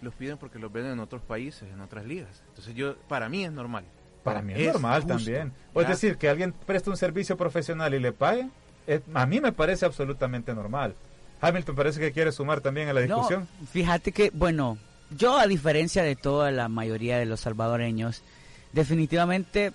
los 0.00 0.14
piden 0.14 0.38
porque 0.38 0.58
los 0.58 0.72
ven 0.72 0.86
en 0.86 1.00
otros 1.00 1.22
países, 1.22 1.68
en 1.72 1.80
otras 1.80 2.04
ligas. 2.04 2.42
Entonces 2.48 2.74
yo, 2.74 2.96
para 3.08 3.28
mí 3.28 3.44
es 3.44 3.52
normal. 3.52 3.84
Para 4.22 4.42
mí 4.42 4.52
es, 4.56 4.72
normal 4.72 5.06
también. 5.06 5.52
O 5.72 5.80
es 5.80 5.88
decir, 5.88 6.16
que 6.16 6.28
alguien 6.28 6.52
preste 6.52 6.90
un 6.90 6.96
servicio 6.96 7.36
profesional 7.36 7.94
y 7.94 7.98
le 7.98 8.12
pague, 8.12 8.48
a 9.14 9.26
mí 9.26 9.40
me 9.40 9.52
parece 9.52 9.86
absolutamente 9.86 10.54
normal. 10.54 10.94
Hamilton 11.40 11.76
parece 11.76 12.00
que 12.00 12.12
quiere 12.12 12.32
sumar 12.32 12.60
también 12.60 12.88
a 12.88 12.92
la 12.92 13.00
discusión. 13.00 13.46
fíjate 13.70 14.12
que, 14.12 14.30
bueno, 14.30 14.76
yo 15.16 15.38
a 15.38 15.46
diferencia 15.46 16.02
de 16.02 16.16
toda 16.16 16.50
la 16.50 16.68
mayoría 16.68 17.18
de 17.18 17.26
los 17.26 17.40
salvadoreños, 17.40 18.22
definitivamente 18.72 19.72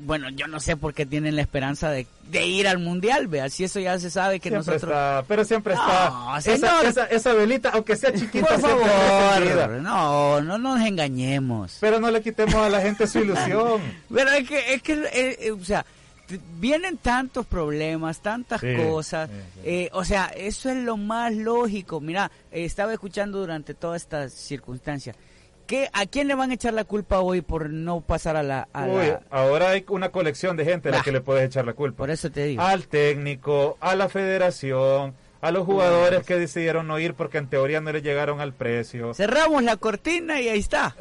bueno, 0.00 0.30
yo 0.30 0.46
no 0.46 0.60
sé 0.60 0.76
por 0.76 0.94
qué 0.94 1.06
tienen 1.06 1.36
la 1.36 1.42
esperanza 1.42 1.90
de, 1.90 2.06
ir 2.32 2.68
al 2.68 2.78
mundial, 2.78 3.26
vea, 3.26 3.48
si 3.48 3.64
eso 3.64 3.80
ya 3.80 3.98
se 3.98 4.10
sabe 4.10 4.40
que 4.40 4.50
nosotros. 4.50 4.84
Está, 4.84 5.24
pero 5.26 5.44
siempre 5.44 5.74
está. 5.74 6.38
esa, 6.44 7.06
esa, 7.06 7.32
velita, 7.32 7.70
aunque 7.70 7.96
sea 7.96 8.12
chiquita, 8.12 8.46
por 8.46 8.60
favor, 8.60 9.70
no, 9.80 10.40
no 10.40 10.58
nos 10.58 10.80
engañemos. 10.80 11.78
Pero 11.80 12.00
no 12.00 12.10
le 12.10 12.22
quitemos 12.22 12.54
a 12.54 12.68
la 12.68 12.80
gente 12.80 13.06
su 13.06 13.20
ilusión. 13.20 13.80
pero 14.14 14.30
es 14.30 14.48
que, 14.48 14.74
es 14.74 14.82
que, 14.82 14.92
eh, 14.92 15.36
eh, 15.40 15.50
o 15.52 15.64
sea, 15.64 15.84
vienen 16.58 16.96
tantos 16.98 17.46
problemas, 17.46 18.20
tantas 18.20 18.60
cosas. 18.76 19.28
Eh, 19.64 19.88
o 19.92 20.04
sea, 20.04 20.26
eso 20.26 20.70
es 20.70 20.76
lo 20.76 20.96
más 20.96 21.34
lógico. 21.34 22.00
Mira, 22.00 22.30
estaba 22.50 22.92
escuchando 22.92 23.38
durante 23.40 23.74
toda 23.74 23.96
esta 23.96 24.28
¿A 25.92 26.06
quién 26.06 26.28
le 26.28 26.34
van 26.34 26.50
a 26.50 26.54
echar 26.54 26.74
la 26.74 26.84
culpa 26.84 27.20
hoy 27.20 27.42
por 27.42 27.70
no 27.70 28.00
pasar 28.00 28.36
a 28.36 28.42
la... 28.42 28.68
ahora 29.30 29.70
hay 29.70 29.84
una 29.88 30.10
colección 30.10 30.56
de 30.56 30.64
gente 30.64 30.88
a 30.88 30.92
la 30.92 31.02
que 31.02 31.12
le 31.12 31.20
puedes 31.20 31.44
echar 31.44 31.64
la 31.64 31.74
culpa. 31.74 31.98
Por 31.98 32.10
eso 32.10 32.30
te 32.30 32.44
digo. 32.44 32.62
Al 32.62 32.88
técnico, 32.88 33.76
a 33.80 33.94
la 33.94 34.08
federación, 34.08 35.14
a 35.40 35.50
los 35.50 35.64
jugadores 35.64 36.24
que 36.24 36.36
decidieron 36.36 36.86
no 36.86 36.98
ir 36.98 37.14
porque 37.14 37.38
en 37.38 37.48
teoría 37.48 37.80
no 37.80 37.92
le 37.92 38.02
llegaron 38.02 38.40
al 38.40 38.52
precio. 38.52 39.14
Cerramos 39.14 39.62
la 39.62 39.76
cortina 39.76 40.40
y 40.40 40.48
ahí 40.48 40.58
está. 40.58 40.96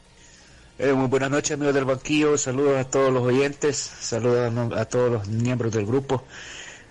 Eh, 0.79 0.93
muy 0.93 1.07
buenas 1.07 1.31
noches, 1.31 1.51
amigos 1.51 1.73
del 1.73 1.85
banquillo. 1.85 2.37
Saludos 2.37 2.77
a 2.77 2.89
todos 2.89 3.11
los 3.11 3.23
oyentes, 3.23 3.77
saludos 3.77 4.53
a, 4.55 4.79
a, 4.79 4.85
todos 4.85 5.11
los 5.11 5.27
miembros 5.27 5.73
del 5.73 5.85
grupo 5.85 6.23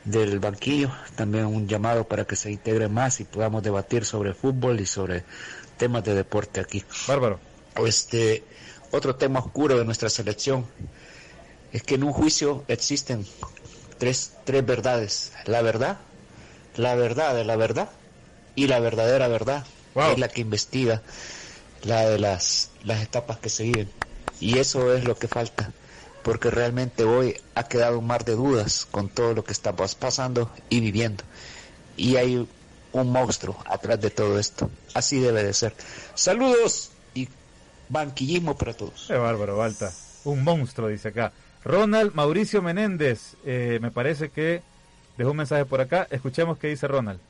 del 0.05 0.39
banquillo. 0.39 0.91
También 1.15 1.47
un 1.47 1.69
llamado 1.69 2.05
para 2.05 2.25
que 2.25 2.37
se 2.37 2.51
integre 2.51 2.89
más 2.89 3.21
y 3.21 3.25
podamos 3.25 3.63
debatir 3.63 4.05
sobre 4.05 4.35
fútbol 4.35 4.81
y 4.81 4.87
sobre 4.87 5.25
temas 5.79 6.05
de 6.05 6.15
deporte 6.15 6.61
aquí. 6.61 6.85
Bárbaro. 7.09 7.41
Este, 7.77 8.43
otro 8.91 9.17
tema 9.17 9.41
oscuro 9.41 9.79
de 9.79 9.85
nuestra 9.85 10.09
selección 10.09 10.67
es 11.73 11.83
que 11.83 11.97
en 11.97 12.05
un 12.05 12.13
juicio 12.13 12.65
existen 12.69 13.27
tres, 13.99 14.33
tres 14.45 14.65
verdades. 14.65 15.33
La 15.45 15.63
verdad, 15.63 15.99
la 16.77 16.95
verdad 16.95 17.35
de 17.35 17.45
la 17.45 17.57
verdad 17.57 17.91
y 18.55 18.67
la 18.67 18.81
verdadera 18.81 19.29
verdad. 19.29 19.67
Es 19.95 20.19
la 20.19 20.29
que 20.29 20.43
investiga 20.43 21.03
la 21.83 22.09
de 22.09 22.19
las, 22.19 22.71
las 22.85 23.03
etapas 23.03 23.39
que 23.39 23.49
se 23.49 23.65
viven. 23.65 23.91
Y 24.41 24.59
eso 24.59 24.93
es 24.93 25.05
lo 25.05 25.17
que 25.17 25.27
falta, 25.29 25.73
porque 26.23 26.51
realmente 26.51 27.05
hoy 27.05 27.41
ha 27.55 27.65
quedado 27.65 27.99
un 27.99 28.07
mar 28.07 28.25
de 28.25 28.35
dudas 28.35 28.87
con 28.91 29.09
todo 29.09 29.33
lo 29.33 29.45
que 29.45 29.53
estamos 29.53 29.95
pasando 29.95 30.51
y 30.69 30.81
viviendo. 30.81 31.25
Y 31.97 32.17
hay 32.17 32.47
un 32.93 33.11
monstruo 33.11 33.57
atrás 33.67 34.01
de 34.01 34.11
todo 34.11 34.39
esto. 34.39 34.71
Así 34.93 35.19
debe 35.19 35.43
de 35.43 35.55
ser. 35.55 35.75
Saludos 36.15 36.91
y 37.15 37.29
banquillismo 37.89 38.57
para 38.57 38.75
todos. 38.75 39.07
Qué 39.09 39.17
bárbaro, 39.17 39.57
Balta. 39.57 39.93
Un 40.25 40.45
monstruo, 40.45 40.89
dice 40.89 41.09
acá. 41.09 41.33
Ronald 41.65 42.15
Mauricio 42.15 42.63
Menéndez, 42.63 43.37
eh, 43.45 43.79
me 43.83 43.91
parece 43.91 44.31
que 44.31 44.63
dejó 45.17 45.33
un 45.33 45.39
mensaje 45.39 45.65
por 45.65 45.81
acá. 45.81 46.07
Escuchemos 46.11 46.59
qué 46.59 46.69
dice 46.69 46.87
Ronald. 46.87 47.21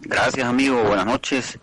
Gracias, 0.00 0.46
amigo. 0.46 0.82
Buenas 0.82 1.06
noches. 1.06 1.58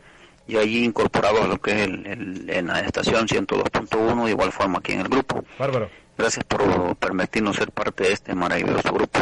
Y 0.47 0.57
allí 0.57 0.83
incorporado 0.83 1.43
a 1.43 1.47
lo 1.47 1.61
que 1.61 1.71
es 1.71 1.87
el, 1.87 2.49
en 2.49 2.67
la 2.67 2.79
estación 2.81 3.27
102.1, 3.27 4.25
de 4.25 4.31
igual 4.31 4.51
forma 4.51 4.79
aquí 4.79 4.93
en 4.93 5.01
el 5.01 5.07
grupo. 5.07 5.43
Bárbaro. 5.59 5.89
Gracias 6.17 6.43
por 6.45 6.95
permitirnos 6.97 7.55
ser 7.55 7.71
parte 7.71 8.03
de 8.03 8.13
este 8.13 8.35
maravilloso 8.35 8.93
grupo, 8.93 9.19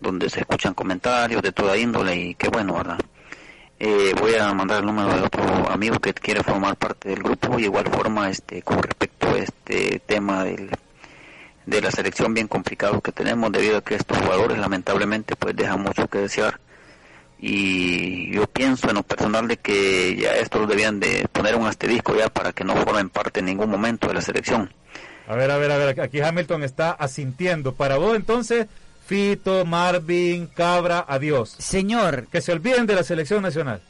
donde 0.00 0.30
se 0.30 0.40
escuchan 0.40 0.74
comentarios 0.74 1.42
de 1.42 1.52
toda 1.52 1.76
índole 1.76 2.16
y 2.16 2.34
qué 2.34 2.48
bueno, 2.48 2.74
¿verdad? 2.74 2.98
Eh, 3.84 4.14
voy 4.16 4.36
a 4.36 4.54
mandar 4.54 4.78
el 4.78 4.86
número 4.86 5.12
de 5.12 5.22
otro 5.22 5.42
amigo 5.68 5.98
que 5.98 6.14
quiere 6.14 6.44
formar 6.44 6.76
parte 6.76 7.08
del 7.08 7.20
grupo 7.20 7.58
y 7.58 7.64
igual 7.64 7.88
forma 7.88 8.30
este 8.30 8.62
con 8.62 8.80
respecto 8.80 9.26
a 9.26 9.38
este 9.38 9.98
tema 10.06 10.44
del, 10.44 10.70
de 11.66 11.80
la 11.80 11.90
selección 11.90 12.32
bien 12.32 12.46
complicado 12.46 13.00
que 13.00 13.10
tenemos 13.10 13.50
debido 13.50 13.78
a 13.78 13.80
que 13.82 13.96
estos 13.96 14.18
jugadores 14.18 14.56
lamentablemente 14.58 15.34
pues 15.34 15.56
dejan 15.56 15.82
mucho 15.82 16.06
que 16.06 16.18
desear 16.18 16.60
y 17.40 18.32
yo 18.32 18.46
pienso 18.46 18.88
en 18.88 18.94
lo 18.94 19.02
personal 19.02 19.48
de 19.48 19.56
que 19.56 20.14
ya 20.14 20.36
estos 20.36 20.68
debían 20.68 21.00
de 21.00 21.26
poner 21.32 21.56
un 21.56 21.66
asterisco 21.66 22.14
ya 22.14 22.28
para 22.28 22.52
que 22.52 22.62
no 22.62 22.76
formen 22.76 23.08
parte 23.10 23.40
en 23.40 23.46
ningún 23.46 23.68
momento 23.68 24.06
de 24.06 24.14
la 24.14 24.20
selección. 24.20 24.72
A 25.26 25.34
ver, 25.34 25.50
a 25.50 25.56
ver, 25.56 25.72
a 25.72 25.76
ver, 25.76 26.00
aquí 26.00 26.20
Hamilton 26.20 26.62
está 26.62 26.92
asintiendo. 26.92 27.74
Para 27.74 27.96
vos 27.96 28.14
entonces, 28.14 28.68
Fito, 29.06 29.64
Marvin, 29.64 30.46
Cabra, 30.46 31.04
adiós. 31.08 31.54
Señor. 31.58 32.26
Que 32.30 32.40
se 32.40 32.52
olviden 32.52 32.86
de 32.86 32.94
la 32.94 33.02
selección 33.02 33.42
nacional. 33.42 33.80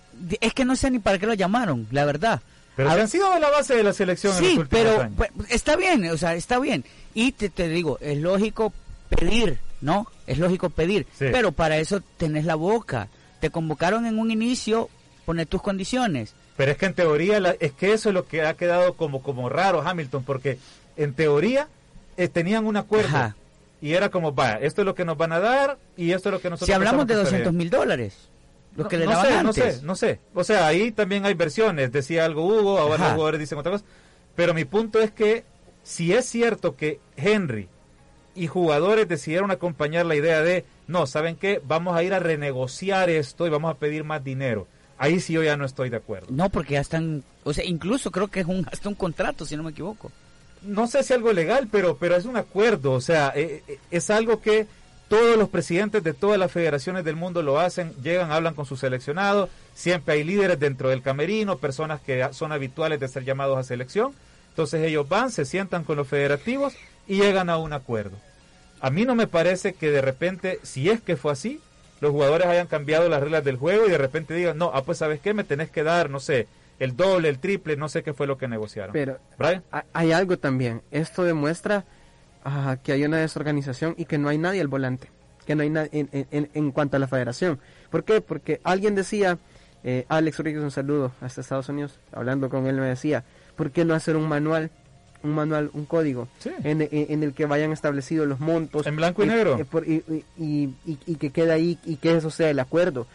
Es 0.40 0.54
que 0.54 0.64
no 0.64 0.76
sé 0.76 0.90
ni 0.90 0.98
para 0.98 1.18
qué 1.18 1.26
lo 1.26 1.34
llamaron, 1.34 1.86
la 1.90 2.04
verdad. 2.04 2.40
Pero 2.76 2.90
han 2.90 3.08
sido 3.08 3.38
la 3.38 3.50
base 3.50 3.74
de 3.74 3.82
la 3.82 3.92
selección 3.92 4.34
sí, 4.34 4.52
en 4.52 4.58
los 4.60 4.68
pero 4.68 5.08
pues, 5.14 5.30
está 5.50 5.76
bien, 5.76 6.08
o 6.10 6.16
sea, 6.16 6.34
está 6.34 6.58
bien. 6.58 6.84
Y 7.12 7.32
te, 7.32 7.50
te 7.50 7.68
digo, 7.68 7.98
es 8.00 8.16
lógico 8.18 8.72
pedir, 9.10 9.58
¿no? 9.82 10.06
Es 10.26 10.38
lógico 10.38 10.70
pedir. 10.70 11.06
Pero 11.18 11.52
para 11.52 11.76
eso 11.76 12.02
tenés 12.16 12.46
la 12.46 12.54
boca 12.54 13.08
te 13.42 13.50
convocaron 13.50 14.06
en 14.06 14.20
un 14.20 14.30
inicio, 14.30 14.88
pone 15.24 15.46
tus 15.46 15.60
condiciones. 15.60 16.32
Pero 16.56 16.70
es 16.70 16.78
que 16.78 16.86
en 16.86 16.94
teoría, 16.94 17.56
es 17.58 17.72
que 17.72 17.92
eso 17.92 18.10
es 18.10 18.14
lo 18.14 18.24
que 18.24 18.42
ha 18.42 18.54
quedado 18.54 18.94
como, 18.94 19.20
como 19.20 19.48
raro, 19.48 19.82
Hamilton, 19.82 20.22
porque 20.22 20.58
en 20.96 21.12
teoría 21.12 21.66
eh, 22.16 22.28
tenían 22.28 22.66
un 22.66 22.76
acuerdo. 22.76 23.34
Y 23.82 23.94
era 23.94 24.10
como, 24.10 24.32
vaya, 24.32 24.58
esto 24.60 24.80
es 24.80 24.86
lo 24.86 24.94
que 24.94 25.04
nos 25.04 25.18
van 25.18 25.32
a 25.32 25.40
dar 25.40 25.76
y 25.96 26.12
esto 26.12 26.28
es 26.28 26.34
lo 26.34 26.40
que 26.40 26.48
nosotros... 26.48 26.66
Si 26.68 26.72
hablamos 26.72 27.06
de 27.06 27.16
200 27.16 27.52
mil 27.52 27.68
dólares, 27.68 28.30
lo 28.76 28.88
que 28.88 28.96
le 28.96 29.06
no 29.06 29.10
daban 29.10 29.26
sé, 29.26 29.34
antes. 29.34 29.82
No 29.82 29.96
sé, 29.96 30.10
no 30.12 30.14
sé. 30.14 30.20
O 30.34 30.44
sea, 30.44 30.66
ahí 30.66 30.92
también 30.92 31.26
hay 31.26 31.34
versiones. 31.34 31.92
Decía 31.92 32.24
algo 32.24 32.46
Hugo, 32.46 32.78
ahora 32.78 32.98
los 32.98 33.12
jugadores 33.14 33.40
dicen 33.40 33.58
otra 33.58 33.72
cosa. 33.72 33.84
Pero 34.34 34.54
mi 34.54 34.64
punto 34.64 35.00
es 35.00 35.10
que 35.10 35.44
si 35.82 36.12
es 36.12 36.24
cierto 36.26 36.76
que 36.76 37.00
Henry 37.16 37.68
y 38.34 38.46
jugadores 38.46 39.08
decidieron 39.08 39.50
acompañar 39.50 40.06
la 40.06 40.14
idea 40.14 40.42
de, 40.42 40.64
no, 40.86 41.06
¿saben 41.06 41.36
qué? 41.36 41.60
Vamos 41.66 41.96
a 41.96 42.02
ir 42.02 42.14
a 42.14 42.18
renegociar 42.18 43.10
esto 43.10 43.46
y 43.46 43.50
vamos 43.50 43.70
a 43.70 43.78
pedir 43.78 44.04
más 44.04 44.24
dinero. 44.24 44.66
Ahí 44.96 45.20
sí 45.20 45.32
yo 45.32 45.42
ya 45.42 45.56
no 45.56 45.64
estoy 45.64 45.90
de 45.90 45.96
acuerdo. 45.96 46.28
No, 46.30 46.48
porque 46.48 46.74
ya 46.74 46.80
están, 46.80 47.24
o 47.44 47.52
sea, 47.52 47.64
incluso 47.64 48.10
creo 48.10 48.28
que 48.28 48.40
es 48.40 48.46
un, 48.46 48.66
hasta 48.72 48.88
un 48.88 48.94
contrato, 48.94 49.44
si 49.44 49.56
no 49.56 49.64
me 49.64 49.72
equivoco. 49.72 50.12
No 50.64 50.86
sé 50.86 51.02
si 51.02 51.12
algo 51.12 51.32
legal, 51.32 51.68
pero, 51.70 51.96
pero 51.96 52.16
es 52.16 52.24
un 52.24 52.36
acuerdo, 52.36 52.92
o 52.92 53.00
sea, 53.00 53.32
eh, 53.34 53.62
eh, 53.66 53.78
es 53.90 54.10
algo 54.10 54.40
que 54.40 54.66
todos 55.08 55.36
los 55.36 55.48
presidentes 55.48 56.02
de 56.02 56.14
todas 56.14 56.38
las 56.38 56.50
federaciones 56.50 57.04
del 57.04 57.16
mundo 57.16 57.42
lo 57.42 57.60
hacen, 57.60 57.92
llegan, 58.02 58.32
hablan 58.32 58.54
con 58.54 58.64
sus 58.64 58.80
seleccionados, 58.80 59.50
siempre 59.74 60.14
hay 60.14 60.24
líderes 60.24 60.58
dentro 60.58 60.88
del 60.88 61.02
camerino, 61.02 61.58
personas 61.58 62.00
que 62.00 62.28
son 62.32 62.52
habituales 62.52 62.98
de 62.98 63.08
ser 63.08 63.24
llamados 63.24 63.58
a 63.58 63.62
selección, 63.62 64.14
entonces 64.48 64.86
ellos 64.86 65.08
van, 65.08 65.30
se 65.30 65.44
sientan 65.44 65.84
con 65.84 65.96
los 65.96 66.08
federativos 66.08 66.74
y 67.06 67.16
llegan 67.20 67.50
a 67.50 67.58
un 67.58 67.72
acuerdo. 67.72 68.16
A 68.80 68.90
mí 68.90 69.04
no 69.04 69.14
me 69.14 69.26
parece 69.26 69.74
que 69.74 69.90
de 69.90 70.00
repente, 70.00 70.60
si 70.62 70.88
es 70.88 71.00
que 71.00 71.16
fue 71.16 71.32
así, 71.32 71.60
los 72.00 72.10
jugadores 72.10 72.46
hayan 72.48 72.66
cambiado 72.66 73.08
las 73.08 73.20
reglas 73.20 73.44
del 73.44 73.56
juego 73.56 73.86
y 73.86 73.90
de 73.90 73.98
repente 73.98 74.34
digan, 74.34 74.58
no, 74.58 74.70
ah, 74.74 74.82
pues 74.82 74.98
sabes 74.98 75.20
qué, 75.20 75.34
me 75.34 75.44
tenés 75.44 75.70
que 75.70 75.82
dar, 75.82 76.10
no 76.10 76.20
sé, 76.20 76.48
el 76.78 76.96
doble, 76.96 77.28
el 77.28 77.38
triple, 77.38 77.76
no 77.76 77.88
sé 77.88 78.02
qué 78.02 78.12
fue 78.12 78.26
lo 78.26 78.38
que 78.38 78.48
negociaron. 78.48 78.92
Pero 78.92 79.18
hay 79.92 80.12
algo 80.12 80.38
también, 80.38 80.82
esto 80.90 81.24
demuestra 81.24 81.84
que 82.82 82.92
hay 82.92 83.04
una 83.04 83.18
desorganización 83.18 83.94
y 83.96 84.04
que 84.04 84.18
no 84.18 84.28
hay 84.28 84.38
nadie 84.38 84.60
al 84.60 84.68
volante, 84.68 85.08
que 85.46 85.54
no 85.54 85.62
hay 85.62 85.70
nadie 85.70 85.90
en, 85.92 86.50
en, 86.52 86.72
cuanto 86.72 86.96
a 86.96 87.00
la 87.00 87.06
federación. 87.06 87.60
¿Por 87.90 88.04
qué? 88.04 88.20
Porque 88.20 88.60
alguien 88.64 88.94
decía, 88.94 89.38
eh, 89.84 90.06
Alex 90.08 90.38
Rodríguez, 90.38 90.62
un 90.62 90.70
saludo 90.70 91.12
hasta 91.20 91.40
Estados 91.40 91.68
Unidos, 91.68 91.98
hablando 92.12 92.50
con 92.50 92.66
él 92.66 92.76
me 92.76 92.86
decía, 92.86 93.24
¿por 93.56 93.70
qué 93.70 93.84
no 93.84 93.94
hacer 93.94 94.16
un 94.16 94.28
manual 94.28 94.70
un 95.22 95.34
manual, 95.34 95.70
un 95.72 95.84
código 95.84 96.28
en, 96.64 96.82
el 97.22 97.32
que 97.32 97.46
vayan 97.46 97.72
establecidos 97.72 98.26
los 98.26 98.40
montos. 98.40 98.86
En 98.86 98.96
blanco 98.96 99.22
y, 99.22 99.26
negro. 99.28 99.56
y, 100.36 100.74
y, 100.84 101.14
que 101.16 101.30
quede 101.30 101.52
ahí 101.52 101.78
y 101.84 101.96
que 101.96 102.16
eso 102.16 102.30
sea 102.30 102.50
el 102.50 102.58
acuerdo. 102.58 103.06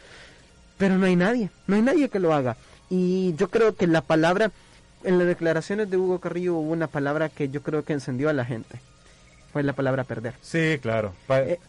Pero 0.77 0.97
no 0.97 1.05
hay 1.05 1.15
nadie, 1.15 1.49
no 1.65 1.75
hay 1.75 1.81
nadie 1.81 2.09
que 2.09 2.19
lo 2.19 2.33
haga. 2.33 2.55
Y 2.89 3.35
yo 3.35 3.49
creo 3.49 3.75
que 3.75 3.87
la 3.87 4.01
palabra, 4.01 4.51
en 5.03 5.17
las 5.17 5.27
declaraciones 5.27 5.89
de 5.89 5.97
Hugo 5.97 6.19
Carrillo 6.19 6.55
hubo 6.55 6.71
una 6.71 6.87
palabra 6.87 7.29
que 7.29 7.49
yo 7.49 7.61
creo 7.61 7.83
que 7.83 7.93
encendió 7.93 8.29
a 8.29 8.33
la 8.33 8.45
gente. 8.45 8.79
Fue 9.51 9.63
la 9.63 9.73
palabra 9.73 10.03
perder. 10.03 10.35
Sí, 10.41 10.79
claro. 10.81 11.13
Eh, 11.29 11.59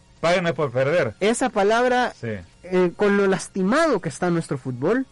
por 0.55 0.71
perder. 0.71 1.13
Esa 1.19 1.49
palabra, 1.49 2.13
eh, 2.21 2.91
con 2.95 3.17
lo 3.17 3.27
lastimado 3.27 3.99
que 3.99 4.09
está 4.09 4.29
nuestro 4.29 4.57
fútbol, 4.57 5.05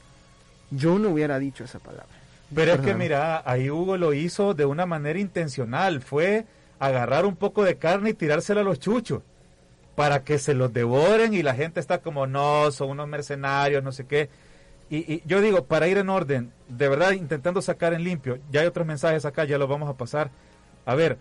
yo 0.72 1.00
no 1.00 1.10
hubiera 1.10 1.40
dicho 1.40 1.64
esa 1.64 1.80
palabra. 1.80 2.08
Pero 2.54 2.74
es 2.74 2.80
que 2.82 2.94
mira, 2.94 3.42
ahí 3.46 3.70
Hugo 3.70 3.98
lo 3.98 4.14
hizo 4.14 4.54
de 4.54 4.66
una 4.66 4.86
manera 4.86 5.20
intencional, 5.20 6.02
fue 6.02 6.46
agarrar 6.80 7.26
un 7.26 7.36
poco 7.36 7.64
de 7.64 7.78
carne 7.78 8.12
y 8.12 8.14
tirársela 8.14 8.62
a 8.62 8.64
los 8.64 8.80
chuchos 8.80 9.22
para 9.96 10.24
que 10.24 10.38
se 10.38 10.54
los 10.54 10.72
devoren 10.72 11.34
y 11.34 11.42
la 11.42 11.56
gente 11.56 11.80
está 11.80 11.98
como, 11.98 12.28
no, 12.28 12.72
son 12.72 12.92
unos 12.92 13.08
mercenarios, 13.08 13.84
no 13.84 13.92
sé 13.92 14.06
qué. 14.06 14.30
Y, 14.90 15.22
yo 15.28 15.42
digo, 15.42 15.66
para 15.66 15.88
ir 15.88 15.98
en 15.98 16.10
orden, 16.10 16.52
de 16.70 16.88
verdad 16.88 17.12
intentando 17.12 17.62
sacar 17.62 17.94
en 17.94 18.04
limpio, 18.04 18.40
ya 18.52 18.62
hay 18.62 18.68
otros 18.68 18.88
mensajes 18.88 19.26
acá, 19.26 19.44
ya 19.46 19.58
los 19.58 19.68
vamos 19.68 19.90
a 19.90 19.98
pasar. 19.98 20.30
A 20.86 20.96
ver, 20.96 21.18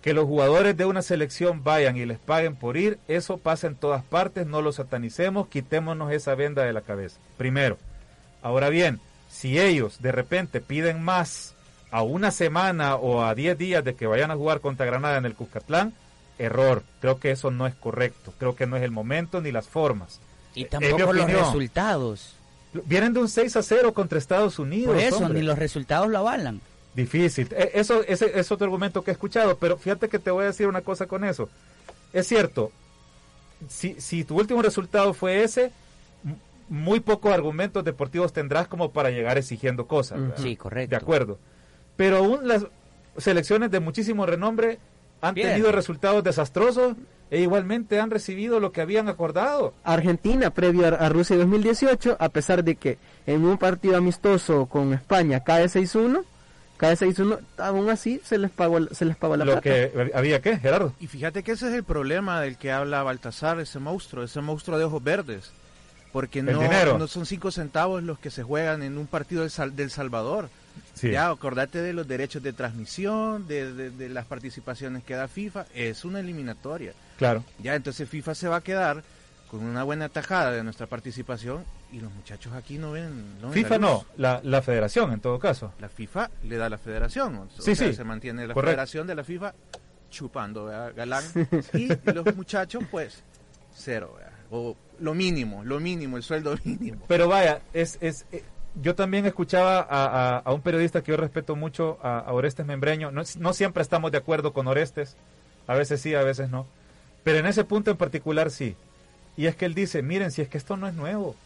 que 0.00 0.14
los 0.14 0.24
jugadores 0.24 0.76
de 0.76 0.86
una 0.86 1.02
selección 1.02 1.62
vayan 1.62 1.96
y 1.96 2.06
les 2.06 2.18
paguen 2.18 2.56
por 2.56 2.76
ir, 2.76 2.98
eso 3.08 3.36
pasa 3.36 3.66
en 3.66 3.76
todas 3.76 4.02
partes, 4.02 4.46
no 4.46 4.62
lo 4.62 4.72
satanicemos, 4.72 5.48
quitémonos 5.48 6.12
esa 6.12 6.34
venda 6.34 6.64
de 6.64 6.72
la 6.72 6.80
cabeza. 6.80 7.18
Primero. 7.36 7.76
Ahora 8.42 8.70
bien, 8.70 9.00
si 9.28 9.60
ellos 9.60 10.00
de 10.00 10.10
repente 10.10 10.60
piden 10.60 11.02
más 11.02 11.54
a 11.90 12.02
una 12.02 12.30
semana 12.30 12.96
o 12.96 13.22
a 13.22 13.34
10 13.34 13.58
días 13.58 13.84
de 13.84 13.94
que 13.94 14.06
vayan 14.06 14.30
a 14.30 14.36
jugar 14.36 14.60
contra 14.60 14.86
Granada 14.86 15.18
en 15.18 15.26
el 15.26 15.34
Cuscatlán, 15.34 15.92
error. 16.38 16.82
Creo 17.00 17.18
que 17.18 17.30
eso 17.30 17.50
no 17.50 17.66
es 17.66 17.74
correcto. 17.74 18.32
Creo 18.38 18.56
que 18.56 18.66
no 18.66 18.76
es 18.76 18.82
el 18.82 18.90
momento 18.90 19.40
ni 19.40 19.52
las 19.52 19.68
formas. 19.68 20.20
Y 20.54 20.64
tampoco 20.64 21.12
los 21.12 21.30
resultados. 21.30 22.34
Vienen 22.84 23.12
de 23.12 23.20
un 23.20 23.28
6 23.28 23.56
a 23.56 23.62
0 23.62 23.92
contra 23.92 24.18
Estados 24.18 24.58
Unidos. 24.58 24.94
Por 24.94 25.02
eso, 25.02 25.28
ni 25.28 25.42
los 25.42 25.58
resultados 25.58 26.08
lo 26.08 26.18
avalan. 26.18 26.60
Difícil. 26.94 27.48
E, 27.52 27.72
eso 27.74 28.02
ese 28.06 28.38
es 28.38 28.50
otro 28.50 28.66
argumento 28.66 29.02
que 29.02 29.10
he 29.10 29.14
escuchado, 29.14 29.56
pero 29.56 29.76
fíjate 29.76 30.08
que 30.08 30.18
te 30.18 30.30
voy 30.30 30.44
a 30.44 30.48
decir 30.48 30.66
una 30.66 30.82
cosa 30.82 31.06
con 31.06 31.24
eso. 31.24 31.48
Es 32.12 32.26
cierto, 32.26 32.70
si, 33.68 34.00
si 34.00 34.24
tu 34.24 34.38
último 34.38 34.62
resultado 34.62 35.14
fue 35.14 35.42
ese, 35.42 35.72
muy 36.68 37.00
pocos 37.00 37.32
argumentos 37.32 37.84
deportivos 37.84 38.32
tendrás 38.32 38.68
como 38.68 38.92
para 38.92 39.10
llegar 39.10 39.38
exigiendo 39.38 39.86
cosas. 39.86 40.20
Sí, 40.36 40.56
correcto. 40.56 40.90
De 40.90 40.96
acuerdo. 40.96 41.38
Pero 41.96 42.18
aún 42.18 42.48
las 42.48 42.66
selecciones 43.18 43.70
de 43.70 43.80
muchísimo 43.80 44.24
renombre 44.26 44.78
han 45.20 45.34
tenido 45.34 45.70
resultados 45.72 46.24
desastrosos 46.24 46.96
e 47.32 47.40
igualmente 47.40 47.98
han 47.98 48.10
recibido 48.10 48.60
lo 48.60 48.72
que 48.72 48.82
habían 48.82 49.08
acordado. 49.08 49.72
Argentina, 49.84 50.50
previo 50.50 50.86
a, 50.86 51.08
Rusia 51.08 51.34
2018, 51.38 52.18
a 52.20 52.28
pesar 52.28 52.62
de 52.62 52.76
que 52.76 52.98
en 53.26 53.46
un 53.46 53.56
partido 53.56 53.96
amistoso 53.96 54.66
con 54.66 54.92
España 54.92 55.40
cae 55.40 55.64
6-1, 55.64 56.24
cae 56.76 56.94
6-1, 56.94 57.38
aún 57.56 57.88
así 57.88 58.20
se 58.22 58.36
les 58.36 58.50
pagó, 58.50 58.86
se 58.88 59.06
les 59.06 59.16
pagó 59.16 59.38
la 59.38 59.46
lo 59.46 59.62
que 59.62 60.10
había 60.14 60.42
qué, 60.42 60.58
Gerardo. 60.58 60.92
Y 61.00 61.06
fíjate 61.06 61.42
que 61.42 61.52
ese 61.52 61.68
es 61.68 61.74
el 61.74 61.84
problema 61.84 62.38
del 62.42 62.58
que 62.58 62.70
habla 62.70 63.02
Baltasar, 63.02 63.60
ese 63.60 63.78
monstruo, 63.78 64.24
ese 64.24 64.42
monstruo 64.42 64.76
de 64.76 64.84
ojos 64.84 65.02
verdes 65.02 65.52
porque 66.12 66.42
no, 66.42 66.98
no 66.98 67.08
son 67.08 67.24
cinco 67.24 67.50
centavos 67.50 68.02
los 68.02 68.18
que 68.18 68.30
se 68.30 68.42
juegan 68.42 68.82
en 68.82 68.98
un 68.98 69.06
partido 69.06 69.48
del, 69.48 69.74
del 69.74 69.90
Salvador. 69.90 70.50
Ya, 71.00 71.28
acordate 71.28 71.80
de 71.80 71.92
los 71.92 72.06
derechos 72.06 72.42
de 72.42 72.52
transmisión, 72.52 73.46
de, 73.48 73.90
de, 73.90 74.08
las 74.08 74.26
participaciones 74.26 75.02
que 75.04 75.14
da 75.14 75.26
FIFA, 75.26 75.66
es 75.74 76.04
una 76.04 76.20
eliminatoria. 76.20 76.92
Claro. 77.18 77.44
Ya, 77.58 77.74
entonces 77.74 78.08
FIFA 78.08 78.34
se 78.34 78.48
va 78.48 78.56
a 78.56 78.60
quedar 78.60 79.02
con 79.50 79.64
una 79.64 79.82
buena 79.82 80.08
tajada 80.08 80.52
de 80.52 80.62
nuestra 80.62 80.86
participación 80.86 81.64
y 81.92 82.00
los 82.00 82.12
muchachos 82.12 82.52
aquí 82.54 82.78
no 82.78 82.92
ven... 82.92 83.36
FIFA 83.52 83.78
no, 83.78 84.06
la, 84.16 84.40
la 84.44 84.62
federación 84.62 85.12
en 85.12 85.20
todo 85.20 85.38
caso. 85.38 85.72
La 85.78 85.88
FIFA 85.88 86.30
le 86.44 86.56
da 86.56 86.66
a 86.66 86.70
la 86.70 86.78
federación. 86.78 87.48
sí, 87.58 87.74
sí. 87.74 87.92
Se 87.92 88.04
mantiene 88.04 88.46
la 88.46 88.54
federación 88.54 89.06
de 89.06 89.14
la 89.14 89.24
FIFA 89.24 89.54
chupando, 90.10 90.66
Galán. 90.94 91.24
y 91.74 91.88
los 92.12 92.36
muchachos, 92.36 92.84
pues, 92.90 93.22
cero, 93.74 94.16
o 94.50 94.76
lo 95.00 95.14
mínimo, 95.14 95.64
lo 95.64 95.80
mínimo, 95.80 96.16
el 96.16 96.22
sueldo 96.22 96.56
mínimo. 96.64 97.02
Pero 97.08 97.26
vaya, 97.26 97.60
es, 97.72 97.98
es 98.00 98.26
eh, 98.30 98.44
yo 98.80 98.94
también 98.94 99.26
escuchaba 99.26 99.80
a, 99.80 100.52
un 100.52 100.62
periodista 100.62 101.02
que 101.02 101.12
yo 101.12 101.16
respeto 101.16 101.56
mucho, 101.56 101.98
a, 102.02 102.32
Orestes 102.32 102.66
Membreño, 102.66 103.10
no, 103.10 103.52
siempre 103.52 103.82
estamos 103.82 104.12
de 104.12 104.18
acuerdo 104.18 104.52
con 104.52 104.66
Orestes, 104.66 105.16
a 105.66 105.74
veces 105.74 106.00
sí, 106.00 106.14
a 106.14 106.22
veces 106.22 106.50
no, 106.50 106.66
pero 107.22 107.38
en 107.38 107.46
ese 107.46 107.64
punto 107.64 107.90
en 107.90 107.96
particular 107.96 108.50
sí. 108.50 108.76
Y 109.36 109.46
es 109.46 109.56
que 109.56 109.64
él 109.64 109.74
dice, 109.74 110.02
miren, 110.02 110.30
si 110.30 110.42
es 110.42 110.48
que 110.48 110.58
esto 110.58 110.76
no 110.76 110.86
es 110.86 110.94
nuevo, 110.94 111.36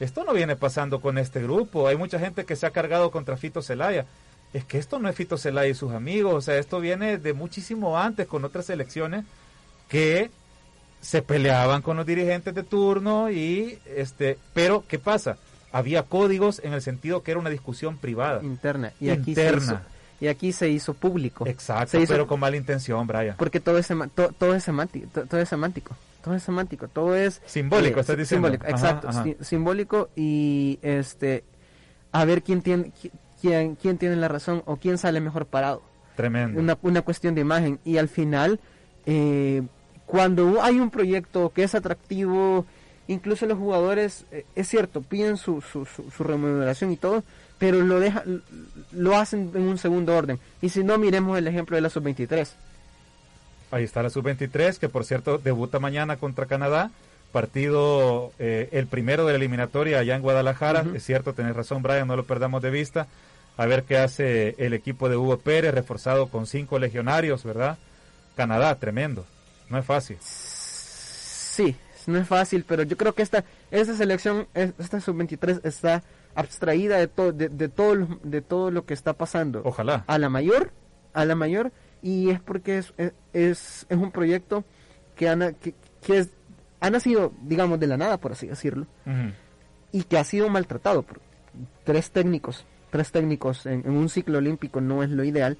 esto 0.00 0.24
no 0.24 0.32
viene 0.32 0.56
pasando 0.56 1.00
con 1.00 1.18
este 1.18 1.42
grupo, 1.42 1.88
hay 1.88 1.96
mucha 1.96 2.18
gente 2.18 2.44
que 2.44 2.56
se 2.56 2.66
ha 2.66 2.70
cargado 2.70 3.10
contra 3.10 3.36
Fito 3.36 3.62
Celaya, 3.62 4.06
es 4.52 4.64
que 4.64 4.78
esto 4.78 4.98
no 4.98 5.08
es 5.08 5.16
Fito 5.16 5.38
Celaya 5.38 5.68
y 5.68 5.74
sus 5.74 5.92
amigos, 5.92 6.34
o 6.34 6.40
sea, 6.40 6.58
esto 6.58 6.80
viene 6.80 7.18
de 7.18 7.32
muchísimo 7.32 7.98
antes 7.98 8.26
con 8.26 8.44
otras 8.44 8.68
elecciones 8.70 9.24
que 9.88 10.30
se 11.00 11.20
peleaban 11.22 11.82
con 11.82 11.96
los 11.96 12.06
dirigentes 12.06 12.54
de 12.54 12.62
turno 12.62 13.30
y 13.30 13.78
este, 13.86 14.38
pero 14.54 14.84
¿qué 14.86 14.98
pasa? 14.98 15.36
Había 15.72 16.02
códigos 16.02 16.60
en 16.62 16.72
el 16.72 16.82
sentido 16.82 17.22
que 17.22 17.30
era 17.30 17.40
una 17.40 17.50
discusión 17.50 17.96
privada. 17.96 18.42
Interna. 18.42 18.92
Y 19.00 19.10
aquí 19.10 19.34
Se 19.34 19.56
hizo, 19.56 19.80
y 20.20 20.28
aquí 20.28 20.52
se 20.52 20.68
hizo 20.68 20.94
público. 20.94 21.46
Exacto, 21.46 21.98
pero 22.06 22.26
con 22.26 22.38
mala 22.38 22.56
intención, 22.56 23.06
Brian. 23.06 23.34
Porque 23.36 23.58
todo 23.58 23.78
es, 23.78 23.88
todo, 24.14 24.54
es 24.54 24.62
semántico, 24.62 25.08
todo, 25.26 25.40
es 25.40 25.48
semántico. 25.48 25.96
todo 26.22 26.34
es 26.34 26.42
semántico, 26.42 26.88
todo 26.88 27.16
es 27.16 27.42
simbólico, 27.46 27.98
estás 27.98 28.16
diciendo. 28.16 28.48
Simbólico, 28.48 28.70
exacto, 28.70 29.08
simbólico 29.40 30.10
y 30.14 30.78
este 30.82 31.42
a 32.12 32.24
ver 32.24 32.42
quién 32.42 32.62
tiene 32.62 32.92
quién 33.40 33.74
quién 33.74 33.98
tiene 33.98 34.14
la 34.14 34.28
razón 34.28 34.62
o 34.66 34.76
quién 34.76 34.98
sale 34.98 35.20
mejor 35.20 35.46
parado. 35.46 35.82
Tremendo. 36.14 36.60
Una, 36.60 36.78
una 36.82 37.02
cuestión 37.02 37.34
de 37.34 37.40
imagen 37.40 37.80
y 37.84 37.96
al 37.96 38.08
final 38.08 38.60
eh, 39.06 39.62
cuando 40.06 40.62
hay 40.62 40.78
un 40.78 40.90
proyecto 40.90 41.52
que 41.54 41.64
es 41.64 41.74
atractivo, 41.74 42.66
incluso 43.08 43.46
los 43.46 43.58
jugadores, 43.58 44.24
eh, 44.30 44.44
es 44.54 44.68
cierto, 44.68 45.02
piden 45.02 45.36
su, 45.36 45.60
su, 45.60 45.84
su, 45.84 46.24
remuneración 46.24 46.92
y 46.92 46.96
todo, 46.96 47.24
pero 47.58 47.80
lo 47.80 48.00
dejan, 48.00 48.42
lo 48.92 49.16
hacen 49.16 49.50
en 49.54 49.62
un 49.62 49.78
segundo 49.78 50.16
orden. 50.16 50.38
Y 50.60 50.68
si 50.68 50.84
no, 50.84 50.98
miremos 50.98 51.38
el 51.38 51.46
ejemplo 51.46 51.76
de 51.76 51.82
la 51.82 51.90
sub-23. 51.90 52.48
Ahí 53.70 53.84
está 53.84 54.02
la 54.02 54.10
sub-23, 54.10 54.78
que 54.78 54.88
por 54.88 55.04
cierto 55.04 55.38
debuta 55.38 55.78
mañana 55.78 56.16
contra 56.16 56.46
Canadá. 56.46 56.90
Partido 57.32 58.32
eh, 58.38 58.68
el 58.72 58.86
primero 58.86 59.24
de 59.24 59.32
la 59.32 59.38
eliminatoria 59.38 59.98
allá 59.98 60.14
en 60.14 60.22
Guadalajara. 60.22 60.84
Es 60.94 61.04
cierto, 61.04 61.32
tenés 61.32 61.56
razón, 61.56 61.82
Brian, 61.82 62.06
no 62.06 62.16
lo 62.16 62.24
perdamos 62.24 62.62
de 62.62 62.70
vista. 62.70 63.06
A 63.56 63.64
ver 63.64 63.84
qué 63.84 63.96
hace 63.96 64.54
el 64.58 64.74
equipo 64.74 65.08
de 65.08 65.16
Hugo 65.16 65.38
Pérez, 65.38 65.72
reforzado 65.72 66.28
con 66.28 66.46
cinco 66.46 66.78
legionarios, 66.78 67.44
¿verdad? 67.44 67.78
Canadá, 68.36 68.74
tremendo. 68.74 69.24
No 69.70 69.78
es 69.78 69.86
fácil. 69.86 70.18
Sí, 70.20 71.74
no 72.08 72.18
es 72.18 72.26
fácil, 72.26 72.64
pero 72.66 72.82
yo 72.82 72.96
creo 72.96 73.14
que 73.14 73.22
esta, 73.22 73.44
esta 73.70 73.94
selección, 73.94 74.46
esta 74.54 75.00
sub-23 75.00 75.60
está 75.64 76.02
abstraída 76.34 76.98
de, 76.98 77.08
todo 77.08 77.32
de, 77.32 77.68
todo, 77.68 78.18
de 78.22 78.42
todo 78.42 78.70
lo 78.70 78.84
que 78.84 78.94
está 78.94 79.12
pasando. 79.12 79.62
Ojalá. 79.64 80.04
A 80.06 80.18
la 80.18 80.28
mayor, 80.28 80.72
a 81.12 81.24
la 81.24 81.34
mayor, 81.34 81.72
y 82.02 82.30
es 82.30 82.40
porque 82.40 82.78
es, 82.78 82.92
es, 82.96 83.86
es 83.88 83.96
un 83.96 84.10
proyecto 84.10 84.64
que, 85.16 85.28
ha, 85.28 85.52
que, 85.52 85.74
es, 86.08 86.30
ha 86.80 86.90
nacido, 86.90 87.32
digamos, 87.42 87.78
de 87.78 87.86
la 87.86 87.96
nada, 87.96 88.18
por 88.18 88.32
así 88.32 88.46
decirlo, 88.46 88.86
y 89.92 90.02
que 90.04 90.18
ha 90.18 90.24
sido 90.24 90.48
maltratado 90.48 91.02
por 91.02 91.20
tres 91.84 92.10
técnicos. 92.10 92.66
Tres 92.90 93.10
técnicos 93.10 93.64
en, 93.66 93.88
un 93.88 94.08
ciclo 94.08 94.38
olímpico 94.38 94.80
no 94.80 95.02
es 95.02 95.10
lo 95.10 95.24
ideal. 95.24 95.56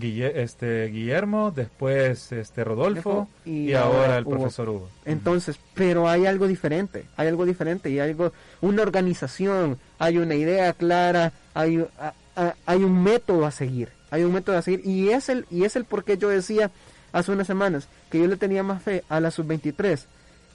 Este, 0.00 0.86
Guillermo, 0.86 1.50
después 1.50 2.32
este, 2.32 2.64
Rodolfo 2.64 3.28
y, 3.44 3.72
ahora 3.74 4.18
el 4.18 4.24
profesor 4.24 4.68
Hugo. 4.68 4.88
Entonces, 5.04 5.58
pero 5.74 6.08
hay 6.08 6.26
algo 6.26 6.46
diferente, 6.46 7.04
hay 7.16 7.28
algo 7.28 7.44
diferente 7.44 7.90
y 7.90 8.00
hay 8.00 8.10
algo, 8.10 8.32
una 8.60 8.82
organización, 8.82 9.78
hay 9.98 10.18
una 10.18 10.34
idea 10.34 10.72
clara, 10.72 11.32
hay, 11.54 11.84
hay 12.66 12.84
un 12.84 13.02
método 13.02 13.46
a 13.46 13.50
seguir 13.50 13.90
hay 14.10 14.24
un 14.24 14.32
método 14.34 14.58
a 14.58 14.62
seguir 14.62 14.86
y 14.86 15.08
es 15.08 15.30
el 15.30 15.46
y 15.50 15.64
es 15.64 15.74
el 15.74 15.86
por 15.86 16.04
qué 16.04 16.18
yo 16.18 16.28
decía 16.28 16.70
hace 17.12 17.32
unas 17.32 17.46
semanas 17.46 17.88
que 18.10 18.18
yo 18.18 18.26
le 18.26 18.36
tenía 18.36 18.62
más 18.62 18.82
fe 18.82 19.04
a 19.08 19.20
la 19.20 19.30
sub-23 19.30 20.04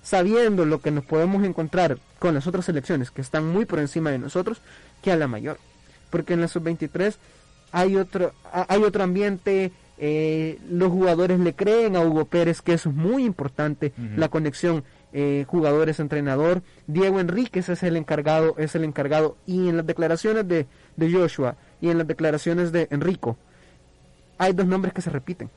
sabiendo 0.08 0.64
lo 0.64 0.80
que 0.80 0.90
nos 0.90 1.04
podemos 1.04 1.44
encontrar 1.44 1.98
con 2.20 2.34
las 2.34 2.48
otras 2.48 2.64
selecciones 2.64 3.12
que 3.12 3.20
están 3.20 3.46
muy 3.46 3.66
por 3.66 3.80
encima 3.80 4.10
de 4.10 4.18
nosotros 4.18 4.62
que 5.02 5.12
a 5.12 5.18
la 5.18 5.28
mayor. 5.28 5.58
Porque 6.10 6.34
en 6.34 6.40
la 6.40 6.48
sub-23 6.48 7.16
hay 7.72 7.95
otro 7.95 8.34
hay 8.51 8.84
otro 8.84 9.03
ambiente 9.03 9.72
eh, 9.99 10.59
los 10.70 10.91
jugadores 10.91 11.39
le 11.39 11.53
creen 11.53 11.95
a 11.95 12.01
Hugo 12.01 12.26
Pérez 12.26 12.61
que 12.61 12.74
eso 12.74 12.89
es 12.89 12.95
muy 12.95 13.26
importante 13.26 13.93
la 14.15 14.30
conexión 14.30 14.84
eh, 15.13 15.45
jugadores 15.47 15.99
entrenador 15.99 16.61
Diego 16.86 17.20
Enríquez 17.20 17.70
es 17.70 17.84
el 17.84 17.97
encargado 17.97 18.55
es 18.57 18.76
el 18.76 18.84
encargado 18.84 19.38
y 19.45 19.70
en 19.70 19.78
las 19.78 19.86
declaraciones 19.86 20.47
de, 20.47 20.68
de 20.95 21.11
Joshua 21.11 21.55
y 21.82 21.89
en 21.89 21.97
las 21.97 22.07
declaraciones 22.07 22.72
de 22.72 22.88
Enrico 22.91 23.38
hay 24.38 24.53
dos 24.53 24.68
nombres 24.68 24.93
que 24.93 25.01
se 25.01 25.09
repiten. 25.09 25.49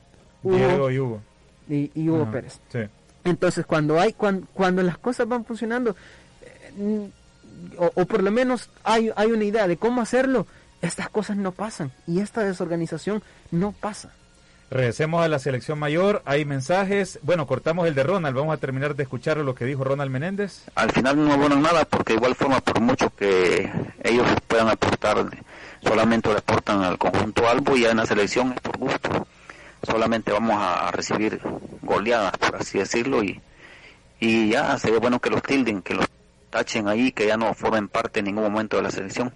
Diego 0.43 0.89
y 0.91 0.99
Hugo. 0.99 1.21
Y, 1.69 2.09
Hugo 2.09 2.29
Pérez. 2.31 2.59
Entonces, 3.23 3.65
cuando 3.65 3.99
hay 3.99 4.13
cuando, 4.13 4.47
cuando 4.53 4.81
las 4.81 4.97
cosas 4.97 5.27
van 5.27 5.45
funcionando, 5.45 5.95
eh, 6.41 7.09
o, 7.77 8.05
por 8.05 8.23
lo 8.23 8.31
menos 8.31 8.69
hay, 8.83 9.11
hay 9.15 9.31
una 9.31 9.43
idea 9.43 9.67
de 9.67 9.77
cómo 9.77 10.01
hacerlo, 10.01 10.47
estas 10.81 11.09
cosas 11.09 11.37
no 11.37 11.51
pasan 11.51 11.91
y 12.07 12.19
esta 12.19 12.41
desorganización 12.41 13.23
no 13.51 13.71
pasa. 13.71 14.11
Regresemos 14.71 15.21
a 15.21 15.27
la 15.27 15.37
selección 15.37 15.77
mayor, 15.79 16.21
hay 16.23 16.45
mensajes. 16.45 17.19
Bueno, 17.23 17.45
cortamos 17.45 17.87
el 17.89 17.93
de 17.93 18.03
Ronald, 18.03 18.37
vamos 18.37 18.53
a 18.53 18.57
terminar 18.57 18.95
de 18.95 19.03
escuchar 19.03 19.35
lo 19.37 19.53
que 19.53 19.65
dijo 19.65 19.83
Ronald 19.83 20.09
Menéndez. 20.09 20.63
Al 20.75 20.91
final 20.91 21.17
no 21.17 21.33
abonan 21.33 21.61
nada 21.61 21.83
porque 21.83 22.13
de 22.13 22.17
igual 22.17 22.35
forma, 22.35 22.61
por 22.61 22.79
mucho 22.79 23.13
que 23.13 23.69
ellos 24.01 24.25
puedan 24.47 24.69
aportar 24.69 25.29
solamente 25.83 26.29
le 26.29 26.37
aportan 26.37 26.83
al 26.83 26.97
conjunto 26.97 27.49
Albo 27.49 27.75
y 27.75 27.81
ya 27.81 27.91
en 27.91 27.97
la 27.97 28.05
selección 28.05 28.53
es 28.53 28.61
por 28.61 28.77
gusto. 28.77 29.27
Solamente 29.83 30.31
vamos 30.31 30.55
a 30.57 30.89
recibir 30.91 31.41
goleadas, 31.81 32.37
por 32.37 32.55
así 32.55 32.77
decirlo, 32.77 33.23
y, 33.23 33.41
y 34.21 34.51
ya 34.51 34.77
sería 34.77 34.99
bueno 34.99 35.19
que 35.19 35.31
los 35.31 35.41
tilden, 35.41 35.81
que 35.81 35.95
los 35.95 36.07
tachen 36.49 36.87
ahí, 36.87 37.11
que 37.11 37.27
ya 37.27 37.35
no 37.35 37.53
formen 37.53 37.89
parte 37.89 38.19
en 38.19 38.25
ningún 38.25 38.43
momento 38.43 38.77
de 38.77 38.83
la 38.83 38.91
selección. 38.91 39.33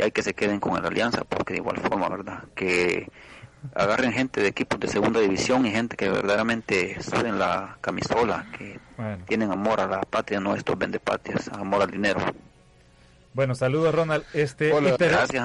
Y 0.00 0.02
hay 0.02 0.12
que 0.12 0.22
se 0.22 0.32
queden 0.32 0.60
con 0.60 0.80
la 0.80 0.88
alianza, 0.88 1.24
porque 1.24 1.52
de 1.52 1.58
igual 1.58 1.76
forma, 1.76 2.08
¿verdad? 2.08 2.44
Que 2.54 3.06
agarren 3.74 4.12
gente 4.12 4.40
de 4.40 4.48
equipos 4.48 4.80
de 4.80 4.88
segunda 4.88 5.20
división 5.20 5.66
y 5.66 5.70
gente 5.70 5.94
que 5.94 6.08
verdaderamente 6.08 7.02
suben 7.02 7.38
la 7.38 7.76
camisola, 7.82 8.46
que 8.56 8.80
tienen 9.28 9.52
amor 9.52 9.78
a 9.78 9.86
la 9.86 10.00
patria, 10.00 10.40
no 10.40 10.54
estos 10.54 10.78
vendepatias, 10.78 11.48
amor 11.48 11.82
al 11.82 11.90
dinero. 11.90 12.18
Bueno, 13.34 13.54
saludos 13.54 13.94
Ronald. 13.94 14.24
Este, 14.32 14.72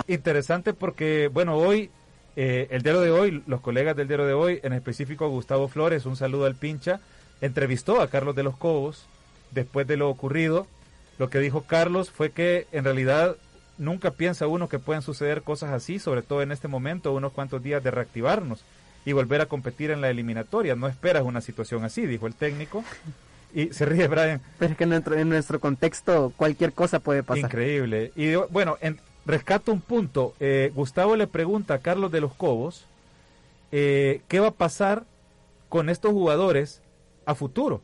interesante 0.07 0.73
porque, 0.73 1.27
bueno, 1.27 1.57
hoy, 1.57 1.89
eh, 2.37 2.69
el 2.71 2.81
diario 2.81 3.01
de 3.01 3.11
hoy, 3.11 3.43
los 3.47 3.59
colegas 3.59 3.97
del 3.97 4.07
diario 4.07 4.25
de 4.25 4.33
hoy, 4.33 4.61
en 4.63 4.71
específico 4.71 5.27
Gustavo 5.27 5.67
Flores, 5.67 6.05
un 6.05 6.15
saludo 6.15 6.45
al 6.45 6.55
pincha, 6.55 7.01
entrevistó 7.41 7.99
a 7.99 8.09
Carlos 8.09 8.37
de 8.37 8.43
los 8.43 8.55
Cobos 8.55 9.05
después 9.51 9.85
de 9.85 9.97
lo 9.97 10.09
ocurrido. 10.09 10.65
Lo 11.19 11.29
que 11.29 11.39
dijo 11.39 11.63
Carlos 11.63 12.09
fue 12.09 12.31
que 12.31 12.67
en 12.71 12.85
realidad 12.85 13.35
nunca 13.77 14.11
piensa 14.11 14.47
uno 14.47 14.69
que 14.69 14.79
pueden 14.79 15.01
suceder 15.01 15.41
cosas 15.41 15.71
así, 15.71 15.99
sobre 15.99 16.21
todo 16.21 16.41
en 16.41 16.51
este 16.51 16.67
momento, 16.67 17.13
unos 17.13 17.33
cuantos 17.33 17.61
días 17.63 17.83
de 17.83 17.91
reactivarnos 17.91 18.63
y 19.05 19.13
volver 19.13 19.41
a 19.41 19.45
competir 19.45 19.91
en 19.91 20.01
la 20.01 20.09
eliminatoria. 20.09 20.75
No 20.75 20.87
esperas 20.87 21.23
una 21.23 21.41
situación 21.41 21.83
así, 21.83 22.05
dijo 22.05 22.27
el 22.27 22.33
técnico. 22.33 22.83
Y 23.53 23.67
se 23.73 23.85
ríe 23.85 24.07
Brian. 24.07 24.41
Pero 24.59 24.71
es 24.71 24.77
que 24.77 24.83
en 24.83 24.89
nuestro, 24.89 25.17
en 25.17 25.29
nuestro 25.29 25.59
contexto 25.59 26.33
cualquier 26.35 26.73
cosa 26.73 26.99
puede 26.99 27.23
pasar. 27.23 27.45
Increíble. 27.45 28.11
Y 28.15 28.35
bueno, 28.35 28.77
en, 28.81 28.99
rescato 29.25 29.71
un 29.71 29.81
punto. 29.81 30.33
Eh, 30.39 30.71
Gustavo 30.73 31.15
le 31.15 31.27
pregunta 31.27 31.75
a 31.75 31.79
Carlos 31.79 32.11
de 32.11 32.21
los 32.21 32.33
Cobos 32.33 32.85
eh, 33.71 34.21
qué 34.27 34.39
va 34.39 34.47
a 34.47 34.51
pasar 34.51 35.05
con 35.69 35.89
estos 35.89 36.11
jugadores 36.11 36.81
a 37.25 37.35
futuro. 37.35 37.81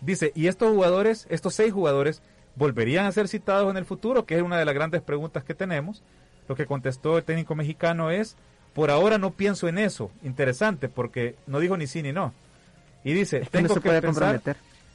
Dice, 0.00 0.32
¿y 0.34 0.46
estos 0.46 0.72
jugadores, 0.72 1.26
estos 1.30 1.54
seis 1.54 1.72
jugadores, 1.72 2.22
volverían 2.56 3.06
a 3.06 3.12
ser 3.12 3.28
citados 3.28 3.70
en 3.70 3.76
el 3.76 3.84
futuro? 3.84 4.26
Que 4.26 4.36
es 4.36 4.42
una 4.42 4.58
de 4.58 4.64
las 4.64 4.74
grandes 4.74 5.02
preguntas 5.02 5.44
que 5.44 5.54
tenemos. 5.54 6.02
Lo 6.48 6.56
que 6.56 6.66
contestó 6.66 7.18
el 7.18 7.24
técnico 7.24 7.54
mexicano 7.54 8.10
es, 8.10 8.36
por 8.74 8.90
ahora 8.90 9.18
no 9.18 9.30
pienso 9.30 9.68
en 9.68 9.78
eso. 9.78 10.10
Interesante, 10.22 10.88
porque 10.88 11.36
no 11.46 11.60
dijo 11.60 11.76
ni 11.76 11.86
sí 11.86 12.02
ni 12.02 12.12
no. 12.12 12.32
Y 13.04 13.12
dice, 13.12 13.40
tengo 13.50 13.80
que 13.80 14.00
pensar, 14.00 14.40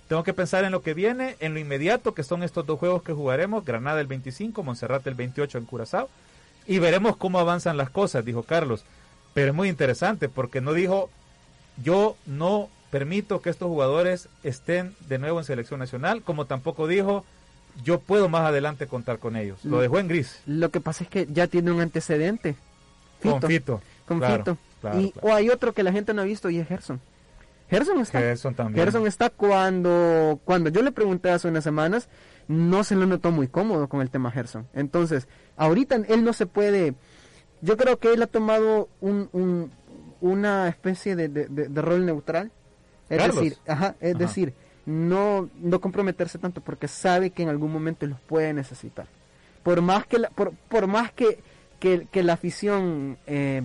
tengo 0.07 0.23
que 0.23 0.33
pensar 0.33 0.65
en 0.65 0.71
lo 0.73 0.81
que 0.81 0.93
viene, 0.93 1.37
en 1.39 1.53
lo 1.53 1.59
inmediato, 1.59 2.13
que 2.13 2.23
son 2.23 2.43
estos 2.43 2.65
dos 2.65 2.77
juegos 2.77 3.03
que 3.03 3.13
jugaremos, 3.13 3.63
Granada 3.63 4.01
el 4.01 4.07
25, 4.07 4.63
Monserrate 4.63 5.09
el 5.09 5.15
28 5.15 5.57
en 5.57 5.65
Curazao, 5.65 6.09
y 6.67 6.79
veremos 6.79 7.15
cómo 7.15 7.39
avanzan 7.39 7.77
las 7.77 7.89
cosas, 7.89 8.25
dijo 8.25 8.43
Carlos. 8.43 8.83
Pero 9.33 9.51
es 9.51 9.53
muy 9.53 9.69
interesante 9.69 10.27
porque 10.27 10.59
no 10.59 10.73
dijo, 10.73 11.09
yo 11.81 12.17
no 12.25 12.69
permito 12.91 13.41
que 13.41 13.49
estos 13.49 13.69
jugadores 13.69 14.27
estén 14.43 14.93
de 15.07 15.17
nuevo 15.17 15.39
en 15.39 15.45
selección 15.45 15.79
nacional, 15.79 16.21
como 16.21 16.45
tampoco 16.45 16.87
dijo, 16.87 17.25
yo 17.83 17.99
puedo 17.99 18.29
más 18.29 18.41
adelante 18.41 18.87
contar 18.87 19.19
con 19.19 19.35
ellos. 19.35 19.63
Lo 19.65 19.79
dejó 19.79 19.99
en 19.99 20.07
gris. 20.07 20.41
Lo 20.45 20.69
que 20.69 20.81
pasa 20.81 21.03
es 21.03 21.09
que 21.09 21.27
ya 21.31 21.47
tiene 21.47 21.71
un 21.71 21.81
antecedente. 21.81 22.55
Fito, 23.19 23.39
con 23.39 23.41
Fito. 23.49 23.81
Con 24.05 24.21
Fito. 24.21 24.57
y, 24.97 25.13
O 25.21 25.33
hay 25.33 25.49
otro 25.49 25.73
que 25.73 25.83
la 25.83 25.91
gente 25.91 26.13
no 26.13 26.21
ha 26.21 26.25
visto 26.25 26.49
y 26.49 26.59
es 26.59 26.67
Gerson. 26.67 26.99
Gerson 27.69 28.01
está. 28.01 28.19
Gerson 28.19 28.53
también. 28.53 28.83
Gerson 28.83 29.07
está 29.07 29.29
cuando, 29.29 30.39
cuando 30.43 30.69
yo 30.69 30.81
le 30.81 30.91
pregunté 30.91 31.29
hace 31.29 31.47
unas 31.47 31.63
semanas, 31.63 32.09
no 32.47 32.83
se 32.83 32.95
lo 32.95 33.05
notó 33.05 33.31
muy 33.31 33.47
cómodo 33.47 33.87
con 33.87 34.01
el 34.01 34.09
tema 34.09 34.29
Gerson. 34.29 34.67
Entonces, 34.73 35.27
ahorita 35.55 35.95
él 35.95 36.23
no 36.23 36.33
se 36.33 36.45
puede. 36.45 36.95
Yo 37.61 37.77
creo 37.77 37.97
que 37.97 38.13
él 38.13 38.21
ha 38.23 38.27
tomado 38.27 38.89
un, 38.99 39.71
una 40.19 40.67
especie 40.67 41.15
de, 41.15 41.29
de, 41.29 41.81
rol 41.81 42.05
neutral. 42.05 42.51
Es 43.09 43.35
decir, 43.35 43.57
ajá, 43.67 43.95
es 43.99 44.17
decir, 44.17 44.53
no, 44.85 45.49
no 45.59 45.79
comprometerse 45.79 46.37
tanto 46.37 46.61
porque 46.61 46.87
sabe 46.87 47.29
que 47.29 47.43
en 47.43 47.49
algún 47.49 47.71
momento 47.71 48.05
los 48.05 48.19
puede 48.19 48.53
necesitar. 48.53 49.07
Por 49.63 49.81
más 49.81 50.05
que 50.05 50.19
por, 50.35 50.53
por 50.69 50.87
más 50.87 51.11
que 51.11 51.39
que, 51.81 52.23
la 52.23 52.33
afición 52.33 53.17
eh, 53.25 53.63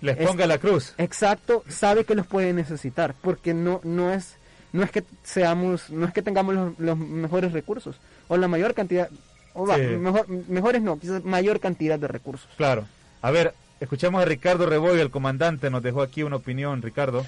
les 0.00 0.16
ponga 0.16 0.46
la 0.46 0.58
cruz. 0.58 0.94
Exacto, 0.96 1.62
sabe 1.68 2.04
que 2.04 2.14
los 2.14 2.26
puede 2.26 2.52
necesitar, 2.52 3.14
porque 3.20 3.52
no 3.52 3.80
no 3.84 4.10
es 4.10 4.36
no 4.72 4.82
es 4.82 4.90
que 4.90 5.04
seamos 5.22 5.90
no 5.90 6.06
es 6.06 6.12
que 6.12 6.22
tengamos 6.22 6.74
los, 6.78 6.98
mejores 6.98 7.52
recursos 7.52 7.96
o 8.28 8.36
la 8.36 8.48
mayor 8.48 8.74
cantidad 8.74 9.10
o 9.52 9.66
mejor, 9.66 10.28
mejores 10.28 10.82
no, 10.82 10.98
quizás 10.98 11.24
mayor 11.24 11.60
cantidad 11.60 11.98
de 11.98 12.08
recursos. 12.08 12.48
Claro. 12.56 12.86
A 13.20 13.30
ver, 13.30 13.54
escuchamos 13.80 14.22
a 14.22 14.24
Ricardo 14.24 14.66
Rebollo, 14.66 15.02
el 15.02 15.10
comandante, 15.10 15.68
nos 15.68 15.82
dejó 15.82 16.02
aquí 16.02 16.22
una 16.22 16.36
opinión, 16.36 16.80
Ricardo. 16.80 17.26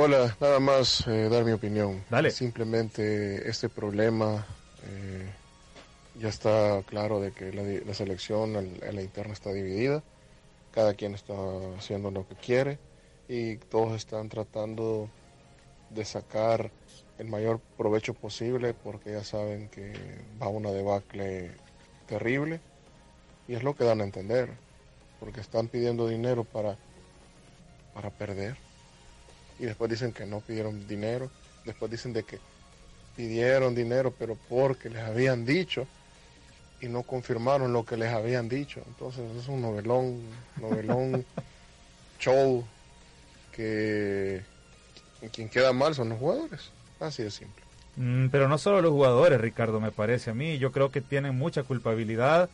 Hola, 0.00 0.36
nada 0.38 0.60
más 0.60 1.04
eh, 1.08 1.28
dar 1.28 1.44
mi 1.44 1.50
opinión. 1.50 2.04
Dale. 2.08 2.30
Simplemente 2.30 3.50
este 3.50 3.68
problema 3.68 4.46
eh, 4.86 5.28
ya 6.20 6.28
está 6.28 6.84
claro 6.86 7.18
de 7.18 7.32
que 7.32 7.52
la, 7.52 7.94
selección 7.94 8.54
en 8.54 8.94
la 8.94 9.02
interna 9.02 9.32
está 9.32 9.52
dividida. 9.52 10.04
Cada 10.70 10.94
quien 10.94 11.14
está 11.14 11.34
haciendo 11.76 12.12
lo 12.12 12.28
que 12.28 12.36
quiere 12.36 12.78
y 13.26 13.56
todos 13.56 13.96
están 13.96 14.28
tratando 14.28 15.10
de 15.90 16.04
sacar 16.04 16.70
el 17.18 17.26
mayor 17.26 17.58
provecho 17.76 18.14
posible 18.14 18.74
porque 18.74 19.10
ya 19.10 19.24
saben 19.24 19.68
que 19.68 19.92
va 20.40 20.46
una 20.46 20.70
debacle 20.70 21.50
terrible 22.06 22.60
y 23.48 23.54
es 23.54 23.64
lo 23.64 23.74
que 23.74 23.82
dan 23.82 24.00
a 24.00 24.04
entender 24.04 24.48
porque 25.18 25.40
están 25.40 25.66
pidiendo 25.66 26.06
dinero 26.06 26.44
para 26.44 26.76
para 27.94 28.10
perder 28.10 28.67
y 29.58 29.64
después 29.64 29.90
dicen 29.90 30.12
que 30.12 30.26
no 30.26 30.40
pidieron 30.40 30.86
dinero, 30.86 31.30
después 31.64 31.90
dicen 31.90 32.12
de 32.12 32.22
que 32.22 32.38
pidieron 33.16 33.74
dinero 33.74 34.14
pero 34.16 34.36
porque 34.48 34.88
les 34.88 35.02
habían 35.02 35.44
dicho 35.44 35.86
y 36.80 36.86
no 36.86 37.02
confirmaron 37.02 37.72
lo 37.72 37.84
que 37.84 37.96
les 37.96 38.12
habían 38.12 38.48
dicho. 38.48 38.82
Entonces 38.86 39.24
es 39.36 39.48
un 39.48 39.60
novelón, 39.60 40.20
novelón 40.60 41.24
show 42.20 42.64
que 43.52 44.42
quien 45.32 45.48
queda 45.48 45.72
mal 45.72 45.94
son 45.94 46.10
los 46.10 46.18
jugadores. 46.18 46.70
Así 47.00 47.24
de 47.24 47.30
simple. 47.30 47.62
Mm, 47.96 48.28
pero 48.28 48.48
no 48.48 48.58
solo 48.58 48.80
los 48.80 48.92
jugadores, 48.92 49.40
Ricardo, 49.40 49.80
me 49.80 49.90
parece 49.90 50.30
a 50.30 50.34
mí. 50.34 50.58
Yo 50.58 50.70
creo 50.70 50.92
que 50.92 51.00
tienen 51.00 51.36
mucha 51.36 51.64
culpabilidad. 51.64 52.48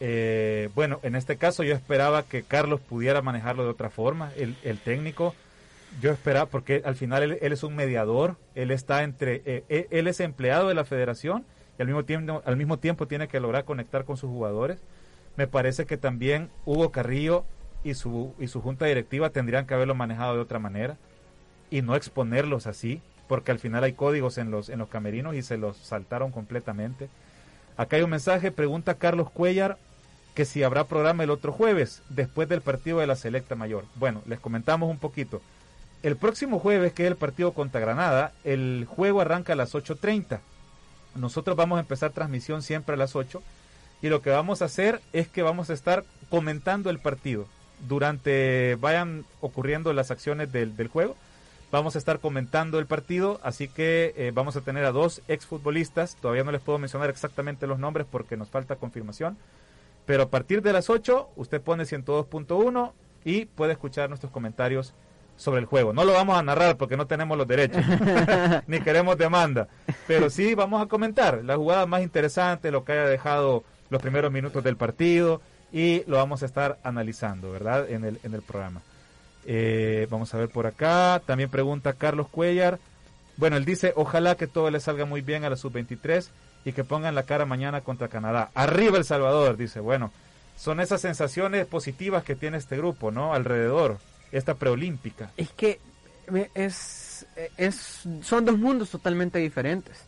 Eh, 0.00 0.70
bueno, 0.74 0.98
en 1.02 1.14
este 1.14 1.36
caso 1.36 1.62
yo 1.62 1.74
esperaba 1.74 2.22
que 2.22 2.42
Carlos 2.42 2.80
pudiera 2.80 3.20
manejarlo 3.20 3.64
de 3.64 3.70
otra 3.70 3.90
forma, 3.90 4.32
el, 4.36 4.56
el 4.64 4.78
técnico 4.78 5.34
yo 6.00 6.10
esperaba, 6.10 6.46
porque 6.46 6.82
al 6.84 6.94
final 6.96 7.22
él, 7.22 7.38
es 7.40 7.62
un 7.62 7.76
mediador, 7.76 8.36
él 8.54 8.70
está 8.70 9.02
entre, 9.02 9.42
eh, 9.44 9.64
eh, 9.68 9.86
él 9.90 10.06
es 10.06 10.20
empleado 10.20 10.68
de 10.68 10.74
la 10.74 10.84
federación 10.84 11.44
y 11.78 11.82
al 11.82 11.88
mismo, 11.88 12.04
tiempo, 12.04 12.42
al 12.44 12.56
mismo 12.56 12.78
tiempo 12.78 13.06
tiene 13.06 13.28
que 13.28 13.40
lograr 13.40 13.64
conectar 13.64 14.04
con 14.04 14.16
sus 14.16 14.30
jugadores. 14.30 14.78
Me 15.36 15.46
parece 15.46 15.86
que 15.86 15.96
también 15.96 16.50
Hugo 16.64 16.90
Carrillo 16.90 17.44
y 17.84 17.94
su, 17.94 18.34
y 18.38 18.48
su 18.48 18.60
junta 18.60 18.86
directiva 18.86 19.30
tendrían 19.30 19.66
que 19.66 19.74
haberlo 19.74 19.94
manejado 19.94 20.34
de 20.34 20.40
otra 20.40 20.58
manera 20.58 20.96
y 21.70 21.82
no 21.82 21.96
exponerlos 21.96 22.66
así, 22.66 23.00
porque 23.28 23.50
al 23.50 23.58
final 23.58 23.84
hay 23.84 23.94
códigos 23.94 24.38
en 24.38 24.50
los, 24.50 24.68
en 24.68 24.78
los 24.78 24.88
camerinos 24.88 25.34
y 25.34 25.42
se 25.42 25.56
los 25.56 25.76
saltaron 25.76 26.30
completamente. 26.30 27.08
Acá 27.76 27.96
hay 27.96 28.02
un 28.02 28.10
mensaje, 28.10 28.52
pregunta 28.52 28.94
Carlos 28.94 29.30
Cuellar 29.30 29.78
que 30.34 30.44
si 30.44 30.62
habrá 30.62 30.84
programa 30.84 31.24
el 31.24 31.30
otro 31.30 31.52
jueves, 31.52 32.02
después 32.08 32.48
del 32.48 32.62
partido 32.62 32.98
de 32.98 33.06
la 33.06 33.16
Selecta 33.16 33.54
Mayor. 33.54 33.84
Bueno, 33.96 34.22
les 34.26 34.40
comentamos 34.40 34.90
un 34.90 34.98
poquito. 34.98 35.42
El 36.02 36.16
próximo 36.16 36.58
jueves, 36.58 36.92
que 36.92 37.04
es 37.04 37.10
el 37.10 37.16
partido 37.16 37.52
contra 37.52 37.80
Granada, 37.80 38.32
el 38.42 38.86
juego 38.88 39.20
arranca 39.20 39.52
a 39.52 39.56
las 39.56 39.74
8.30. 39.74 40.40
Nosotros 41.14 41.56
vamos 41.56 41.76
a 41.76 41.80
empezar 41.80 42.10
transmisión 42.10 42.62
siempre 42.62 42.94
a 42.94 42.98
las 42.98 43.14
8 43.14 43.40
y 44.02 44.08
lo 44.08 44.20
que 44.20 44.30
vamos 44.30 44.62
a 44.62 44.64
hacer 44.64 45.00
es 45.12 45.28
que 45.28 45.42
vamos 45.42 45.70
a 45.70 45.74
estar 45.74 46.04
comentando 46.28 46.90
el 46.90 46.98
partido. 46.98 47.46
Durante 47.86 48.76
vayan 48.80 49.24
ocurriendo 49.40 49.92
las 49.92 50.10
acciones 50.10 50.50
del, 50.50 50.88
juego, 50.88 51.14
vamos 51.70 51.94
a 51.94 51.98
estar 51.98 52.18
comentando 52.18 52.80
el 52.80 52.86
partido, 52.86 53.38
así 53.44 53.68
que 53.68 54.12
eh, 54.16 54.32
vamos 54.34 54.56
a 54.56 54.62
tener 54.62 54.84
a 54.84 54.92
dos 54.92 55.22
exfutbolistas, 55.28 56.16
todavía 56.16 56.42
no 56.42 56.50
les 56.50 56.60
puedo 56.60 56.78
mencionar 56.78 57.10
exactamente 57.10 57.68
los 57.68 57.78
nombres 57.78 58.06
porque 58.10 58.36
nos 58.36 58.50
falta 58.50 58.74
confirmación, 58.76 59.36
pero 60.04 60.24
a 60.24 60.30
partir 60.30 60.62
de 60.62 60.72
las 60.72 60.90
8 60.90 61.30
usted 61.36 61.60
pone 61.60 61.84
102.1 61.84 62.92
y 63.24 63.44
puede 63.46 63.72
escuchar 63.72 64.08
nuestros 64.08 64.32
comentarios 64.32 64.94
sobre 65.36 65.60
el 65.60 65.66
juego. 65.66 65.92
No 65.92 66.04
lo 66.04 66.12
vamos 66.12 66.38
a 66.38 66.42
narrar 66.42 66.76
porque 66.76 66.96
no 66.96 67.06
tenemos 67.06 67.36
los 67.36 67.48
derechos, 67.48 67.84
ni 68.66 68.80
queremos 68.80 69.18
demanda, 69.18 69.68
pero 70.06 70.30
sí 70.30 70.54
vamos 70.54 70.82
a 70.82 70.86
comentar 70.86 71.42
la 71.44 71.56
jugada 71.56 71.86
más 71.86 72.02
interesante, 72.02 72.70
lo 72.70 72.84
que 72.84 72.92
haya 72.92 73.06
dejado 73.06 73.64
los 73.90 74.00
primeros 74.00 74.32
minutos 74.32 74.64
del 74.64 74.76
partido 74.76 75.40
y 75.72 76.02
lo 76.06 76.16
vamos 76.16 76.42
a 76.42 76.46
estar 76.46 76.78
analizando, 76.82 77.50
¿verdad? 77.50 77.90
En 77.90 78.04
el, 78.04 78.20
en 78.22 78.34
el 78.34 78.42
programa. 78.42 78.80
Eh, 79.44 80.06
vamos 80.10 80.32
a 80.34 80.38
ver 80.38 80.48
por 80.48 80.66
acá, 80.66 81.20
también 81.26 81.50
pregunta 81.50 81.94
Carlos 81.94 82.28
Cuellar. 82.28 82.78
Bueno, 83.36 83.56
él 83.56 83.64
dice, 83.64 83.92
ojalá 83.96 84.36
que 84.36 84.46
todo 84.46 84.70
le 84.70 84.80
salga 84.80 85.04
muy 85.04 85.20
bien 85.22 85.44
a 85.44 85.50
la 85.50 85.56
sub-23 85.56 86.28
y 86.64 86.72
que 86.72 86.84
pongan 86.84 87.14
la 87.14 87.24
cara 87.24 87.44
mañana 87.44 87.80
contra 87.80 88.08
Canadá. 88.08 88.50
Arriba 88.54 88.98
El 88.98 89.04
Salvador, 89.04 89.56
dice, 89.56 89.80
bueno, 89.80 90.12
son 90.56 90.80
esas 90.80 91.00
sensaciones 91.00 91.66
positivas 91.66 92.22
que 92.22 92.36
tiene 92.36 92.58
este 92.58 92.76
grupo, 92.76 93.10
¿no? 93.10 93.34
Alrededor 93.34 93.98
esta 94.32 94.54
preolímpica. 94.54 95.30
Es 95.36 95.50
que 95.50 95.78
es, 96.54 97.26
es, 97.56 98.08
son 98.22 98.44
dos 98.44 98.58
mundos 98.58 98.90
totalmente 98.90 99.38
diferentes. 99.38 100.04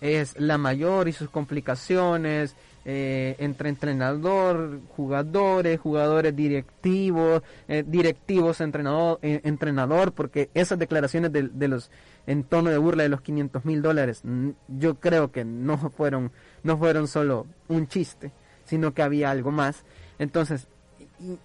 Es 0.00 0.38
la 0.40 0.56
mayor 0.58 1.08
y 1.08 1.12
sus 1.12 1.28
complicaciones 1.28 2.56
eh, 2.86 3.36
entre 3.38 3.68
entrenador, 3.68 4.80
jugadores, 4.96 5.78
jugadores 5.78 6.34
directivos, 6.34 7.42
eh, 7.68 7.84
directivos, 7.86 8.62
entrenador, 8.62 9.18
eh, 9.20 9.42
entrenador, 9.44 10.12
porque 10.12 10.48
esas 10.54 10.78
declaraciones 10.78 11.30
de, 11.30 11.50
de, 11.52 11.68
los 11.68 11.90
en 12.26 12.42
tono 12.42 12.70
de 12.70 12.78
burla 12.78 13.02
de 13.02 13.10
los 13.10 13.20
500 13.20 13.66
mil 13.66 13.82
dólares, 13.82 14.22
yo 14.68 14.94
creo 14.94 15.30
que 15.30 15.44
no 15.44 15.76
fueron, 15.96 16.32
no 16.62 16.78
fueron 16.78 17.06
solo 17.06 17.46
un 17.68 17.86
chiste, 17.86 18.32
sino 18.64 18.94
que 18.94 19.02
había 19.02 19.30
algo 19.30 19.50
más. 19.50 19.84
Entonces, 20.18 20.66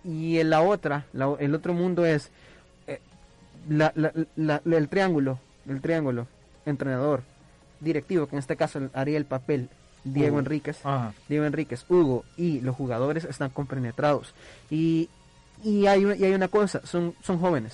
y, 0.04 0.40
en 0.40 0.50
la 0.50 0.62
otra, 0.62 1.06
el 1.40 1.56
otro 1.56 1.74
mundo 1.74 2.06
es 2.06 2.30
eh, 2.88 3.00
el 3.70 4.88
triángulo, 4.90 5.40
el 5.68 5.82
triángulo, 5.82 6.28
entrenador, 6.66 7.24
directivo, 7.80 8.28
que 8.28 8.36
en 8.36 8.40
este 8.40 8.56
caso 8.56 8.90
haría 8.94 9.18
el 9.18 9.26
papel 9.26 9.70
Diego 10.04 10.40
Enríquez, 10.40 10.78
Diego 11.28 11.46
Enríquez, 11.46 11.86
Hugo 11.90 12.24
y 12.38 12.62
los 12.62 12.76
jugadores 12.76 13.26
están 13.26 13.50
compenetrados. 13.50 14.34
Y, 14.70 15.10
y, 15.64 15.88
hay, 15.88 16.04
y 16.04 16.24
hay 16.24 16.34
una 16.34 16.48
cosa, 16.48 16.82
son, 16.86 17.16
son 17.24 17.40
jóvenes, 17.40 17.74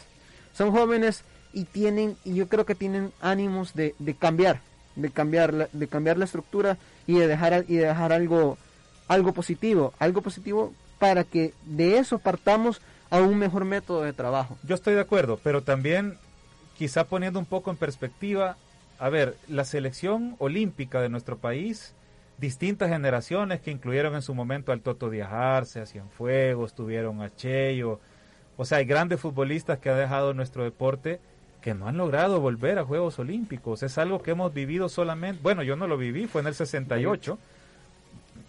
son 0.53 0.71
jóvenes 0.71 1.23
y 1.53 1.65
tienen, 1.65 2.15
y 2.23 2.35
yo 2.35 2.47
creo 2.47 2.65
que 2.65 2.75
tienen 2.75 3.11
ánimos 3.21 3.73
de, 3.73 3.95
de 3.99 4.15
cambiar, 4.15 4.61
de 4.95 5.11
cambiar, 5.11 5.53
la, 5.53 5.67
de 5.71 5.87
cambiar 5.87 6.17
la 6.17 6.25
estructura 6.25 6.77
y 7.05 7.19
de 7.19 7.27
dejar, 7.27 7.65
y 7.67 7.75
de 7.75 7.87
dejar 7.87 8.13
algo, 8.13 8.57
algo 9.07 9.33
positivo, 9.33 9.93
algo 9.99 10.21
positivo 10.21 10.73
para 11.01 11.23
que 11.23 11.55
de 11.65 11.97
eso 11.97 12.19
partamos 12.19 12.79
a 13.09 13.21
un 13.21 13.39
mejor 13.39 13.65
método 13.65 14.03
de 14.03 14.13
trabajo. 14.13 14.59
Yo 14.61 14.75
estoy 14.75 14.93
de 14.93 15.01
acuerdo, 15.01 15.39
pero 15.43 15.63
también 15.63 16.19
quizá 16.77 17.05
poniendo 17.05 17.39
un 17.39 17.47
poco 17.47 17.71
en 17.71 17.77
perspectiva, 17.77 18.55
a 18.99 19.09
ver, 19.09 19.35
la 19.47 19.65
selección 19.65 20.35
olímpica 20.37 21.01
de 21.01 21.09
nuestro 21.09 21.39
país, 21.39 21.95
distintas 22.37 22.89
generaciones 22.89 23.61
que 23.61 23.71
incluyeron 23.71 24.13
en 24.13 24.21
su 24.21 24.35
momento 24.35 24.71
al 24.71 24.81
Toto 24.81 25.09
Diajarse, 25.09 25.81
a 25.81 25.87
Cienfuegos, 25.87 26.75
tuvieron 26.75 27.23
a 27.23 27.35
Cheyo, 27.35 27.99
o 28.55 28.63
sea, 28.63 28.77
hay 28.77 28.85
grandes 28.85 29.19
futbolistas 29.19 29.79
que 29.79 29.89
han 29.89 29.97
dejado 29.97 30.35
nuestro 30.35 30.63
deporte 30.63 31.19
que 31.63 31.73
no 31.73 31.87
han 31.87 31.97
logrado 31.97 32.39
volver 32.39 32.77
a 32.77 32.85
Juegos 32.85 33.17
Olímpicos. 33.17 33.81
Es 33.81 33.97
algo 33.97 34.21
que 34.21 34.31
hemos 34.31 34.53
vivido 34.53 34.87
solamente, 34.87 35.41
bueno, 35.41 35.63
yo 35.63 35.75
no 35.75 35.87
lo 35.87 35.97
viví, 35.97 36.27
fue 36.27 36.41
en 36.41 36.47
el 36.47 36.53
68, 36.53 37.39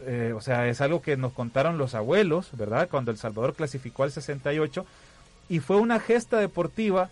eh, 0.07 0.33
o 0.35 0.41
sea, 0.41 0.69
es 0.69 0.81
algo 0.81 1.03
que 1.03 1.17
nos 1.17 1.33
contaron 1.33 1.79
los 1.79 1.95
abuelos, 1.95 2.51
¿verdad? 2.53 2.89
Cuando 2.91 3.11
El 3.11 3.19
Salvador 3.19 3.55
clasificó 3.55 4.03
al 4.03 4.13
68 4.13 4.87
y 5.49 5.61
fue 5.61 5.77
una 5.77 6.01
gesta 6.01 6.39
deportiva 6.39 7.11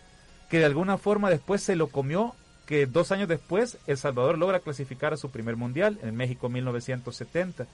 que 0.49 0.59
de 0.59 0.65
alguna 0.65 0.99
forma 0.99 1.31
después 1.31 1.63
se 1.63 1.77
lo 1.77 1.89
comió, 1.89 2.35
que 2.67 2.87
dos 2.87 3.13
años 3.13 3.29
después 3.29 3.79
El 3.87 3.99
Salvador 3.99 4.39
logra 4.39 4.61
clasificar 4.61 5.13
a 5.13 5.17
su 5.17 5.31
primer 5.31 5.57
mundial 5.57 5.99
en 6.03 6.17
México 6.17 6.49
1970. 6.49 7.67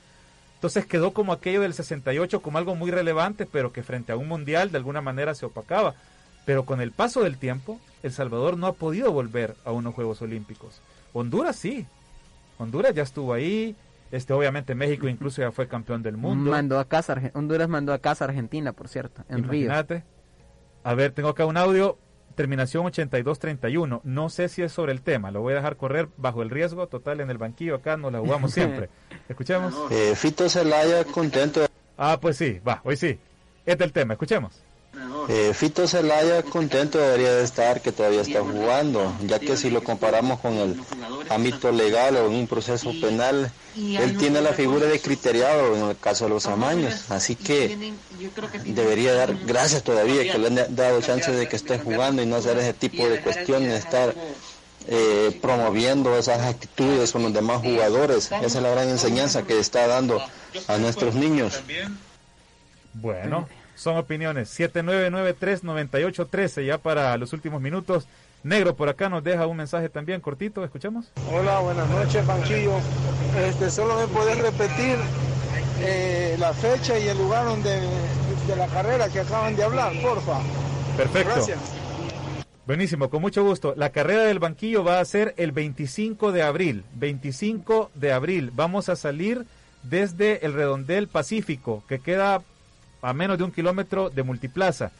Entonces 0.54 0.86
quedó 0.86 1.12
como 1.12 1.32
aquello 1.32 1.60
del 1.60 1.74
68 1.74 2.40
como 2.40 2.58
algo 2.58 2.74
muy 2.74 2.90
relevante, 2.90 3.46
pero 3.46 3.72
que 3.72 3.82
frente 3.82 4.12
a 4.12 4.16
un 4.16 4.28
mundial 4.28 4.70
de 4.70 4.78
alguna 4.78 5.00
manera 5.00 5.34
se 5.34 5.46
opacaba. 5.46 5.94
Pero 6.46 6.64
con 6.64 6.80
el 6.80 6.92
paso 6.92 7.22
del 7.22 7.38
tiempo, 7.38 7.78
El 8.02 8.12
Salvador 8.12 8.56
no 8.56 8.66
ha 8.66 8.72
podido 8.72 9.12
volver 9.12 9.54
a 9.64 9.72
unos 9.72 9.94
Juegos 9.94 10.22
Olímpicos. 10.22 10.80
Honduras 11.12 11.56
sí. 11.56 11.86
Honduras 12.58 12.94
ya 12.94 13.02
estuvo 13.02 13.34
ahí, 13.34 13.76
este, 14.10 14.32
obviamente 14.32 14.74
México 14.74 15.08
incluso 15.08 15.42
ya 15.42 15.52
fue 15.52 15.68
campeón 15.68 16.02
del 16.02 16.16
mundo. 16.16 16.50
Mandó 16.50 16.78
a 16.78 16.86
casa, 16.86 17.20
Honduras 17.34 17.68
mandó 17.68 17.92
a 17.92 17.98
casa 17.98 18.24
a 18.24 18.28
Argentina, 18.28 18.72
por 18.72 18.88
cierto, 18.88 19.24
en 19.28 19.38
Imagínate. 19.38 20.04
A 20.84 20.94
ver, 20.94 21.12
tengo 21.12 21.30
acá 21.30 21.46
un 21.46 21.56
audio, 21.56 21.98
terminación 22.36 22.86
8231. 22.86 24.02
No 24.04 24.28
sé 24.28 24.48
si 24.48 24.62
es 24.62 24.72
sobre 24.72 24.92
el 24.92 25.02
tema, 25.02 25.30
lo 25.30 25.40
voy 25.40 25.54
a 25.54 25.56
dejar 25.56 25.76
correr 25.76 26.08
bajo 26.16 26.42
el 26.42 26.50
riesgo 26.50 26.86
total 26.86 27.20
en 27.20 27.30
el 27.30 27.38
banquillo. 27.38 27.74
Acá 27.74 27.96
nos 27.96 28.12
la 28.12 28.20
jugamos 28.20 28.52
siempre. 28.54 28.88
Escuchemos. 29.28 29.74
Eh, 29.90 30.14
Fito 30.14 30.48
Celaya 30.48 31.04
contento. 31.04 31.66
Ah, 31.96 32.18
pues 32.20 32.36
sí, 32.36 32.60
va, 32.66 32.80
hoy 32.84 32.96
sí. 32.96 33.18
Este 33.64 33.82
es 33.82 33.88
el 33.88 33.92
tema, 33.92 34.14
escuchemos. 34.14 34.62
Eh, 35.28 35.52
Fito 35.54 35.86
Zelaya 35.88 36.42
contento 36.42 36.98
debería 36.98 37.34
de 37.34 37.44
estar 37.44 37.80
que 37.80 37.92
todavía 37.92 38.22
está 38.22 38.40
jugando, 38.40 39.12
ya 39.26 39.38
que 39.38 39.56
si 39.56 39.70
lo 39.70 39.82
comparamos 39.82 40.40
con 40.40 40.54
el 40.54 40.80
ámbito 41.28 41.72
legal 41.72 42.16
o 42.16 42.26
en 42.26 42.34
un 42.34 42.46
proceso 42.46 42.92
penal, 43.00 43.50
él 43.76 44.16
tiene 44.16 44.40
la 44.40 44.52
figura 44.52 44.86
de 44.86 45.00
criteriado 45.00 45.76
en 45.76 45.90
el 45.90 45.98
caso 45.98 46.24
de 46.24 46.30
los 46.30 46.46
amaños, 46.46 47.10
así 47.10 47.34
que 47.34 47.92
debería 48.64 49.14
dar 49.14 49.34
gracias 49.44 49.82
todavía 49.82 50.30
que 50.30 50.38
le 50.38 50.46
han 50.46 50.76
dado 50.76 51.00
chance 51.02 51.30
de 51.30 51.48
que 51.48 51.56
esté 51.56 51.78
jugando 51.78 52.22
y 52.22 52.26
no 52.26 52.36
hacer 52.36 52.56
ese 52.58 52.72
tipo 52.72 53.08
de 53.08 53.20
cuestiones, 53.20 53.84
estar 53.84 54.14
eh, 54.88 55.38
promoviendo 55.42 56.16
esas 56.16 56.40
actitudes 56.40 57.10
con 57.10 57.24
los 57.24 57.32
demás 57.32 57.60
jugadores. 57.60 58.26
Esa 58.26 58.46
es 58.46 58.54
la 58.54 58.70
gran 58.70 58.88
enseñanza 58.88 59.42
que 59.42 59.58
está 59.58 59.88
dando 59.88 60.22
a 60.68 60.78
nuestros 60.78 61.16
niños. 61.16 61.60
Bueno, 62.94 63.48
son 63.76 63.96
opiniones. 63.96 64.50
7993-9813 64.58 66.66
ya 66.66 66.78
para 66.78 67.16
los 67.16 67.32
últimos 67.32 67.62
minutos. 67.62 68.08
Negro 68.42 68.74
por 68.74 68.88
acá 68.88 69.08
nos 69.08 69.22
deja 69.24 69.46
un 69.46 69.56
mensaje 69.56 69.88
también 69.88 70.20
cortito, 70.20 70.64
escuchemos. 70.64 71.12
Hola, 71.32 71.60
buenas 71.60 71.88
noches, 71.90 72.26
Banquillo. 72.26 72.72
Este, 73.48 73.70
solo 73.70 73.96
me 73.96 74.08
puedes 74.08 74.36
repetir 74.38 74.96
eh, 75.80 76.36
la 76.38 76.52
fecha 76.52 76.98
y 76.98 77.08
el 77.08 77.18
lugar 77.18 77.44
donde 77.44 77.80
de 78.46 78.56
la 78.56 78.66
carrera 78.68 79.08
que 79.08 79.20
acaban 79.20 79.56
de 79.56 79.64
hablar, 79.64 79.92
porfa. 80.00 80.38
Perfecto. 80.96 81.34
Gracias. 81.34 81.58
Buenísimo, 82.66 83.10
con 83.10 83.20
mucho 83.20 83.44
gusto. 83.44 83.74
La 83.76 83.90
carrera 83.90 84.24
del 84.24 84.38
banquillo 84.38 84.84
va 84.84 85.00
a 85.00 85.04
ser 85.04 85.34
el 85.36 85.52
25 85.52 86.32
de 86.32 86.42
abril. 86.42 86.84
25 86.94 87.90
de 87.94 88.12
abril. 88.12 88.50
Vamos 88.54 88.88
a 88.88 88.96
salir 88.96 89.46
desde 89.82 90.44
el 90.44 90.52
redondel 90.52 91.08
Pacífico, 91.08 91.84
que 91.88 92.00
queda 92.00 92.42
a 93.02 93.12
menos 93.12 93.36
de 93.38 93.44
un 93.44 93.52
kilómetro 93.52 94.10
de 94.10 94.22
Multiplaza. 94.22 94.92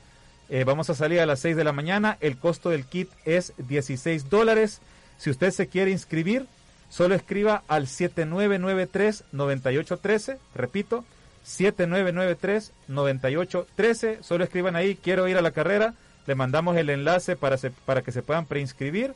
Eh, 0.49 0.65
vamos 0.65 0.91
a 0.91 0.95
salir 0.95 1.21
a 1.21 1.27
las 1.27 1.41
6 1.41 1.57
de 1.57 1.65
la 1.65 1.73
mañana. 1.73 2.19
El 2.21 2.39
costo 2.39 2.71
del 2.71 2.85
kit 2.85 3.11
es 3.25 3.53
16 3.59 4.31
dólares. 4.31 4.81
Si 5.19 5.31
usted 5.31 5.51
se 5.51 5.67
quiere 5.69 5.91
inscribir, 5.91 6.47
solo 6.89 7.15
escriba 7.15 7.63
al 7.69 7.87
7993-9813. 7.87 10.39
Repito, 10.55 11.05
7993-9813. 11.47 14.23
Solo 14.23 14.45
escriban 14.45 14.77
ahí, 14.77 14.97
quiero 14.97 15.29
ir 15.29 15.37
a 15.37 15.43
la 15.43 15.51
carrera 15.51 15.95
le 16.27 16.35
mandamos 16.35 16.77
el 16.77 16.91
enlace 16.91 17.37
para, 17.37 17.57
para 17.85 18.03
que 18.03 18.13
se 18.13 18.23
puedan 18.23 18.47
preinscribir. 18.47 19.15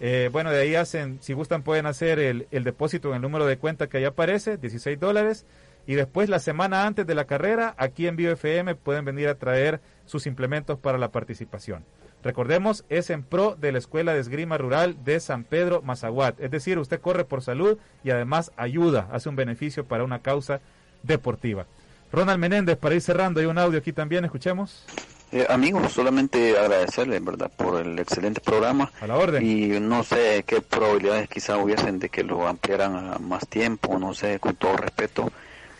Eh, 0.00 0.28
bueno, 0.32 0.50
de 0.50 0.60
ahí 0.60 0.74
hacen, 0.74 1.18
si 1.22 1.32
gustan 1.32 1.62
pueden 1.62 1.86
hacer 1.86 2.18
el, 2.18 2.46
el, 2.50 2.64
depósito 2.64 3.10
en 3.10 3.16
el 3.16 3.22
número 3.22 3.46
de 3.46 3.56
cuenta 3.56 3.86
que 3.86 3.98
ahí 3.98 4.04
aparece, 4.04 4.56
16 4.56 4.98
dólares. 4.98 5.44
Y 5.86 5.94
después, 5.94 6.28
la 6.28 6.38
semana 6.38 6.86
antes 6.86 7.06
de 7.06 7.14
la 7.14 7.26
carrera, 7.26 7.74
aquí 7.78 8.06
en 8.06 8.16
BioFM 8.16 8.74
pueden 8.74 9.04
venir 9.04 9.28
a 9.28 9.36
traer 9.36 9.80
sus 10.04 10.26
implementos 10.26 10.78
para 10.78 10.98
la 10.98 11.12
participación. 11.12 11.84
Recordemos, 12.22 12.84
es 12.88 13.10
en 13.10 13.22
pro 13.22 13.54
de 13.54 13.70
la 13.70 13.78
Escuela 13.78 14.12
de 14.12 14.20
Esgrima 14.20 14.58
Rural 14.58 14.96
de 15.04 15.20
San 15.20 15.44
Pedro 15.44 15.82
Mazaguat. 15.82 16.40
Es 16.40 16.50
decir, 16.50 16.78
usted 16.78 17.00
corre 17.00 17.24
por 17.24 17.42
salud 17.42 17.78
y 18.02 18.10
además 18.10 18.50
ayuda, 18.56 19.08
hace 19.12 19.28
un 19.28 19.36
beneficio 19.36 19.84
para 19.84 20.02
una 20.02 20.20
causa 20.22 20.60
deportiva. 21.04 21.66
Ronald 22.10 22.40
Menéndez, 22.40 22.78
para 22.78 22.94
ir 22.94 23.00
cerrando, 23.00 23.38
hay 23.38 23.46
un 23.46 23.58
audio 23.58 23.78
aquí 23.78 23.92
también, 23.92 24.24
escuchemos. 24.24 24.84
Eh, 25.32 25.46
amigos, 25.48 25.92
solamente 25.92 26.56
agradecerles, 26.56 27.24
¿verdad?, 27.24 27.50
por 27.56 27.80
el 27.80 27.98
excelente 27.98 28.40
programa. 28.40 28.90
A 29.00 29.06
la 29.06 29.16
orden. 29.16 29.44
Y 29.44 29.80
no 29.80 30.04
sé 30.04 30.44
qué 30.46 30.60
probabilidades 30.60 31.28
quizá 31.28 31.58
hubiesen 31.58 31.98
de 31.98 32.08
que 32.08 32.22
lo 32.22 32.46
ampliaran 32.46 32.96
a 32.96 33.18
más 33.18 33.46
tiempo, 33.48 33.98
no 33.98 34.14
sé, 34.14 34.38
con 34.38 34.54
todo 34.54 34.76
respeto. 34.76 35.30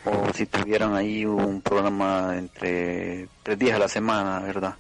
O 0.07 0.33
si 0.33 0.47
tuvieran 0.47 0.95
ahí 0.95 1.25
un 1.27 1.61
programa 1.61 2.35
entre 2.37 3.29
tres 3.43 3.59
días 3.59 3.77
a 3.77 3.81
la 3.81 3.89
semana, 3.89 4.41
¿verdad? 4.41 4.75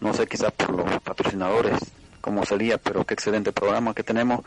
No 0.00 0.12
sé, 0.12 0.26
quizás 0.26 0.52
por 0.52 0.70
los 0.70 1.00
patrocinadores, 1.00 1.78
cómo 2.20 2.44
sería, 2.44 2.76
pero 2.76 3.04
qué 3.04 3.14
excelente 3.14 3.52
programa 3.52 3.94
que 3.94 4.02
tenemos. 4.02 4.44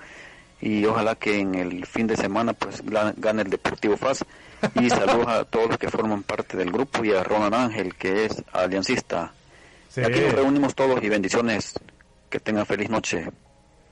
Y 0.61 0.85
ojalá 0.85 1.15
que 1.15 1.39
en 1.39 1.55
el 1.55 1.85
fin 1.85 2.05
de 2.05 2.17
semana, 2.17 2.53
pues, 2.53 2.83
gane 2.83 3.41
el 3.41 3.49
Deportivo 3.49 3.97
FAS. 3.97 4.25
Y 4.75 4.89
saludos 4.89 5.27
a 5.27 5.45
todos 5.45 5.69
los 5.69 5.77
que 5.77 5.89
forman 5.89 6.23
parte 6.23 6.57
del 6.57 6.71
grupo 6.71 7.03
y 7.03 7.13
a 7.13 7.23
Ronald 7.23 7.55
Ángel, 7.55 7.95
que 7.95 8.25
es 8.25 8.43
aliancista 8.51 9.33
Aquí 9.97 10.19
nos 10.19 10.33
reunimos 10.33 10.75
todos 10.75 11.03
y 11.03 11.09
bendiciones. 11.09 11.73
Que 12.29 12.39
tengan 12.39 12.65
feliz 12.65 12.89
noche. 12.89 13.27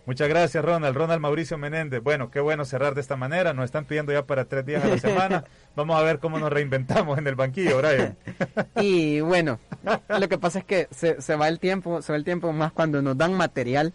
Muchas 0.08 0.30
gracias, 0.30 0.64
Ronald. 0.64 0.96
Ronald 0.96 1.20
Mauricio 1.20 1.58
Menéndez. 1.58 2.02
Bueno, 2.02 2.32
qué 2.32 2.40
bueno 2.40 2.64
cerrar 2.64 2.96
de 2.96 3.02
esta 3.02 3.18
manera. 3.18 3.54
Nos 3.54 3.66
están 3.66 3.84
pidiendo 3.84 4.14
ya 4.14 4.26
para 4.26 4.46
tres 4.46 4.66
días 4.66 4.82
a 4.82 4.88
la 4.88 4.98
semana. 4.98 5.44
Vamos 5.76 6.00
a 6.00 6.02
ver 6.02 6.20
cómo 6.20 6.40
nos 6.40 6.50
reinventamos 6.50 7.18
en 7.18 7.28
el 7.28 7.36
banquillo, 7.36 7.78
Brian. 7.80 8.18
y 8.78 9.20
bueno, 9.20 9.60
lo 10.08 10.30
que 10.30 10.38
pasa 10.38 10.60
es 10.60 10.66
que 10.66 10.88
se, 10.92 11.22
se, 11.22 11.36
va 11.36 11.50
el 11.50 11.60
tiempo, 11.60 12.02
se 12.02 12.14
va 12.14 12.16
el 12.16 12.24
tiempo 12.24 12.54
más 12.54 12.72
cuando 12.72 13.02
nos 13.02 13.18
dan 13.18 13.34
material. 13.34 13.94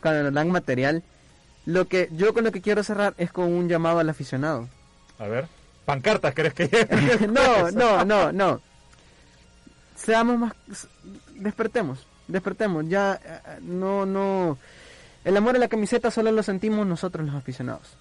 Cuando 0.00 0.22
nos 0.22 0.32
dan 0.32 0.50
material. 0.50 1.02
Lo 1.66 1.88
que 1.88 2.08
yo 2.12 2.32
con 2.32 2.44
lo 2.44 2.50
que 2.50 2.62
quiero 2.62 2.82
cerrar 2.82 3.12
es 3.18 3.30
con 3.30 3.52
un 3.52 3.68
llamado 3.68 3.98
al 3.98 4.08
aficionado. 4.08 4.66
A 5.18 5.26
ver, 5.26 5.46
pancartas, 5.84 6.34
¿crees 6.34 6.54
que 6.54 6.68
No, 7.28 7.70
no, 7.70 8.02
no, 8.06 8.32
no. 8.32 8.62
Seamos 9.94 10.38
más 10.38 10.54
despertemos, 11.34 12.06
despertemos. 12.28 12.88
Ya 12.88 13.20
eh, 13.22 13.58
no, 13.60 14.06
no. 14.06 14.56
El 15.24 15.36
amor 15.36 15.56
a 15.56 15.58
la 15.58 15.68
camiseta 15.68 16.10
solo 16.10 16.30
lo 16.32 16.42
sentimos 16.42 16.86
nosotros 16.86 17.26
los 17.26 17.34
aficionados. 17.34 17.96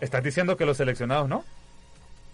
¿Estás 0.00 0.22
diciendo 0.22 0.56
que 0.56 0.64
los 0.64 0.76
seleccionados 0.76 1.28
no? 1.28 1.44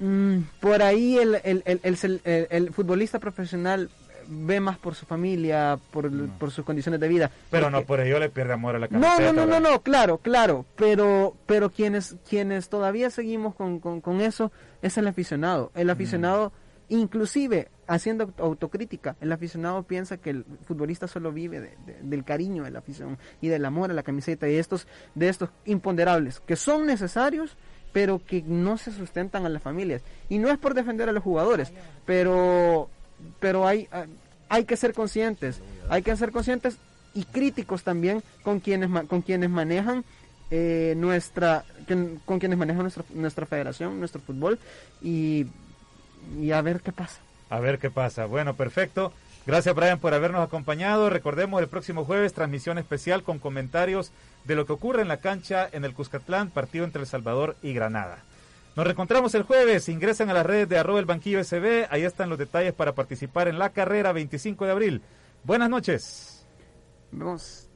Mm, 0.00 0.42
por 0.60 0.82
ahí 0.82 1.18
el, 1.18 1.40
el, 1.44 1.62
el, 1.64 2.20
el, 2.24 2.72
futbolista 2.72 3.18
profesional 3.18 3.90
ve 4.28 4.60
más 4.60 4.78
por 4.78 4.94
su 4.94 5.06
familia, 5.06 5.78
por, 5.90 6.10
por 6.38 6.50
sus 6.50 6.64
condiciones 6.64 7.00
de 7.00 7.08
vida. 7.08 7.30
Pero 7.50 7.70
no 7.70 7.82
por 7.82 8.00
ello 8.00 8.18
le 8.18 8.28
pierde 8.28 8.52
amor 8.52 8.76
a 8.76 8.78
la 8.78 8.88
camiseta. 8.88 9.18
No, 9.20 9.32
no, 9.32 9.46
no, 9.46 9.60
no, 9.60 9.70
no, 9.70 9.82
claro, 9.82 10.18
claro. 10.18 10.66
Pero, 10.76 11.34
pero 11.46 11.70
quienes, 11.70 12.16
quienes 12.28 12.68
todavía 12.68 13.10
seguimos 13.10 13.54
con, 13.54 13.80
con, 13.80 14.20
eso 14.20 14.52
es 14.82 14.96
el 14.98 15.08
aficionado. 15.08 15.72
El 15.74 15.90
aficionado, 15.90 16.52
inclusive 16.88 17.68
haciendo 17.88 18.32
autocrítica. 18.38 19.16
El 19.20 19.32
aficionado 19.32 19.82
piensa 19.82 20.18
que 20.18 20.30
el 20.30 20.44
futbolista 20.66 21.08
solo 21.08 21.32
vive 21.32 21.76
del 22.02 22.24
cariño 22.24 22.62
de 22.62 22.70
la 22.70 22.78
afición 22.78 23.18
y 23.40 23.48
del 23.48 23.64
amor 23.64 23.90
a 23.90 23.94
la 23.94 24.02
camiseta 24.04 24.48
y 24.48 24.54
estos, 24.54 24.86
de 25.14 25.28
estos 25.28 25.50
imponderables 25.64 26.40
que 26.40 26.54
son 26.54 26.86
necesarios 26.86 27.56
pero 27.92 28.22
que 28.24 28.42
no 28.42 28.76
se 28.76 28.92
sustentan 28.92 29.46
a 29.46 29.48
las 29.48 29.62
familias. 29.62 30.02
Y 30.28 30.38
no 30.38 30.50
es 30.50 30.58
por 30.58 30.74
defender 30.74 31.08
a 31.08 31.12
los 31.12 31.24
jugadores, 31.24 31.72
pero, 32.04 32.90
pero 33.40 33.66
hay, 33.66 33.88
hay 34.48 34.64
que 34.66 34.76
ser 34.76 34.92
conscientes, 34.92 35.60
hay 35.88 36.02
que 36.02 36.14
ser 36.14 36.30
conscientes 36.30 36.76
y 37.14 37.24
críticos 37.24 37.82
también 37.82 38.22
con 38.42 38.60
quienes, 38.60 38.90
con 39.06 39.22
quienes 39.22 39.48
manejan 39.48 40.04
eh, 40.50 40.94
nuestra, 40.96 41.64
con 42.26 42.38
quienes 42.38 42.58
manejan 42.58 42.82
nuestra, 42.82 43.04
nuestra 43.14 43.46
federación, 43.46 43.98
nuestro 43.98 44.20
fútbol 44.20 44.58
y, 45.02 45.46
y 46.38 46.52
a 46.52 46.60
ver 46.60 46.80
qué 46.82 46.92
pasa. 46.92 47.20
A 47.50 47.60
ver 47.60 47.78
qué 47.78 47.90
pasa. 47.90 48.26
Bueno, 48.26 48.54
perfecto. 48.54 49.12
Gracias 49.46 49.74
Brian 49.74 49.98
por 49.98 50.12
habernos 50.12 50.44
acompañado. 50.44 51.08
Recordemos 51.08 51.62
el 51.62 51.68
próximo 51.68 52.04
jueves 52.04 52.34
transmisión 52.34 52.76
especial 52.76 53.22
con 53.22 53.38
comentarios 53.38 54.12
de 54.44 54.54
lo 54.54 54.66
que 54.66 54.74
ocurre 54.74 55.02
en 55.02 55.08
la 55.08 55.20
cancha 55.20 55.68
en 55.72 55.84
el 55.84 55.94
Cuscatlán, 55.94 56.50
partido 56.50 56.84
entre 56.84 57.00
El 57.00 57.06
Salvador 57.06 57.56
y 57.62 57.72
Granada. 57.72 58.18
Nos 58.76 58.84
reencontramos 58.84 59.34
el 59.34 59.42
jueves, 59.42 59.88
ingresan 59.88 60.30
a 60.30 60.34
las 60.34 60.46
redes 60.46 60.68
de 60.68 60.78
arroba 60.78 61.00
el 61.00 61.06
banquillo 61.06 61.42
SB, 61.42 61.88
ahí 61.90 62.04
están 62.04 62.28
los 62.28 62.38
detalles 62.38 62.74
para 62.74 62.92
participar 62.92 63.48
en 63.48 63.58
la 63.58 63.70
carrera 63.70 64.12
25 64.12 64.66
de 64.66 64.70
abril. 64.70 65.02
Buenas 65.44 65.70
noches. 65.70 66.46
Vamos. 67.10 67.68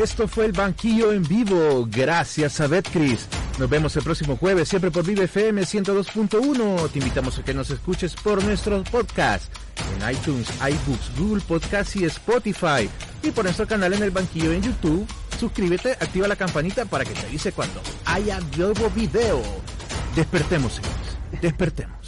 Esto 0.00 0.26
fue 0.26 0.46
el 0.46 0.52
banquillo 0.52 1.12
en 1.12 1.22
vivo. 1.24 1.86
Gracias 1.90 2.58
a 2.62 2.66
Betcris. 2.66 3.28
Nos 3.58 3.68
vemos 3.68 3.94
el 3.96 4.02
próximo 4.02 4.34
jueves, 4.34 4.66
siempre 4.66 4.90
por 4.90 5.04
Vive 5.04 5.24
FM 5.24 5.60
102.1. 5.60 6.90
Te 6.90 6.98
invitamos 7.00 7.38
a 7.38 7.44
que 7.44 7.52
nos 7.52 7.70
escuches 7.70 8.14
por 8.14 8.42
nuestro 8.42 8.82
podcast 8.84 9.52
en 9.94 10.10
iTunes, 10.10 10.48
iBooks, 10.58 11.18
Google 11.18 11.42
Podcast 11.46 11.96
y 11.96 12.06
Spotify. 12.06 12.88
Y 13.22 13.30
por 13.30 13.44
nuestro 13.44 13.66
canal 13.66 13.92
en 13.92 14.02
el 14.02 14.10
banquillo 14.10 14.52
en 14.52 14.62
YouTube. 14.62 15.06
Suscríbete, 15.38 15.92
activa 15.92 16.26
la 16.26 16.36
campanita 16.36 16.86
para 16.86 17.04
que 17.04 17.12
te 17.12 17.26
avise 17.26 17.52
cuando 17.52 17.82
haya 18.06 18.40
nuevo 18.56 18.88
video. 18.96 19.42
Despertemos, 20.16 20.76
señores. 20.76 21.42
Despertemos. 21.42 21.99